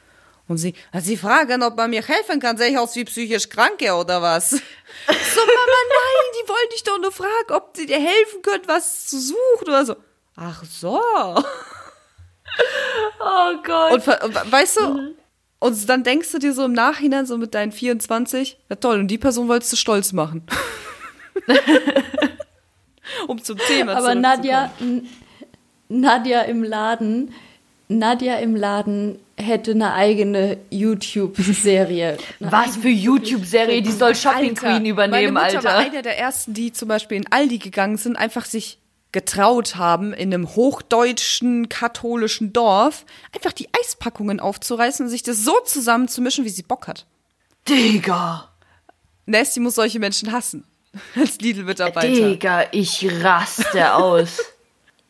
Und 0.48 0.58
sie, 0.58 0.74
sie 1.00 1.16
fragen, 1.16 1.62
ob 1.62 1.76
man 1.76 1.90
mir 1.90 2.02
helfen 2.02 2.38
kann, 2.38 2.56
sehe 2.56 2.70
ich 2.70 2.78
aus 2.78 2.94
wie 2.94 3.04
psychisch 3.04 3.48
Kranke 3.48 3.94
oder 3.94 4.22
was? 4.22 4.50
So, 5.06 5.40
Mama, 5.40 5.78
nein, 5.90 6.32
die 6.40 6.48
wollte 6.48 6.74
ich 6.74 6.82
doch 6.84 6.98
nur 6.98 7.12
fragen, 7.12 7.52
ob 7.52 7.76
sie 7.76 7.84
dir 7.84 8.00
helfen 8.00 8.40
könnt, 8.42 8.66
was 8.66 9.06
zu 9.06 9.20
suchen 9.20 9.68
oder 9.68 9.84
so. 9.84 9.96
Ach 10.36 10.64
so. 10.64 11.02
Oh 13.20 13.54
Gott. 13.62 13.92
Und, 14.22 14.52
weißt 14.52 14.76
du, 14.78 14.88
mhm. 14.88 15.14
Und 15.58 15.88
dann 15.88 16.04
denkst 16.04 16.32
du 16.32 16.38
dir 16.38 16.52
so 16.52 16.64
im 16.64 16.72
Nachhinein, 16.72 17.26
so 17.26 17.38
mit 17.38 17.54
deinen 17.54 17.72
24, 17.72 18.58
ja 18.68 18.76
toll, 18.76 19.00
und 19.00 19.08
die 19.08 19.18
Person 19.18 19.48
wolltest 19.48 19.72
du 19.72 19.76
stolz 19.76 20.12
machen. 20.12 20.42
um 23.28 23.42
zum 23.42 23.58
Thema 23.58 23.96
Aber 23.96 24.14
Nadja, 24.14 24.70
Nadja 25.88 26.42
im 26.42 26.62
Laden, 26.62 27.32
Nadja 27.88 28.36
im 28.36 28.54
Laden 28.56 29.18
hätte 29.36 29.72
eine 29.72 29.92
eigene 29.92 30.58
YouTube-Serie. 30.70 32.18
Was 32.40 32.76
für 32.76 32.88
YouTube-Serie? 32.88 33.82
Die 33.82 33.92
soll 33.92 34.14
Shopping 34.14 34.50
Alter, 34.50 34.68
Queen 34.68 34.86
übernehmen, 34.86 35.34
meine 35.34 35.52
Mutter 35.52 35.58
Alter. 35.58 35.64
war 35.64 35.76
einer 35.78 36.02
der 36.02 36.18
ersten, 36.18 36.54
die 36.54 36.72
zum 36.72 36.88
Beispiel 36.88 37.18
in 37.18 37.26
Aldi 37.30 37.58
gegangen 37.58 37.96
sind, 37.96 38.16
einfach 38.16 38.44
sich 38.44 38.78
getraut 39.16 39.76
haben, 39.76 40.12
in 40.12 40.34
einem 40.34 40.54
hochdeutschen 40.56 41.70
katholischen 41.70 42.52
Dorf 42.52 43.06
einfach 43.34 43.54
die 43.54 43.66
Eispackungen 43.72 44.40
aufzureißen 44.40 45.06
und 45.06 45.10
sich 45.10 45.22
das 45.22 45.38
so 45.38 45.54
zusammenzumischen, 45.64 46.44
wie 46.44 46.50
sie 46.50 46.62
Bock 46.62 46.86
hat. 46.86 47.06
Digga! 47.66 48.50
Nasty 49.24 49.60
muss 49.60 49.76
solche 49.76 50.00
Menschen 50.00 50.32
hassen. 50.32 50.64
Als 51.14 51.38
Lidl-Mitarbeiter. 51.38 52.28
Digga, 52.28 52.64
ich 52.72 53.08
raste 53.24 53.94
aus. 53.94 54.36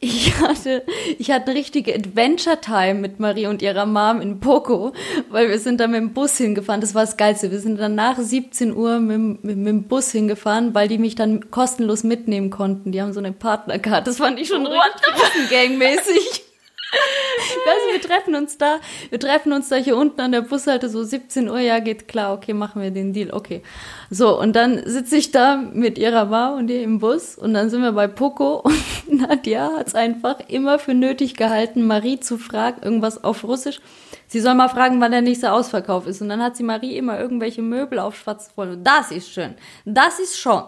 Ich 0.07 0.39
hatte, 0.41 0.85
ich 1.19 1.33
hatte 1.33 1.51
eine 1.51 1.59
richtige 1.59 1.93
Adventure-Time 1.93 2.95
mit 2.95 3.19
Marie 3.19 3.47
und 3.47 3.61
ihrer 3.61 3.87
Mom 3.87 4.21
in 4.21 4.39
Poco, 4.39 4.93
weil 5.31 5.49
wir 5.49 5.59
sind 5.59 5.81
da 5.81 5.89
mit 5.89 6.01
dem 6.01 6.13
Bus 6.13 6.37
hingefahren. 6.37 6.81
Das 6.81 6.95
war 6.95 7.05
das 7.05 7.17
Geilste. 7.17 7.51
Wir 7.51 7.59
sind 7.59 7.81
dann 7.81 7.97
nach 7.97 8.17
17 8.17 8.75
Uhr 8.75 9.01
mit, 9.01 9.43
mit, 9.43 9.57
mit 9.57 9.67
dem 9.67 9.83
Bus 9.89 10.13
hingefahren, 10.13 10.75
weil 10.75 10.87
die 10.87 10.99
mich 10.99 11.17
dann 11.17 11.51
kostenlos 11.51 12.05
mitnehmen 12.05 12.51
konnten. 12.51 12.93
Die 12.93 13.03
haben 13.03 13.13
so 13.13 13.19
eine 13.19 13.33
Partnerkarte. 13.33 14.05
Das 14.05 14.19
fand 14.19 14.39
ich 14.39 14.47
schon 14.49 14.67
richtig 14.67 15.51
gangmäßig. 15.51 16.46
Weißt 16.93 17.81
du, 17.89 17.93
wir 17.93 18.01
treffen 18.01 18.35
uns 18.35 18.59
da, 18.59 18.77
wir 19.11 19.19
treffen 19.19 19.53
uns 19.53 19.69
da 19.69 19.77
hier 19.77 19.97
unten 19.97 20.21
an 20.21 20.33
der 20.33 20.43
Bushalte, 20.43 20.89
so 20.89 21.03
17 21.03 21.49
Uhr, 21.49 21.59
ja, 21.59 21.81
geht 21.81 22.07
klar, 22.07 22.33
okay, 22.33 22.55
machen 22.55 22.81
wir 22.81 22.91
den 22.91 23.13
Deal, 23.13 23.33
okay. 23.33 23.63
So, 24.09 24.39
und 24.41 24.55
dann 24.55 24.83
sitze 24.87 25.17
ich 25.17 25.33
da 25.33 25.57
mit 25.57 25.99
ihrer 25.99 26.27
Bar 26.27 26.55
und 26.55 26.71
ihr 26.71 26.83
im 26.83 26.99
Bus 26.99 27.37
und 27.37 27.55
dann 27.55 27.69
sind 27.71 27.83
wir 27.83 27.93
bei 27.93 28.07
Poco 28.07 28.61
und 28.61 29.21
Nadja 29.21 29.73
hat 29.77 29.89
es 29.89 29.95
einfach 29.95 30.41
immer 30.49 30.79
für 30.79 30.95
nötig 30.95 31.37
gehalten, 31.37 31.87
Marie 31.87 32.21
zu 32.21 32.39
fragen, 32.39 32.83
irgendwas 32.83 33.23
auf 33.23 33.43
Russisch. 33.45 33.81
Sie 34.29 34.41
soll 34.41 34.55
mal 34.55 34.69
fragen, 34.69 35.01
wann 35.01 35.13
der 35.13 35.23
nächste 35.23 35.53
Ausverkauf 35.53 36.07
ist. 36.07 36.21
Und 36.21 36.29
dann 36.29 36.43
hat 36.43 36.57
sie 36.57 36.65
Marie 36.65 36.97
immer 36.97 37.19
irgendwelche 37.19 37.63
Möbel 37.63 38.01
auf 38.01 38.17
schwarz 38.17 38.51
voll. 38.53 38.77
Das 38.77 39.13
ist 39.13 39.31
schön. 39.31 39.55
Das 39.85 40.19
ist 40.19 40.39
schon. 40.39 40.65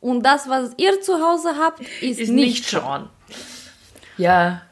Und 0.00 0.24
das, 0.24 0.48
was 0.48 0.72
ihr 0.78 1.00
zu 1.02 1.20
Hause 1.20 1.56
habt, 1.58 1.80
ist, 2.00 2.18
ist 2.18 2.30
nicht, 2.30 2.46
nicht 2.46 2.70
schon. 2.70 3.08
Ja, 4.16 4.62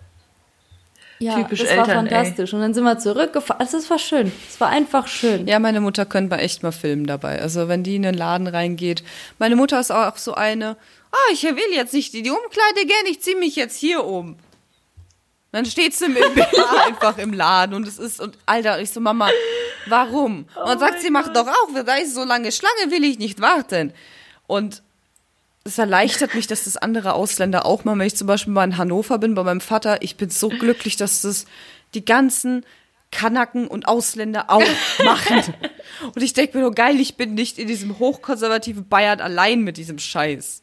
ja, 1.22 1.36
Typisch 1.36 1.60
das 1.60 1.70
Eltern, 1.70 1.86
war 1.86 1.94
fantastisch. 1.94 2.52
Ey. 2.52 2.56
Und 2.56 2.62
dann 2.62 2.74
sind 2.74 2.84
wir 2.84 2.98
zurückgefahren. 2.98 3.60
Also 3.60 3.78
es 3.78 3.88
war 3.88 3.98
schön. 3.98 4.32
Es 4.48 4.60
war 4.60 4.68
einfach 4.68 5.06
schön. 5.06 5.46
Ja, 5.46 5.58
meine 5.58 5.80
Mutter 5.80 6.04
könnte 6.04 6.34
mal 6.34 6.42
echt 6.42 6.62
mal 6.62 6.72
filmen 6.72 7.06
dabei. 7.06 7.40
Also 7.40 7.68
wenn 7.68 7.82
die 7.82 7.96
in 7.96 8.02
den 8.02 8.14
Laden 8.14 8.46
reingeht. 8.46 9.04
Meine 9.38 9.56
Mutter 9.56 9.78
ist 9.78 9.90
auch 9.90 10.16
so 10.16 10.34
eine, 10.34 10.76
ah, 11.12 11.16
oh, 11.16 11.32
ich 11.32 11.42
will 11.44 11.56
jetzt 11.72 11.94
nicht 11.94 12.14
in 12.14 12.24
die 12.24 12.30
Umkleide 12.30 12.86
gehen, 12.86 13.06
ich 13.10 13.20
ziehe 13.22 13.36
mich 13.36 13.56
jetzt 13.56 13.76
hier 13.76 14.04
um. 14.04 14.36
Dann 15.52 15.66
steht 15.66 15.94
sie 15.94 16.08
mit 16.08 16.24
einfach 16.86 17.18
im 17.18 17.32
Laden 17.32 17.74
und 17.74 17.86
es 17.86 17.98
ist, 17.98 18.20
und 18.20 18.38
Alter, 18.46 18.80
ich 18.80 18.90
so, 18.90 19.00
Mama, 19.00 19.28
warum? 19.86 20.46
Und 20.56 20.76
oh 20.76 20.78
sagt 20.78 21.02
sie, 21.02 21.10
mach 21.10 21.30
doch 21.32 21.46
auch, 21.46 21.84
da 21.84 21.94
ist 21.96 22.14
so 22.14 22.24
lange 22.24 22.50
Schlange, 22.50 22.90
will 22.90 23.04
ich 23.04 23.18
nicht 23.18 23.40
warten. 23.40 23.92
Und 24.46 24.82
es 25.64 25.78
erleichtert 25.78 26.34
mich, 26.34 26.46
dass 26.46 26.64
das 26.64 26.76
andere 26.76 27.14
Ausländer 27.14 27.64
auch 27.66 27.84
machen. 27.84 28.00
Wenn 28.00 28.06
ich 28.06 28.16
zum 28.16 28.26
Beispiel 28.26 28.52
mal 28.52 28.64
in 28.64 28.78
Hannover 28.78 29.18
bin 29.18 29.34
bei 29.34 29.44
meinem 29.44 29.60
Vater, 29.60 30.02
ich 30.02 30.16
bin 30.16 30.30
so 30.30 30.48
glücklich, 30.48 30.96
dass 30.96 31.22
das 31.22 31.46
die 31.94 32.04
ganzen 32.04 32.64
Kanaken 33.10 33.68
und 33.68 33.86
Ausländer 33.86 34.46
auch 34.48 34.62
machen. 35.04 35.42
und 36.14 36.22
ich 36.22 36.32
denke 36.32 36.56
mir 36.56 36.62
nur, 36.62 36.74
geil, 36.74 36.98
ich 36.98 37.16
bin 37.16 37.34
nicht 37.34 37.58
in 37.58 37.68
diesem 37.68 37.98
hochkonservativen 37.98 38.88
Bayern 38.88 39.20
allein 39.20 39.60
mit 39.62 39.76
diesem 39.76 39.98
Scheiß. 39.98 40.61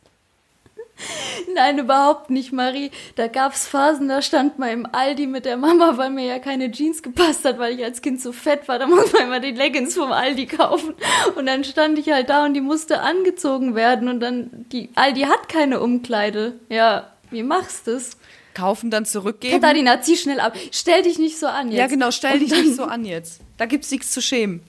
Nein, 1.55 1.79
überhaupt 1.79 2.29
nicht, 2.29 2.51
Marie. 2.51 2.91
Da 3.15 3.27
gab's 3.27 3.67
Phasen, 3.67 4.07
da 4.07 4.21
stand 4.21 4.59
mal 4.59 4.71
im 4.71 4.87
Aldi 4.91 5.27
mit 5.27 5.45
der 5.45 5.57
Mama, 5.57 5.97
weil 5.97 6.09
mir 6.09 6.25
ja 6.25 6.39
keine 6.39 6.71
Jeans 6.71 7.01
gepasst 7.01 7.45
hat, 7.45 7.59
weil 7.59 7.77
ich 7.77 7.83
als 7.83 8.01
Kind 8.01 8.21
so 8.21 8.31
fett 8.31 8.67
war. 8.67 8.79
Da 8.79 8.87
muss 8.87 9.11
man 9.13 9.23
immer 9.23 9.39
die 9.39 9.51
Leggings 9.51 9.95
vom 9.95 10.11
Aldi 10.11 10.45
kaufen. 10.47 10.93
Und 11.35 11.45
dann 11.45 11.63
stand 11.63 11.97
ich 11.99 12.11
halt 12.11 12.29
da 12.29 12.45
und 12.45 12.53
die 12.53 12.61
musste 12.61 13.01
angezogen 13.01 13.75
werden. 13.75 14.07
Und 14.07 14.19
dann, 14.19 14.65
die 14.71 14.89
Aldi 14.95 15.21
hat 15.21 15.49
keine 15.49 15.79
Umkleide. 15.79 16.59
Ja, 16.69 17.11
wie 17.31 17.43
machst 17.43 17.87
du 17.87 17.91
das? 17.91 18.17
Kaufen, 18.53 18.91
dann 18.91 19.05
zurückgeben. 19.05 19.61
Katharina, 19.61 20.01
zieh 20.01 20.17
schnell 20.17 20.39
ab. 20.39 20.55
Stell 20.71 21.03
dich 21.03 21.19
nicht 21.19 21.39
so 21.39 21.47
an 21.47 21.69
jetzt. 21.69 21.77
Ja, 21.77 21.87
genau, 21.87 22.11
stell 22.11 22.39
dich 22.39 22.51
nicht 22.51 22.75
so 22.75 22.83
an 22.83 23.05
jetzt. 23.05 23.41
Da 23.57 23.65
gibt's 23.65 23.91
nichts 23.91 24.11
zu 24.11 24.21
schämen. 24.21 24.61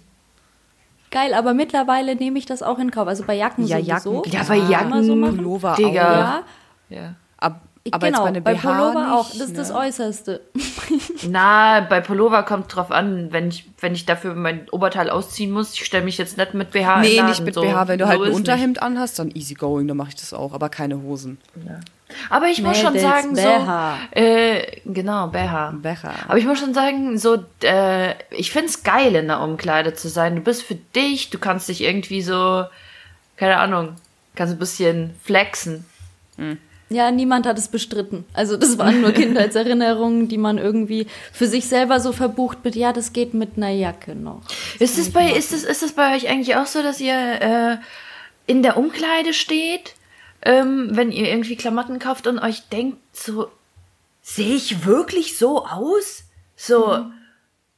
Geil, 1.11 1.35
aber 1.35 1.55
mittlerweile 1.55 2.15
nehme 2.15 2.39
ich 2.39 2.47
das 2.47 2.63
auch 2.63 2.79
in 2.79 2.91
Kauf. 2.91 3.09
Also 3.09 3.25
bei 3.25 3.35
Jacken 3.35 3.67
ja, 3.67 3.79
sowieso. 3.79 4.25
Jacken, 4.25 4.33
ja, 4.33 4.43
bei 4.45 4.57
Jacken, 4.57 5.05
so 5.05 5.15
Pullover 5.15 5.75
Digga. 5.75 5.89
auch. 5.89 6.95
Ja. 6.95 6.97
ja. 6.97 7.15
Ab, 7.39 7.63
aber 7.91 8.07
genau, 8.07 8.27
jetzt 8.27 8.35
bei, 8.35 8.41
bei 8.41 8.55
Pullover 8.55 9.05
nicht, 9.05 9.13
auch. 9.13 9.31
Das 9.31 9.41
ist 9.41 9.51
ne? 9.51 9.57
das 9.57 9.73
Äußerste. 9.73 10.41
Na, 11.29 11.81
bei 11.81 12.01
Pullover 12.01 12.45
kommt 12.45 12.75
drauf 12.75 12.93
an, 12.93 13.33
wenn 13.33 13.49
ich, 13.49 13.69
wenn 13.81 13.95
ich 13.95 14.07
dafür 14.07 14.35
mein 14.35 14.69
Oberteil 14.71 15.11
ausziehen 15.11 15.51
muss. 15.51 15.75
Ich 15.75 15.85
stelle 15.85 16.05
mich 16.05 16.17
jetzt 16.19 16.37
nicht 16.37 16.55
mit 16.55 16.71
BH 16.71 17.01
Nee, 17.01 17.17
Laden, 17.17 17.31
nicht 17.31 17.45
mit 17.45 17.55
so. 17.55 17.63
BH. 17.63 17.89
Wenn 17.89 17.99
du 17.99 18.05
so 18.05 18.11
halt 18.11 18.23
ein 18.23 18.33
Unterhemd 18.33 18.83
anhast, 18.83 19.19
dann 19.19 19.31
easy 19.31 19.55
going, 19.55 19.89
dann 19.89 19.97
mache 19.97 20.11
ich 20.11 20.17
das 20.17 20.33
auch. 20.33 20.53
Aber 20.53 20.69
keine 20.69 21.03
Hosen. 21.03 21.39
Ja. 21.67 21.81
Aber 22.29 22.47
ich 22.47 22.63
muss 22.63 22.79
schon 22.79 22.99
sagen, 22.99 23.37
so, 23.37 24.21
äh, 24.21 24.81
genau, 24.85 25.29
BH. 25.29 25.75
BH. 25.83 26.15
Aber 26.29 26.39
ich 26.39 26.45
muss 26.45 26.59
schon 26.59 26.75
sagen, 26.75 27.19
so, 27.19 27.39
äh, 27.63 28.15
ich 28.31 28.51
find's 28.51 28.83
geil, 28.83 29.15
in 29.15 29.29
der 29.29 29.41
Umkleide 29.41 29.95
zu 29.95 30.09
sein. 30.09 30.37
Du 30.37 30.43
bist 30.43 30.63
für 30.63 30.75
dich, 30.75 31.31
du 31.31 31.39
kannst 31.39 31.69
dich 31.69 31.83
irgendwie 31.83 32.23
so, 32.23 32.65
keine 33.37 33.59
Ahnung, 33.59 33.97
kannst 34.35 34.55
ein 34.55 34.59
bisschen 34.59 35.15
flexen. 35.23 35.85
Hm. 36.37 36.59
Ja, 36.93 37.13
niemand 37.13 37.47
hat 37.47 37.57
es 37.57 37.69
bestritten. 37.69 38.25
Also 38.33 38.57
das 38.57 38.77
waren 38.77 39.01
nur 39.01 39.13
Kindheitserinnerungen, 39.13 40.27
die 40.27 40.39
man 40.39 40.59
irgendwie 40.59 41.07
für 41.33 41.47
sich 41.47 41.69
selber 41.69 42.01
so 42.01 42.11
verbucht 42.11 42.65
mit, 42.65 42.75
ja, 42.75 42.93
das 42.93 43.13
geht 43.13 43.33
mit 43.33 43.51
einer 43.57 43.71
Jacke 43.71 44.17
noch. 44.17 44.43
Das 44.81 44.91
ist 44.91 44.99
es 44.99 45.13
bei, 45.13 45.31
ist 45.31 45.53
es, 45.53 45.63
ist 45.63 45.85
es 45.85 45.93
bei 45.93 46.17
euch 46.17 46.29
eigentlich 46.29 46.57
auch 46.57 46.67
so, 46.67 46.83
dass 46.83 47.01
ihr 47.01 47.15
äh, 47.15 47.77
in 48.49 48.65
der 48.65 48.77
Umkleide 48.77 49.33
steht? 49.33 49.95
Ähm, 50.43 50.89
wenn 50.93 51.13
ihr 51.13 51.29
irgendwie 51.29 51.57
Klamotten 51.57 51.99
kauft 51.99 52.27
und 52.27 52.39
euch 52.39 52.69
denkt, 52.69 52.99
so, 53.13 53.51
sehe 54.23 54.55
ich 54.55 54.85
wirklich 54.85 55.39
so 55.39 55.67
aus? 55.67 56.25
So, 56.57 56.97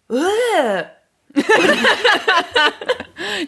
mhm. 0.08 0.16
äh, 0.16 0.84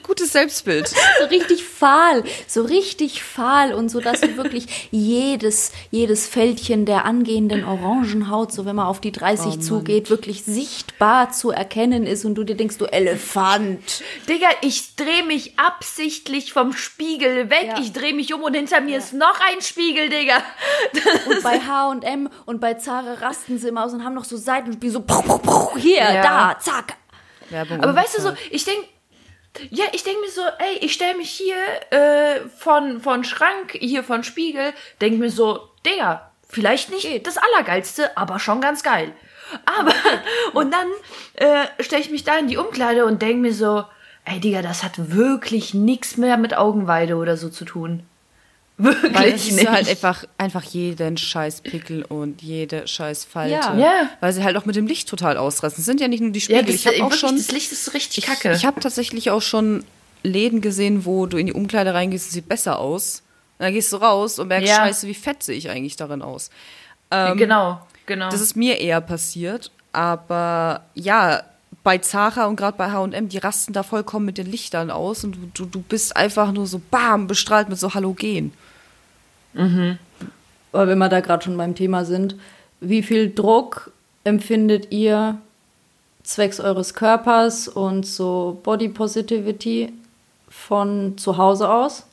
Gutes 0.02 0.32
Selbstbild. 0.32 0.88
So 0.88 1.26
richtig 1.26 1.64
fahl, 1.64 2.24
so 2.46 2.62
richtig 2.62 3.22
fahl 3.22 3.74
und 3.74 3.90
so, 3.90 4.00
dass 4.00 4.20
du 4.20 4.36
wirklich 4.36 4.88
jedes, 4.90 5.72
jedes 5.90 6.26
Fältchen 6.26 6.86
der 6.86 7.04
angehenden 7.04 7.64
Orangenhaut, 7.64 8.52
so 8.52 8.64
wenn 8.64 8.76
man 8.76 8.86
auf 8.86 9.00
die 9.00 9.12
30 9.12 9.46
oh, 9.46 9.60
zugeht, 9.60 10.08
wirklich 10.10 10.44
sichtbar 10.44 11.32
zu 11.32 11.50
erkennen 11.50 12.06
ist 12.06 12.24
und 12.24 12.36
du 12.36 12.44
dir 12.44 12.56
denkst, 12.56 12.78
du 12.78 12.86
Elefant. 12.86 14.02
Digga, 14.28 14.48
ich 14.62 14.96
drehe 14.96 15.24
mich 15.24 15.58
absichtlich 15.58 16.52
vom 16.52 16.72
Spiegel 16.72 17.50
weg. 17.50 17.66
Ja. 17.66 17.80
Ich 17.80 17.92
drehe 17.92 18.14
mich 18.14 18.32
um 18.34 18.42
und 18.42 18.54
hinter 18.54 18.80
mir 18.80 18.92
ja. 18.92 18.98
ist 18.98 19.12
noch 19.12 19.40
ein 19.52 19.60
Spiegel, 19.60 20.08
Digga. 20.08 20.42
und 21.28 21.42
bei 21.42 21.60
H&M 21.60 22.30
und 22.46 22.60
bei 22.60 22.74
Zara 22.74 23.14
rasten 23.14 23.58
sie 23.58 23.68
immer 23.68 23.84
aus 23.84 23.92
und 23.92 24.04
haben 24.04 24.14
noch 24.14 24.24
so 24.24 24.36
Seitenspiegel, 24.36 24.92
so 24.92 25.04
hier, 25.76 25.98
ja. 25.98 26.22
da, 26.22 26.56
zack, 26.60 26.96
Werbung. 27.54 27.80
Aber 27.80 27.94
weißt 27.94 28.18
du 28.18 28.22
so, 28.22 28.32
ich 28.50 28.64
denke, 28.64 28.86
ja, 29.70 29.84
ich 29.92 30.02
denke 30.02 30.20
mir 30.20 30.30
so, 30.30 30.42
ey, 30.42 30.78
ich 30.80 30.92
stelle 30.92 31.16
mich 31.16 31.30
hier 31.30 31.56
äh, 31.90 32.40
von, 32.58 33.00
von 33.00 33.24
Schrank, 33.24 33.72
hier 33.78 34.02
von 34.02 34.24
Spiegel, 34.24 34.72
denke 35.00 35.18
mir 35.18 35.30
so, 35.30 35.70
Digga, 35.86 36.30
vielleicht 36.48 36.90
nicht 36.90 37.26
das 37.26 37.38
Allergeilste, 37.38 38.16
aber 38.16 38.38
schon 38.38 38.60
ganz 38.60 38.82
geil. 38.82 39.12
Aber, 39.64 39.92
und 40.58 40.72
dann 40.72 40.88
äh, 41.34 41.66
stelle 41.82 42.02
ich 42.02 42.10
mich 42.10 42.24
da 42.24 42.36
in 42.36 42.48
die 42.48 42.56
Umkleide 42.56 43.04
und 43.04 43.22
denke 43.22 43.42
mir 43.42 43.54
so, 43.54 43.84
ey, 44.24 44.40
Digga, 44.40 44.62
das 44.62 44.82
hat 44.82 45.12
wirklich 45.12 45.72
nichts 45.74 46.16
mehr 46.16 46.36
mit 46.36 46.56
Augenweide 46.56 47.16
oder 47.16 47.36
so 47.36 47.48
zu 47.48 47.64
tun. 47.64 48.04
Wirklich 48.76 49.14
Weil 49.14 49.32
es 49.34 49.50
nicht. 49.52 49.68
halt 49.68 49.88
einfach, 49.88 50.24
einfach 50.36 50.64
jeden 50.64 51.16
scheiß 51.16 51.60
Pickel 51.60 52.02
und 52.02 52.42
jede 52.42 52.88
scheiß 52.88 53.24
Falte. 53.24 53.52
Ja. 53.52 53.76
ja. 53.76 54.10
Weil 54.20 54.32
sie 54.32 54.42
halt 54.42 54.56
auch 54.56 54.64
mit 54.64 54.74
dem 54.74 54.88
Licht 54.88 55.08
total 55.08 55.36
ausrasten. 55.36 55.80
Es 55.80 55.86
sind 55.86 56.00
ja 56.00 56.08
nicht 56.08 56.20
nur 56.20 56.30
die 56.30 56.40
Spiegel. 56.40 56.62
Ja, 56.62 56.66
das, 56.66 56.74
ich 56.74 56.88
auch 56.88 57.06
wirklich, 57.06 57.20
schon, 57.20 57.36
das 57.36 57.52
Licht 57.52 57.70
ist 57.70 57.94
richtig 57.94 58.26
kacke. 58.26 58.50
Ich, 58.50 58.58
ich 58.58 58.66
habe 58.66 58.80
tatsächlich 58.80 59.30
auch 59.30 59.42
schon 59.42 59.84
Läden 60.24 60.60
gesehen, 60.60 61.04
wo 61.04 61.26
du 61.26 61.36
in 61.36 61.46
die 61.46 61.52
Umkleide 61.52 61.94
reingehst 61.94 62.26
und 62.26 62.32
sieht 62.32 62.48
besser 62.48 62.80
aus. 62.80 63.22
Und 63.58 63.66
dann 63.66 63.72
gehst 63.72 63.92
du 63.92 63.96
raus 63.96 64.40
und 64.40 64.48
merkst, 64.48 64.68
ja. 64.68 64.76
scheiße, 64.76 65.06
wie 65.06 65.14
fett 65.14 65.44
sehe 65.44 65.56
ich 65.56 65.70
eigentlich 65.70 65.94
darin 65.94 66.22
aus. 66.22 66.50
Ähm, 67.12 67.36
genau, 67.36 67.80
genau. 68.06 68.28
Das 68.30 68.40
ist 68.40 68.56
mir 68.56 68.80
eher 68.80 69.00
passiert. 69.00 69.70
Aber 69.92 70.84
ja, 70.94 71.44
bei 71.84 71.98
Zara 71.98 72.46
und 72.46 72.56
gerade 72.56 72.76
bei 72.76 72.90
H&M, 72.90 73.28
die 73.28 73.38
rasten 73.38 73.72
da 73.72 73.84
vollkommen 73.84 74.26
mit 74.26 74.38
den 74.38 74.50
Lichtern 74.50 74.90
aus 74.90 75.22
und 75.22 75.36
du, 75.36 75.50
du, 75.54 75.66
du 75.66 75.82
bist 75.82 76.16
einfach 76.16 76.50
nur 76.50 76.66
so 76.66 76.80
bam, 76.90 77.28
bestrahlt 77.28 77.68
mit 77.68 77.78
so 77.78 77.94
Halogen. 77.94 78.52
Mhm. 79.54 79.98
Aber 80.72 80.88
wenn 80.88 80.98
wir 80.98 81.08
da 81.08 81.20
gerade 81.20 81.44
schon 81.44 81.56
beim 81.56 81.74
Thema 81.74 82.04
sind, 82.04 82.36
wie 82.80 83.02
viel 83.02 83.32
Druck 83.32 83.92
empfindet 84.24 84.92
ihr 84.92 85.38
zwecks 86.22 86.60
eures 86.60 86.94
Körpers 86.94 87.68
und 87.68 88.04
so 88.06 88.60
Body 88.62 88.88
Positivity 88.88 89.92
von 90.48 91.16
zu 91.16 91.36
Hause 91.36 91.70
aus? 91.70 92.04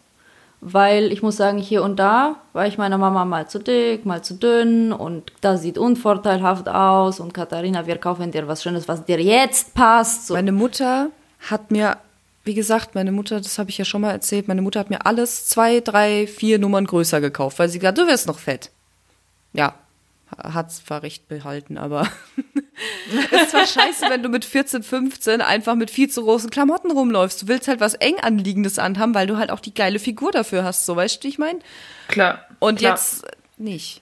Weil 0.64 1.12
ich 1.12 1.24
muss 1.24 1.38
sagen, 1.38 1.58
hier 1.58 1.82
und 1.82 1.98
da 1.98 2.36
war 2.54 2.68
ich 2.68 2.78
meiner 2.78 3.00
Mama 3.00 3.26
mal 3.26 3.50
zu 3.50 3.58
dick, 3.58 4.06
mal 4.06 4.24
zu 4.24 4.36
dünn 4.36 4.94
und 4.94 5.32
das 5.42 5.64
sieht 5.64 5.80
unvorteilhaft 5.80 6.70
aus 6.70 7.20
und 7.20 7.34
Katharina, 7.34 7.88
wir 7.88 7.98
kaufen 7.98 8.32
dir 8.32 8.48
was 8.48 8.62
Schönes, 8.62 8.88
was 8.88 9.04
dir 9.04 9.20
jetzt 9.20 9.74
passt. 9.74 10.30
Meine 10.30 10.52
Mutter 10.52 11.08
hat 11.50 11.72
mir 11.72 11.98
wie 12.44 12.54
gesagt, 12.54 12.96
meine 12.96 13.12
Mutter, 13.12 13.40
das 13.40 13.60
habe 13.60 13.70
ich 13.70 13.78
ja 13.78 13.86
schon 13.86 14.02
mal 14.02 14.12
erzählt, 14.12 14.48
meine 14.48 14.62
Mutter 14.62 14.80
hat 14.80 14.90
mir 14.90 15.06
alles 15.06 15.48
zwei, 15.48 15.80
drei, 15.80 16.28
vier 16.28 16.60
Nummern 16.60 16.86
größer 16.86 17.22
gekauft, 17.22 17.60
weil 17.60 17.70
sie 17.70 17.80
gesagt, 17.80 17.98
du 17.98 18.08
wirst 18.08 18.28
noch 18.28 18.40
fett. 18.40 18.72
Ja, 19.54 19.76
hat 20.38 20.72
zwar 20.72 21.04
recht 21.04 21.28
behalten, 21.28 21.78
aber 21.78 22.08
es 23.32 23.32
ist 23.42 23.52
zwar 23.52 23.68
scheiße, 23.68 24.10
wenn 24.10 24.24
du 24.24 24.30
mit 24.30 24.46
14, 24.46 24.82
15 24.82 25.42
einfach 25.42 25.76
mit 25.76 25.92
viel 25.92 26.10
zu 26.10 26.24
großen 26.24 26.50
Klamotten 26.50 26.92
rumläufst. 26.92 27.44
Du 27.44 27.48
willst 27.48 27.68
halt 27.68 27.80
was 27.80 27.96
eng 27.96 28.20
anliegendes 28.22 28.80
anhaben, 28.80 29.14
weil 29.14 29.28
du 29.28 29.38
halt 29.38 29.52
auch 29.52 29.60
die 29.60 29.74
geile 29.74 30.00
Figur 30.00 30.32
dafür 30.32 30.64
hast, 30.64 30.86
so 30.86 30.96
weißt 30.96 31.24
du, 31.24 31.28
ich 31.28 31.38
meine? 31.38 31.60
Klar. 32.08 32.46
Und 32.60 32.80
klar. 32.80 32.94
jetzt 32.94 33.26
nicht. 33.58 34.02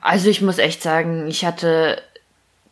Also 0.00 0.28
ich 0.28 0.40
muss 0.40 0.58
echt 0.58 0.82
sagen, 0.82 1.26
ich 1.26 1.44
hatte 1.44 2.00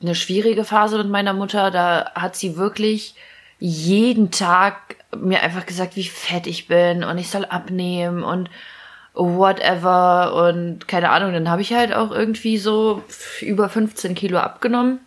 eine 0.03 0.15
schwierige 0.15 0.65
Phase 0.65 0.99
mit 0.99 1.09
meiner 1.09 1.33
Mutter. 1.33 1.71
Da 1.71 2.13
hat 2.15 2.37
sie 2.37 2.57
wirklich 2.57 3.15
jeden 3.59 4.31
Tag 4.31 4.97
mir 5.17 5.43
einfach 5.43 5.67
gesagt, 5.67 5.97
wie 5.97 6.05
fett 6.05 6.47
ich 6.47 6.67
bin 6.67 7.05
und 7.05 7.19
ich 7.19 7.31
soll 7.31 7.45
abnehmen 7.45 8.23
und 8.23 8.49
whatever 9.15 10.49
und 10.49 10.89
keine 10.89 11.11
Ahnung. 11.11 11.33
Dann 11.33 11.51
habe 11.51 11.63
ich 11.63 11.73
halt 11.73 11.93
auch 11.93 12.11
irgendwie 12.11 12.59
so 12.59 13.03
über 13.41 13.69
15 13.69 14.15
Kilo 14.15 14.39
abgenommen. 14.39 15.01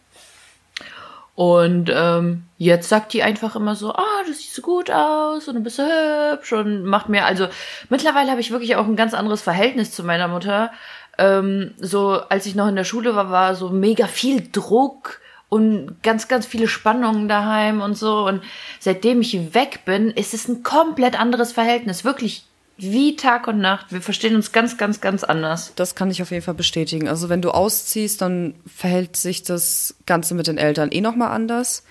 Und 1.35 1.91
ähm, 1.91 2.43
jetzt 2.59 2.89
sagt 2.89 3.11
die 3.13 3.23
einfach 3.23 3.55
immer 3.55 3.75
so, 3.75 3.91
ah, 3.91 4.03
oh, 4.03 4.25
du 4.27 4.33
siehst 4.33 4.53
so 4.53 4.61
gut 4.61 4.91
aus 4.91 5.47
und 5.47 5.55
du 5.55 5.61
bist 5.61 5.77
so 5.77 5.83
hübsch 5.83 6.53
und 6.53 6.83
macht 6.83 7.09
mir, 7.09 7.25
also 7.25 7.47
mittlerweile 7.89 8.29
habe 8.29 8.39
ich 8.39 8.51
wirklich 8.51 8.75
auch 8.75 8.85
ein 8.85 8.95
ganz 8.95 9.15
anderes 9.15 9.41
Verhältnis 9.41 9.91
zu 9.91 10.03
meiner 10.03 10.27
Mutter 10.27 10.71
ähm, 11.17 11.73
so 11.77 12.11
als 12.29 12.45
ich 12.45 12.55
noch 12.55 12.67
in 12.67 12.75
der 12.75 12.83
Schule 12.83 13.15
war, 13.15 13.29
war 13.29 13.55
so 13.55 13.69
mega 13.69 14.07
viel 14.07 14.47
Druck 14.51 15.19
und 15.49 16.01
ganz, 16.01 16.27
ganz 16.27 16.45
viele 16.45 16.67
Spannungen 16.67 17.27
daheim 17.27 17.81
und 17.81 17.95
so. 17.95 18.25
Und 18.25 18.41
seitdem 18.79 19.21
ich 19.21 19.53
weg 19.53 19.81
bin, 19.85 20.09
ist 20.09 20.33
es 20.33 20.47
ein 20.47 20.63
komplett 20.63 21.19
anderes 21.19 21.51
Verhältnis. 21.51 22.03
Wirklich 22.03 22.45
wie 22.77 23.15
Tag 23.15 23.47
und 23.47 23.59
Nacht. 23.59 23.91
Wir 23.91 24.01
verstehen 24.01 24.35
uns 24.35 24.51
ganz, 24.51 24.77
ganz, 24.77 24.99
ganz 24.99 25.23
anders. 25.23 25.73
Das 25.75 25.93
kann 25.93 26.09
ich 26.09 26.23
auf 26.23 26.31
jeden 26.31 26.43
Fall 26.43 26.55
bestätigen. 26.55 27.07
Also 27.07 27.29
wenn 27.29 27.41
du 27.41 27.51
ausziehst, 27.51 28.21
dann 28.21 28.55
verhält 28.65 29.15
sich 29.15 29.43
das 29.43 29.95
Ganze 30.07 30.33
mit 30.33 30.47
den 30.47 30.57
Eltern 30.57 30.91
eh 30.91 31.01
nochmal 31.01 31.29
anders. 31.29 31.83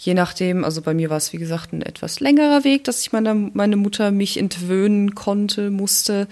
Je 0.00 0.14
nachdem, 0.14 0.64
also 0.64 0.80
bei 0.80 0.94
mir 0.94 1.10
war 1.10 1.16
es 1.16 1.32
wie 1.32 1.38
gesagt 1.38 1.72
ein 1.72 1.82
etwas 1.82 2.20
längerer 2.20 2.62
Weg, 2.62 2.84
dass 2.84 3.00
ich 3.00 3.10
meine, 3.10 3.34
meine 3.34 3.76
Mutter 3.76 4.12
mich 4.12 4.36
entwöhnen 4.36 5.16
konnte, 5.16 5.70
musste 5.70 6.28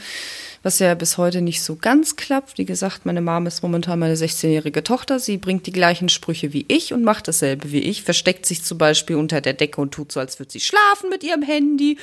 was 0.63 0.79
ja 0.79 0.95
bis 0.95 1.19
heute 1.19 1.43
nicht 1.43 1.63
so 1.63 1.75
ganz 1.75 2.15
klappt. 2.15 2.59
Wie 2.59 2.65
gesagt, 2.65 3.07
meine 3.07 3.21
Mom 3.21 3.47
ist 3.47 3.63
momentan 3.63 3.99
meine 3.99 4.15
16-jährige 4.15 4.85
Tochter. 4.85 5.19
Sie 5.19 5.37
bringt 5.37 5.67
die 5.67 5.73
gleichen 5.73 6.09
Sprüche 6.09 6.53
wie 6.53 6.65
ich 6.69 6.93
und 6.93 7.03
macht 7.03 7.27
dasselbe 7.27 7.73
wie 7.73 7.81
ich. 7.81 8.05
Versteckt 8.05 8.47
sich 8.47 8.63
zum 8.63 8.79
Beispiel 8.79 9.17
unter 9.17 9.41
der 9.41 9.53
Decke 9.53 9.81
und 9.81 9.93
tut 9.93 10.13
so, 10.13 10.21
als 10.21 10.39
würde 10.39 10.53
sie 10.53 10.61
schlafen 10.61 11.11
mit 11.11 11.25
ihrem 11.25 11.43
Handy. 11.43 11.99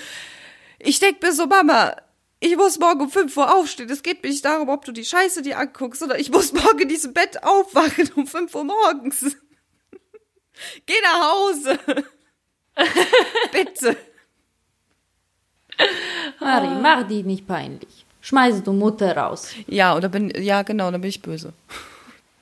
Ich 0.80 0.99
denk 0.99 1.22
mir 1.22 1.32
so, 1.32 1.45
Mama, 1.45 1.95
ich 2.41 2.57
muss 2.57 2.78
morgen 2.78 3.01
um 3.01 3.09
5 3.09 3.38
Uhr 3.38 3.55
aufstehen. 3.55 3.89
Es 3.89 4.03
geht 4.03 4.22
mir 4.22 4.30
nicht 4.30 4.43
darum, 4.43 4.68
ob 4.68 4.84
du 4.84 4.91
die 4.91 5.05
Scheiße 5.05 5.41
dir 5.41 5.59
anguckst, 5.59 5.99
sondern 5.99 6.20
ich 6.20 6.30
muss 6.30 6.51
morgen 6.51 6.80
in 6.80 6.89
diesem 6.89 7.14
Bett 7.14 7.43
aufwachen 7.43 8.11
um 8.16 8.28
5 8.28 8.53
Uhr 8.53 8.66
morgens. 8.66 9.38
Geh 10.86 11.01
nach 11.01 11.32
Hause. 11.32 11.80
Bitte. 13.51 13.97
Mari, 16.39 16.68
mach 16.82 17.08
die 17.08 17.24
nicht 17.24 17.47
peinlich. 17.47 18.06
Schmeiße 18.22 18.62
du 18.62 18.74
Mutter 18.74 19.18
raus. 19.18 19.54
Ja, 19.68 19.95
oder 19.95 20.10
bin, 20.10 20.32
ja, 20.41 20.62
genau, 20.62 20.91
dann 20.91 21.01
bin 21.01 21.10
ich 21.10 21.22
böse. 21.22 21.54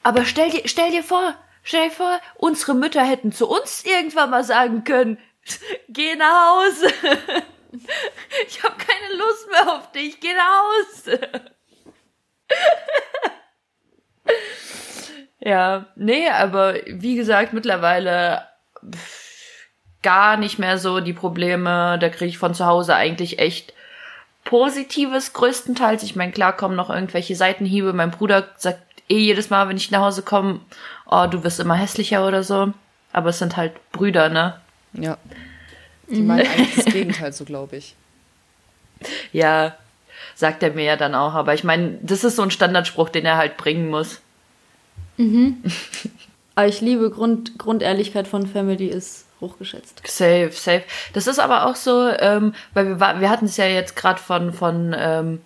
Aber 0.03 0.25
stell 0.25 0.49
dir, 0.51 0.61
stell 0.65 0.91
dir 0.91 1.03
vor, 1.03 1.35
stell 1.63 1.89
dir 1.89 1.95
vor, 1.95 2.19
unsere 2.37 2.75
Mütter 2.75 3.03
hätten 3.03 3.31
zu 3.31 3.47
uns 3.49 3.83
irgendwann 3.83 4.29
mal 4.29 4.43
sagen 4.43 4.83
können, 4.83 5.17
geh 5.89 6.15
nach 6.15 6.55
Hause. 6.55 6.93
Ich 8.47 8.61
habe 8.63 8.75
keine 8.77 9.15
Lust 9.15 9.49
mehr 9.49 9.75
auf 9.75 9.91
dich, 9.91 10.19
geh 10.19 10.33
nach 10.33 10.61
Hause. 10.61 11.19
Ja, 15.41 15.87
nee, 15.95 16.29
aber 16.29 16.75
wie 16.85 17.15
gesagt, 17.15 17.51
mittlerweile 17.51 18.43
gar 20.01 20.37
nicht 20.37 20.59
mehr 20.59 20.77
so 20.77 20.99
die 20.99 21.13
Probleme. 21.13 21.97
Da 21.99 22.09
kriege 22.09 22.29
ich 22.29 22.37
von 22.37 22.53
zu 22.53 22.65
Hause 22.65 22.95
eigentlich 22.95 23.39
echt 23.39 23.73
Positives 24.43 25.33
größtenteils. 25.33 26.03
Ich 26.03 26.15
meine, 26.15 26.31
klar 26.31 26.55
kommen 26.55 26.75
noch 26.75 26.89
irgendwelche 26.89 27.35
Seitenhiebe. 27.35 27.93
Mein 27.93 28.11
Bruder 28.11 28.49
sagt 28.57 28.81
eh 29.09 29.17
jedes 29.17 29.49
Mal, 29.49 29.67
wenn 29.67 29.77
ich 29.77 29.91
nach 29.91 30.01
Hause 30.01 30.21
komme, 30.21 30.59
oh, 31.05 31.27
du 31.29 31.43
wirst 31.43 31.59
immer 31.59 31.75
hässlicher 31.75 32.27
oder 32.27 32.43
so. 32.43 32.73
Aber 33.11 33.29
es 33.29 33.39
sind 33.39 33.57
halt 33.57 33.73
Brüder, 33.91 34.29
ne? 34.29 34.59
Ja. 34.93 35.17
Die 36.07 36.21
meinen 36.21 36.47
eigentlich 36.51 36.75
das 36.75 36.85
Gegenteil, 36.85 37.33
so 37.33 37.45
glaube 37.45 37.77
ich. 37.77 37.95
Ja, 39.31 39.75
sagt 40.35 40.61
er 40.61 40.71
mir 40.71 40.83
ja 40.83 40.97
dann 40.97 41.15
auch. 41.15 41.33
Aber 41.33 41.53
ich 41.53 41.63
meine, 41.63 41.97
das 42.01 42.23
ist 42.23 42.35
so 42.35 42.43
ein 42.43 42.51
Standardspruch, 42.51 43.09
den 43.09 43.25
er 43.25 43.37
halt 43.37 43.57
bringen 43.57 43.89
muss. 43.89 44.21
Mhm. 45.21 45.57
Aber 46.55 46.67
ich 46.67 46.81
liebe 46.81 47.09
Grund, 47.09 47.57
Grundehrlichkeit 47.57 48.27
von 48.27 48.45
Family 48.47 48.87
ist 48.87 49.25
hochgeschätzt. 49.41 50.01
Safe, 50.05 50.51
safe. 50.53 50.83
Das 51.13 51.27
ist 51.27 51.39
aber 51.39 51.65
auch 51.65 51.75
so, 51.75 52.07
ähm, 52.07 52.53
weil 52.73 52.99
wir, 52.99 53.19
wir 53.19 53.29
hatten 53.29 53.45
es 53.45 53.57
ja 53.57 53.65
jetzt 53.65 53.95
gerade 53.95 54.19
von, 54.19 54.53
von 54.53 54.95
ähm, 54.97 55.41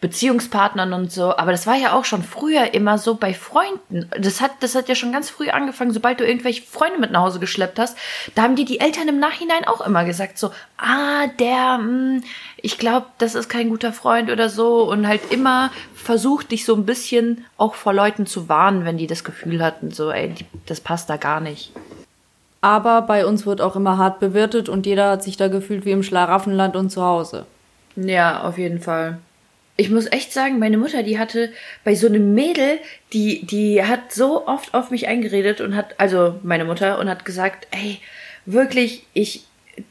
Beziehungspartnern 0.00 0.92
und 0.92 1.10
so, 1.10 1.36
aber 1.36 1.50
das 1.50 1.66
war 1.66 1.74
ja 1.74 1.92
auch 1.92 2.04
schon 2.04 2.22
früher 2.22 2.72
immer 2.72 2.98
so 2.98 3.16
bei 3.16 3.34
Freunden. 3.34 4.08
Das 4.16 4.40
hat, 4.40 4.52
das 4.60 4.76
hat 4.76 4.88
ja 4.88 4.94
schon 4.94 5.10
ganz 5.10 5.28
früh 5.28 5.48
angefangen, 5.48 5.92
sobald 5.92 6.20
du 6.20 6.26
irgendwelche 6.26 6.62
Freunde 6.62 7.00
mit 7.00 7.10
nach 7.10 7.22
Hause 7.22 7.40
geschleppt 7.40 7.78
hast, 7.78 7.96
da 8.34 8.42
haben 8.42 8.54
dir 8.54 8.64
die 8.64 8.78
Eltern 8.78 9.08
im 9.08 9.18
Nachhinein 9.18 9.64
auch 9.64 9.80
immer 9.80 10.04
gesagt, 10.04 10.38
so, 10.38 10.52
ah, 10.76 11.26
der, 11.40 11.78
mh, 11.78 12.20
ich 12.58 12.78
glaube, 12.78 13.06
das 13.18 13.34
ist 13.34 13.48
kein 13.48 13.70
guter 13.70 13.92
Freund 13.92 14.30
oder 14.30 14.48
so 14.48 14.88
und 14.88 15.08
halt 15.08 15.32
immer 15.32 15.72
versucht, 15.94 16.52
dich 16.52 16.64
so 16.64 16.74
ein 16.74 16.86
bisschen 16.86 17.44
auch 17.56 17.74
vor 17.74 17.92
Leuten 17.92 18.26
zu 18.26 18.48
warnen, 18.48 18.84
wenn 18.84 18.98
die 18.98 19.08
das 19.08 19.24
Gefühl 19.24 19.64
hatten, 19.64 19.90
so, 19.90 20.10
ey, 20.12 20.28
die, 20.30 20.46
das 20.66 20.80
passt 20.80 21.10
da 21.10 21.16
gar 21.16 21.40
nicht. 21.40 21.72
Aber 22.60 23.02
bei 23.02 23.24
uns 23.24 23.46
wird 23.46 23.60
auch 23.60 23.76
immer 23.76 23.98
hart 23.98 24.20
bewirtet 24.20 24.68
und 24.68 24.86
jeder 24.86 25.10
hat 25.10 25.22
sich 25.22 25.36
da 25.36 25.48
gefühlt 25.48 25.84
wie 25.84 25.92
im 25.92 26.02
Schlaraffenland 26.02 26.74
und 26.74 26.90
zu 26.90 27.02
Hause. 27.02 27.46
Ja, 27.94 28.42
auf 28.42 28.58
jeden 28.58 28.80
Fall. 28.80 29.18
Ich 29.76 29.90
muss 29.90 30.10
echt 30.10 30.32
sagen, 30.32 30.58
meine 30.58 30.76
Mutter, 30.76 31.04
die 31.04 31.20
hatte 31.20 31.50
bei 31.84 31.94
so 31.94 32.08
einem 32.08 32.34
Mädel, 32.34 32.80
die, 33.12 33.46
die 33.46 33.84
hat 33.84 34.12
so 34.12 34.46
oft 34.48 34.74
auf 34.74 34.90
mich 34.90 35.06
eingeredet 35.06 35.60
und 35.60 35.76
hat, 35.76 35.94
also 35.98 36.34
meine 36.42 36.64
Mutter, 36.64 36.98
und 36.98 37.08
hat 37.08 37.24
gesagt, 37.24 37.68
ey, 37.70 38.00
wirklich, 38.44 39.06
ich 39.12 39.44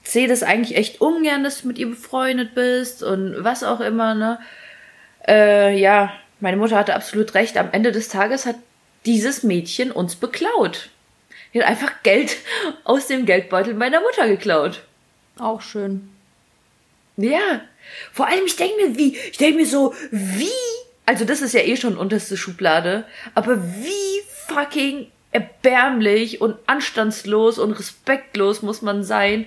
sehe 0.04 0.28
das 0.28 0.44
eigentlich 0.44 0.78
echt 0.78 1.00
ungern, 1.00 1.46
dass 1.46 1.62
du 1.62 1.70
mit 1.70 1.78
ihr 1.78 1.88
befreundet 1.88 2.54
bist 2.54 3.02
und 3.02 3.36
was 3.40 3.64
auch 3.64 3.80
immer, 3.80 4.14
ne? 4.14 4.40
Äh, 5.26 5.80
ja, 5.80 6.12
meine 6.42 6.58
Mutter 6.58 6.76
hatte 6.78 6.96
absolut 6.96 7.34
recht. 7.34 7.58
Am 7.58 7.70
Ende 7.72 7.94
des 7.94 8.10
Tages 8.10 8.46
hat 8.46 8.56
dieses 9.06 9.44
Mädchen 9.44 9.92
uns 9.92 10.16
beklaut. 10.16 10.90
Die 11.54 11.62
hat 11.62 11.70
einfach 11.70 12.04
Geld 12.04 12.38
aus 12.84 13.08
dem 13.08 13.26
Geldbeutel 13.26 13.74
meiner 13.74 14.02
Mutter 14.02 14.28
geklaut. 14.28 14.84
Auch 15.40 15.62
schön. 15.62 16.10
Ja. 17.16 17.62
Vor 18.12 18.28
allem, 18.28 18.46
ich 18.46 18.56
denke 18.56 18.76
mir, 18.76 18.98
wie, 18.98 19.18
ich 19.18 19.38
denke 19.38 19.60
mir 19.60 19.66
so, 19.66 19.94
wie, 20.12 20.50
also 21.06 21.26
das 21.26 21.42
ist 21.42 21.54
ja 21.54 21.62
eh 21.62 21.78
schon 21.78 21.98
unterste 21.98 22.38
Schublade, 22.38 23.06
aber 23.34 23.64
wie 23.64 24.22
fucking 24.48 25.08
erbärmlich 25.32 26.42
und 26.42 26.58
anstandslos 26.68 27.60
und 27.60 27.74
respektlos 27.74 28.62
muss 28.62 28.82
man 28.82 29.04
sein, 29.04 29.46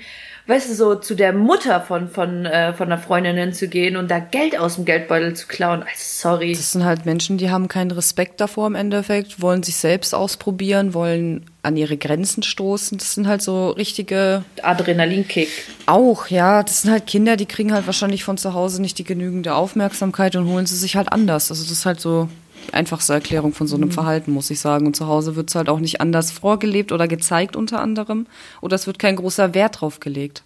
weißt 0.51 0.71
du, 0.71 0.75
so 0.75 0.95
zu 0.97 1.15
der 1.15 1.33
Mutter 1.33 1.81
von, 1.81 2.09
von, 2.09 2.45
äh, 2.45 2.73
von 2.73 2.91
einer 2.91 3.01
Freundin 3.01 3.37
hinzugehen 3.37 3.97
und 3.97 4.11
da 4.11 4.19
Geld 4.19 4.59
aus 4.59 4.75
dem 4.75 4.85
Geldbeutel 4.85 5.35
zu 5.35 5.47
klauen. 5.47 5.83
Also, 5.83 5.95
sorry. 5.97 6.53
Das 6.53 6.73
sind 6.73 6.85
halt 6.85 7.07
Menschen, 7.07 7.39
die 7.39 7.51
haben 7.51 7.69
keinen 7.69 7.93
Respekt 7.93 8.41
davor 8.41 8.67
im 8.67 8.75
Endeffekt, 8.75 9.41
wollen 9.41 9.63
sich 9.63 9.77
selbst 9.77 10.15
ausprobieren, 10.15 10.93
wollen 10.93 11.47
an 11.63 11.77
ihre 11.77 11.97
Grenzen 11.97 12.43
stoßen. 12.43 12.99
Das 12.99 13.15
sind 13.15 13.29
halt 13.29 13.43
so 13.43 13.71
richtige, 13.71 14.45
Adrenalinkick. 14.63 15.49
auch, 15.87 16.27
ja, 16.29 16.63
das 16.63 16.83
sind 16.83 16.91
halt 16.91 17.07
Kinder, 17.07 17.37
die 17.37 17.47
kriegen 17.47 17.73
halt 17.73 17.87
wahrscheinlich 17.87 18.25
von 18.25 18.37
zu 18.37 18.53
Hause 18.53 18.83
nicht 18.83 18.99
die 18.99 19.05
genügende 19.05 19.55
Aufmerksamkeit 19.55 20.35
und 20.37 20.49
holen 20.49 20.67
sie 20.67 20.77
sich 20.77 20.97
halt 20.97 21.13
anders. 21.13 21.51
Also 21.51 21.63
das 21.63 21.73
ist 21.73 21.87
halt 21.87 22.01
so 22.01 22.29
einfachste 22.73 23.13
Erklärung 23.15 23.53
von 23.53 23.67
so 23.67 23.77
einem 23.77 23.91
Verhalten, 23.91 24.33
muss 24.33 24.51
ich 24.51 24.61
sagen. 24.61 24.87
Und 24.87 24.95
zu 24.97 25.07
Hause 25.07 25.37
wird 25.37 25.49
es 25.51 25.55
halt 25.55 25.69
auch 25.69 25.81
nicht 25.81 26.01
anders 26.01 26.31
vorgelebt 26.31 26.93
oder 26.93 27.09
gezeigt 27.09 27.57
unter 27.57 27.81
anderem. 27.81 28.27
Oder 28.61 28.77
es 28.77 28.87
wird 28.87 28.99
kein 28.99 29.17
großer 29.17 29.55
Wert 29.55 29.81
drauf 29.81 30.01
gelegt. 30.01 30.43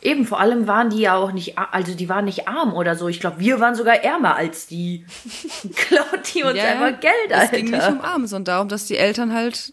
Eben, 0.00 0.26
vor 0.26 0.38
allem 0.38 0.68
waren 0.68 0.90
die 0.90 1.00
ja 1.00 1.16
auch 1.16 1.32
nicht, 1.32 1.58
also 1.58 1.92
die 1.94 2.08
waren 2.08 2.24
nicht 2.24 2.46
arm 2.46 2.72
oder 2.72 2.94
so. 2.94 3.08
Ich 3.08 3.18
glaube, 3.18 3.40
wir 3.40 3.58
waren 3.58 3.74
sogar 3.74 3.96
ärmer 3.96 4.36
als 4.36 4.68
die. 4.68 5.04
Klaut 5.74 6.34
die 6.34 6.44
uns 6.44 6.58
einfach 6.58 7.00
Geld, 7.00 7.12
Es 7.30 7.36
Alter. 7.40 7.56
ging 7.56 7.70
nicht 7.70 7.88
um 7.88 8.00
Arm, 8.00 8.26
sondern 8.28 8.44
darum, 8.54 8.68
dass 8.68 8.86
die 8.86 8.96
Eltern 8.96 9.32
halt 9.34 9.72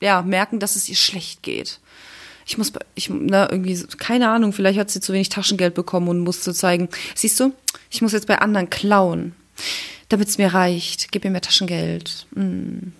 ja 0.00 0.22
merken, 0.22 0.60
dass 0.60 0.76
es 0.76 0.88
ihr 0.88 0.94
schlecht 0.96 1.42
geht. 1.42 1.80
Ich 2.46 2.56
muss, 2.58 2.70
bei- 2.70 2.84
ich, 2.94 3.08
na, 3.10 3.50
irgendwie, 3.50 3.74
so- 3.74 3.86
keine 3.98 4.28
Ahnung, 4.28 4.52
vielleicht 4.52 4.78
hat 4.78 4.90
sie 4.90 5.00
zu 5.00 5.12
wenig 5.12 5.28
Taschengeld 5.30 5.74
bekommen 5.74 6.08
und 6.08 6.20
musste 6.20 6.54
zeigen, 6.54 6.88
siehst 7.16 7.40
du, 7.40 7.52
ich 7.90 8.00
muss 8.02 8.12
jetzt 8.12 8.26
bei 8.28 8.38
anderen 8.38 8.70
klauen, 8.70 9.34
damit 10.08 10.28
es 10.28 10.38
mir 10.38 10.52
reicht. 10.54 11.12
Gib 11.12 11.24
mir 11.24 11.30
mehr 11.30 11.40
Taschengeld. 11.40 12.26
Hm, 12.34 12.92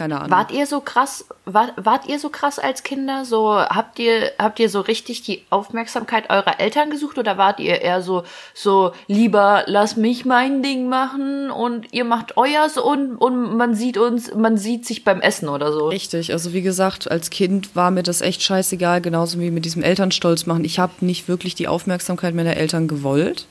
keine 0.00 0.16
Ahnung. 0.16 0.30
Wart 0.30 0.50
ihr 0.50 0.66
so 0.66 0.80
krass, 0.80 1.26
wart, 1.44 1.74
wart 1.76 2.06
ihr 2.06 2.18
so 2.18 2.30
krass 2.30 2.58
als 2.58 2.82
Kinder? 2.82 3.26
So, 3.26 3.58
habt 3.58 3.98
ihr, 3.98 4.32
habt 4.38 4.58
ihr 4.58 4.70
so 4.70 4.80
richtig 4.80 5.20
die 5.22 5.42
Aufmerksamkeit 5.50 6.30
eurer 6.30 6.58
Eltern 6.58 6.90
gesucht 6.90 7.18
oder 7.18 7.36
wart 7.36 7.60
ihr 7.60 7.82
eher 7.82 8.00
so, 8.00 8.22
so, 8.54 8.92
lieber 9.08 9.64
lass 9.66 9.96
mich 9.96 10.24
mein 10.24 10.62
Ding 10.62 10.88
machen 10.88 11.50
und 11.50 11.92
ihr 11.92 12.04
macht 12.04 12.38
euers 12.38 12.78
und, 12.78 13.16
und 13.16 13.58
man 13.58 13.74
sieht 13.74 13.98
uns, 13.98 14.34
man 14.34 14.56
sieht 14.56 14.86
sich 14.86 15.04
beim 15.04 15.20
Essen 15.20 15.50
oder 15.50 15.70
so? 15.70 15.88
Richtig, 15.88 16.32
also 16.32 16.54
wie 16.54 16.62
gesagt, 16.62 17.10
als 17.10 17.28
Kind 17.28 17.76
war 17.76 17.90
mir 17.90 18.02
das 18.02 18.22
echt 18.22 18.42
scheißegal, 18.42 19.02
genauso 19.02 19.38
wie 19.38 19.50
mit 19.50 19.66
diesem 19.66 19.82
Elternstolz 19.82 20.46
machen. 20.46 20.64
Ich 20.64 20.78
habe 20.78 20.92
nicht 21.00 21.28
wirklich 21.28 21.54
die 21.56 21.68
Aufmerksamkeit 21.68 22.34
meiner 22.34 22.56
Eltern 22.56 22.88
gewollt. 22.88 23.46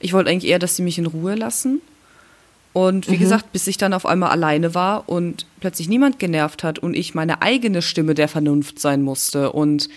Ich 0.00 0.14
wollte 0.14 0.30
eigentlich 0.30 0.50
eher, 0.50 0.58
dass 0.58 0.74
sie 0.74 0.82
mich 0.82 0.96
in 0.96 1.04
Ruhe 1.06 1.34
lassen. 1.34 1.82
Und 2.72 3.10
wie 3.10 3.18
gesagt, 3.18 3.52
bis 3.52 3.66
ich 3.66 3.76
dann 3.76 3.92
auf 3.92 4.06
einmal 4.06 4.30
alleine 4.30 4.74
war 4.74 5.08
und 5.08 5.46
plötzlich 5.60 5.88
niemand 5.88 6.18
genervt 6.18 6.64
hat 6.64 6.78
und 6.78 6.94
ich 6.94 7.14
meine 7.14 7.42
eigene 7.42 7.82
Stimme 7.82 8.14
der 8.14 8.28
Vernunft 8.28 8.78
sein 8.80 9.02
musste. 9.02 9.52
Und 9.52 9.90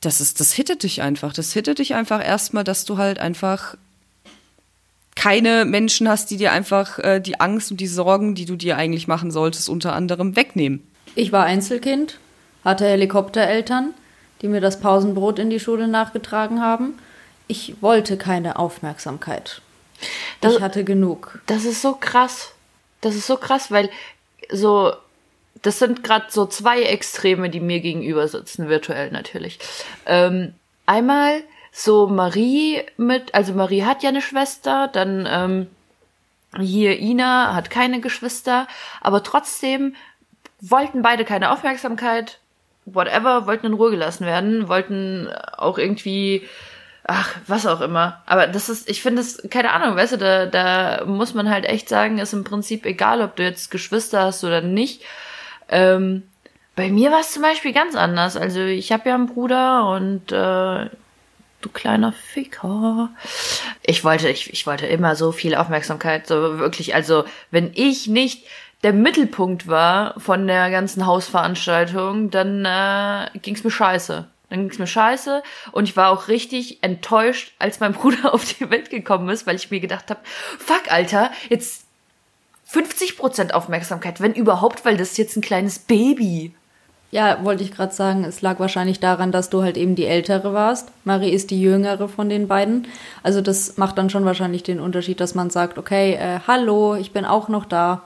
das 0.00 0.20
ist, 0.20 0.40
das 0.40 0.52
hittet 0.52 0.82
dich 0.82 1.02
einfach. 1.02 1.34
Das 1.34 1.52
hittet 1.52 1.78
dich 1.78 1.94
einfach 1.94 2.24
erstmal, 2.24 2.64
dass 2.64 2.86
du 2.86 2.96
halt 2.96 3.18
einfach 3.18 3.76
keine 5.14 5.66
Menschen 5.66 6.08
hast, 6.08 6.30
die 6.30 6.38
dir 6.38 6.52
einfach 6.52 6.98
äh, 7.00 7.20
die 7.20 7.40
Angst 7.40 7.70
und 7.70 7.80
die 7.80 7.86
Sorgen, 7.86 8.34
die 8.34 8.46
du 8.46 8.56
dir 8.56 8.78
eigentlich 8.78 9.06
machen 9.06 9.30
solltest, 9.30 9.68
unter 9.68 9.92
anderem 9.92 10.36
wegnehmen. 10.36 10.82
Ich 11.14 11.32
war 11.32 11.44
Einzelkind, 11.44 12.18
hatte 12.64 12.86
Helikoptereltern, 12.86 13.92
die 14.40 14.48
mir 14.48 14.62
das 14.62 14.80
Pausenbrot 14.80 15.38
in 15.38 15.50
die 15.50 15.60
Schule 15.60 15.88
nachgetragen 15.88 16.62
haben. 16.62 16.94
Ich 17.48 17.82
wollte 17.82 18.16
keine 18.16 18.58
Aufmerksamkeit. 18.58 19.60
Das- 20.40 20.56
ich 20.56 20.60
hatte 20.62 20.84
genug. 20.84 21.40
Das 21.46 21.64
ist 21.64 21.82
so 21.82 21.94
krass. 21.94 22.52
Das 23.00 23.14
ist 23.14 23.26
so 23.26 23.36
krass, 23.36 23.70
weil 23.70 23.90
so, 24.50 24.92
das 25.62 25.78
sind 25.78 26.02
gerade 26.02 26.26
so 26.28 26.46
zwei 26.46 26.82
Extreme, 26.82 27.50
die 27.50 27.60
mir 27.60 27.80
gegenüber 27.80 28.26
sitzen, 28.28 28.68
virtuell 28.68 29.10
natürlich. 29.10 29.58
Ähm, 30.06 30.54
einmal 30.86 31.42
so 31.72 32.06
Marie 32.08 32.82
mit, 32.96 33.34
also 33.34 33.52
Marie 33.54 33.84
hat 33.84 34.02
ja 34.02 34.08
eine 34.08 34.22
Schwester, 34.22 34.88
dann 34.88 35.26
ähm, 35.30 35.66
hier 36.58 36.98
Ina 36.98 37.54
hat 37.54 37.70
keine 37.70 38.00
Geschwister, 38.00 38.66
aber 39.00 39.22
trotzdem 39.22 39.94
wollten 40.60 41.00
beide 41.02 41.24
keine 41.24 41.52
Aufmerksamkeit, 41.52 42.38
whatever, 42.86 43.46
wollten 43.46 43.66
in 43.66 43.74
Ruhe 43.74 43.90
gelassen 43.92 44.26
werden, 44.26 44.68
wollten 44.68 45.28
auch 45.56 45.78
irgendwie, 45.78 46.46
ach, 47.10 47.36
was 47.48 47.66
auch 47.66 47.80
immer. 47.80 48.22
Aber 48.24 48.46
das 48.46 48.68
ist, 48.68 48.88
ich 48.88 49.02
finde 49.02 49.22
es, 49.22 49.42
keine 49.50 49.72
Ahnung, 49.72 49.96
weißt 49.96 50.12
du, 50.12 50.18
da, 50.18 50.46
da 50.46 51.04
muss 51.04 51.34
man 51.34 51.50
halt 51.50 51.64
echt 51.64 51.88
sagen, 51.88 52.18
ist 52.18 52.32
im 52.32 52.44
Prinzip 52.44 52.86
egal, 52.86 53.20
ob 53.20 53.34
du 53.34 53.42
jetzt 53.42 53.70
Geschwister 53.72 54.22
hast 54.22 54.44
oder 54.44 54.60
nicht. 54.60 55.02
Ähm, 55.68 56.22
bei 56.76 56.88
mir 56.88 57.10
war 57.10 57.20
es 57.20 57.32
zum 57.32 57.42
Beispiel 57.42 57.72
ganz 57.72 57.96
anders. 57.96 58.36
Also 58.36 58.60
ich 58.60 58.92
habe 58.92 59.08
ja 59.08 59.16
einen 59.16 59.26
Bruder 59.26 59.90
und 59.90 60.30
äh, 60.30 60.88
du 61.60 61.68
kleiner 61.72 62.12
Ficker. 62.12 63.10
Ich 63.82 64.04
wollte, 64.04 64.28
ich, 64.28 64.52
ich 64.52 64.66
wollte 64.66 64.86
immer 64.86 65.16
so 65.16 65.32
viel 65.32 65.56
Aufmerksamkeit, 65.56 66.28
so 66.28 66.58
wirklich. 66.60 66.94
Also 66.94 67.24
wenn 67.50 67.72
ich 67.74 68.06
nicht 68.06 68.46
der 68.84 68.92
Mittelpunkt 68.92 69.66
war 69.66 70.18
von 70.20 70.46
der 70.46 70.70
ganzen 70.70 71.06
Hausveranstaltung, 71.06 72.30
dann 72.30 72.64
äh, 72.64 73.36
ging's 73.40 73.64
mir 73.64 73.72
scheiße. 73.72 74.28
Dann 74.50 74.60
ging's 74.60 74.78
mir 74.78 74.86
scheiße 74.86 75.42
und 75.72 75.88
ich 75.88 75.96
war 75.96 76.10
auch 76.10 76.28
richtig 76.28 76.82
enttäuscht, 76.82 77.54
als 77.58 77.80
mein 77.80 77.92
Bruder 77.94 78.34
auf 78.34 78.44
die 78.44 78.68
Welt 78.68 78.90
gekommen 78.90 79.28
ist, 79.30 79.46
weil 79.46 79.56
ich 79.56 79.70
mir 79.70 79.80
gedacht 79.80 80.10
habe, 80.10 80.20
fuck, 80.58 80.92
Alter, 80.92 81.30
jetzt 81.48 81.84
50% 82.72 83.52
Aufmerksamkeit, 83.52 84.20
wenn 84.20 84.34
überhaupt, 84.34 84.84
weil 84.84 84.96
das 84.96 85.12
ist 85.12 85.18
jetzt 85.18 85.36
ein 85.36 85.42
kleines 85.42 85.78
Baby. 85.78 86.52
Ja, 87.12 87.44
wollte 87.44 87.64
ich 87.64 87.72
gerade 87.72 87.92
sagen, 87.92 88.22
es 88.22 88.40
lag 88.40 88.60
wahrscheinlich 88.60 89.00
daran, 89.00 89.32
dass 89.32 89.50
du 89.50 89.62
halt 89.62 89.76
eben 89.76 89.96
die 89.96 90.06
Ältere 90.06 90.52
warst. 90.54 90.90
Marie 91.04 91.30
ist 91.30 91.50
die 91.50 91.60
Jüngere 91.60 92.08
von 92.08 92.28
den 92.28 92.46
beiden. 92.46 92.86
Also 93.24 93.40
das 93.40 93.76
macht 93.78 93.98
dann 93.98 94.10
schon 94.10 94.24
wahrscheinlich 94.24 94.62
den 94.62 94.78
Unterschied, 94.78 95.18
dass 95.18 95.34
man 95.34 95.50
sagt, 95.50 95.76
okay, 95.76 96.14
äh, 96.14 96.38
hallo, 96.46 96.94
ich 96.94 97.10
bin 97.10 97.24
auch 97.24 97.48
noch 97.48 97.64
da. 97.64 98.02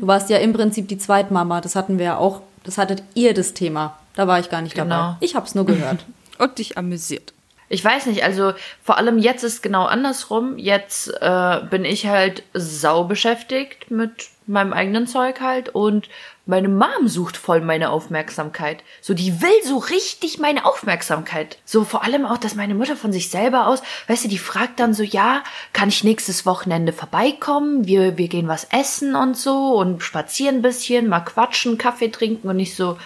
Du 0.00 0.06
warst 0.06 0.30
ja 0.30 0.36
im 0.38 0.52
Prinzip 0.52 0.86
die 0.86 0.98
Zweitmama. 0.98 1.60
Das 1.60 1.74
hatten 1.74 1.98
wir 1.98 2.04
ja 2.04 2.18
auch. 2.18 2.40
Das 2.62 2.78
hattet 2.78 3.02
ihr 3.14 3.34
das 3.34 3.52
Thema. 3.52 3.98
Da 4.16 4.26
war 4.26 4.40
ich 4.40 4.50
gar 4.50 4.62
nicht 4.62 4.74
Genau. 4.74 4.88
dabei. 4.96 5.16
Ich 5.20 5.36
hab's 5.36 5.54
nur 5.54 5.66
gehört. 5.66 6.04
Und 6.38 6.58
dich 6.58 6.76
amüsiert. 6.76 7.32
Ich 7.68 7.84
weiß 7.84 8.06
nicht, 8.06 8.22
also 8.22 8.52
vor 8.82 8.96
allem 8.96 9.18
jetzt 9.18 9.42
ist 9.42 9.62
genau 9.62 9.86
andersrum. 9.86 10.56
Jetzt 10.56 11.08
äh, 11.20 11.60
bin 11.68 11.84
ich 11.84 12.06
halt 12.06 12.44
sau 12.54 13.04
beschäftigt 13.04 13.90
mit 13.90 14.12
meinem 14.46 14.72
eigenen 14.72 15.08
Zeug 15.08 15.40
halt 15.40 15.70
und 15.70 16.08
meine 16.48 16.68
Mom 16.68 17.08
sucht 17.08 17.36
voll 17.36 17.60
meine 17.60 17.90
Aufmerksamkeit. 17.90 18.84
So, 19.00 19.14
die 19.14 19.42
will 19.42 19.64
so 19.64 19.78
richtig 19.78 20.38
meine 20.38 20.64
Aufmerksamkeit. 20.64 21.58
So 21.64 21.82
vor 21.82 22.04
allem 22.04 22.24
auch, 22.24 22.38
dass 22.38 22.54
meine 22.54 22.76
Mutter 22.76 22.94
von 22.94 23.12
sich 23.12 23.30
selber 23.30 23.66
aus, 23.66 23.82
weißt 24.06 24.26
du, 24.26 24.28
die 24.28 24.38
fragt 24.38 24.78
dann 24.78 24.94
so, 24.94 25.02
ja, 25.02 25.42
kann 25.72 25.88
ich 25.88 26.04
nächstes 26.04 26.46
Wochenende 26.46 26.92
vorbeikommen? 26.92 27.88
Wir, 27.88 28.16
wir 28.16 28.28
gehen 28.28 28.46
was 28.46 28.68
essen 28.70 29.16
und 29.16 29.36
so 29.36 29.74
und 29.76 30.04
spazieren 30.04 30.56
ein 30.56 30.62
bisschen, 30.62 31.08
mal 31.08 31.18
quatschen, 31.20 31.78
Kaffee 31.78 32.10
trinken 32.10 32.48
und 32.48 32.56
nicht 32.56 32.76
so, 32.76 32.96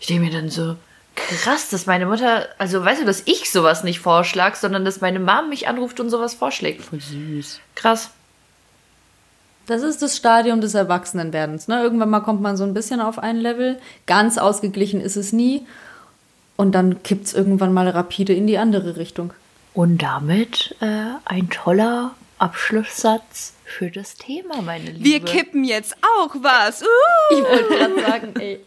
ich 0.00 0.06
denke 0.06 0.24
mir 0.24 0.32
dann 0.32 0.48
so, 0.48 0.76
Krass, 1.14 1.68
dass 1.68 1.86
meine 1.86 2.06
Mutter, 2.06 2.48
also 2.58 2.84
weißt 2.84 3.02
du, 3.02 3.04
dass 3.04 3.22
ich 3.26 3.50
sowas 3.50 3.84
nicht 3.84 4.00
vorschlag, 4.00 4.54
sondern 4.54 4.84
dass 4.84 5.00
meine 5.00 5.20
Mom 5.20 5.48
mich 5.48 5.68
anruft 5.68 6.00
und 6.00 6.08
sowas 6.08 6.34
vorschlägt. 6.34 6.82
Voll 6.82 7.00
süß. 7.00 7.60
Krass. 7.74 8.10
Das 9.66 9.82
ist 9.82 10.02
das 10.02 10.16
Stadium 10.16 10.60
des 10.60 10.74
Erwachsenenwerdens. 10.74 11.68
Ne? 11.68 11.82
Irgendwann 11.82 12.10
mal 12.10 12.20
kommt 12.20 12.40
man 12.40 12.56
so 12.56 12.64
ein 12.64 12.74
bisschen 12.74 13.00
auf 13.00 13.18
ein 13.18 13.36
Level. 13.36 13.78
Ganz 14.06 14.38
ausgeglichen 14.38 15.00
ist 15.00 15.16
es 15.16 15.32
nie. 15.32 15.66
Und 16.56 16.72
dann 16.72 17.02
kippt 17.02 17.26
es 17.26 17.34
irgendwann 17.34 17.72
mal 17.72 17.88
rapide 17.88 18.32
in 18.32 18.46
die 18.46 18.58
andere 18.58 18.96
Richtung. 18.96 19.32
Und 19.74 19.98
damit 19.98 20.74
äh, 20.80 21.04
ein 21.24 21.48
toller 21.50 22.12
Abschlusssatz 22.38 23.54
für 23.64 23.90
das 23.90 24.16
Thema, 24.16 24.62
meine 24.62 24.90
Liebe. 24.90 25.04
Wir 25.04 25.20
kippen 25.20 25.64
jetzt 25.64 25.96
auch 26.02 26.34
was. 26.40 26.82
Uh! 26.82 26.86
Ich 27.30 27.42
wollte 27.42 27.68
gerade 27.68 28.00
sagen, 28.00 28.34
ey. 28.40 28.60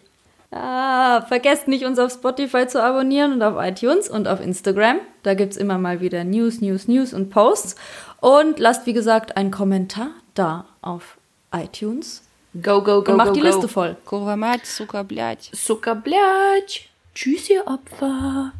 Ah, 0.52 1.22
vergesst 1.28 1.68
nicht, 1.68 1.84
uns 1.84 1.98
auf 1.98 2.12
Spotify 2.12 2.66
zu 2.66 2.82
abonnieren 2.82 3.32
und 3.34 3.42
auf 3.42 3.62
iTunes 3.62 4.08
und 4.08 4.26
auf 4.28 4.40
Instagram. 4.40 4.98
Da 5.22 5.34
gibt 5.34 5.52
es 5.52 5.58
immer 5.58 5.76
mal 5.76 6.00
wieder 6.00 6.24
News, 6.24 6.60
News, 6.62 6.88
News 6.88 7.12
und 7.12 7.28
Posts. 7.28 7.76
Und 8.20 8.58
lasst, 8.58 8.86
wie 8.86 8.94
gesagt, 8.94 9.36
einen 9.36 9.50
Kommentar 9.50 10.10
da 10.34 10.64
auf 10.80 11.18
iTunes. 11.52 12.22
Go, 12.54 12.82
go, 12.82 13.02
go, 13.02 13.12
Und 13.12 13.18
macht 13.18 13.28
go, 13.28 13.34
die 13.34 13.40
go. 13.40 13.46
Liste 13.46 13.68
voll. 13.68 13.96
Kurwa 14.06 14.36
mать, 14.36 14.64
сука, 14.64 15.02
блядь. 15.02 15.50
Sucker, 15.52 15.94
blядь. 15.94 16.88
Tschüss, 17.14 17.50
ihr 17.50 17.66
Opfer. 17.66 18.52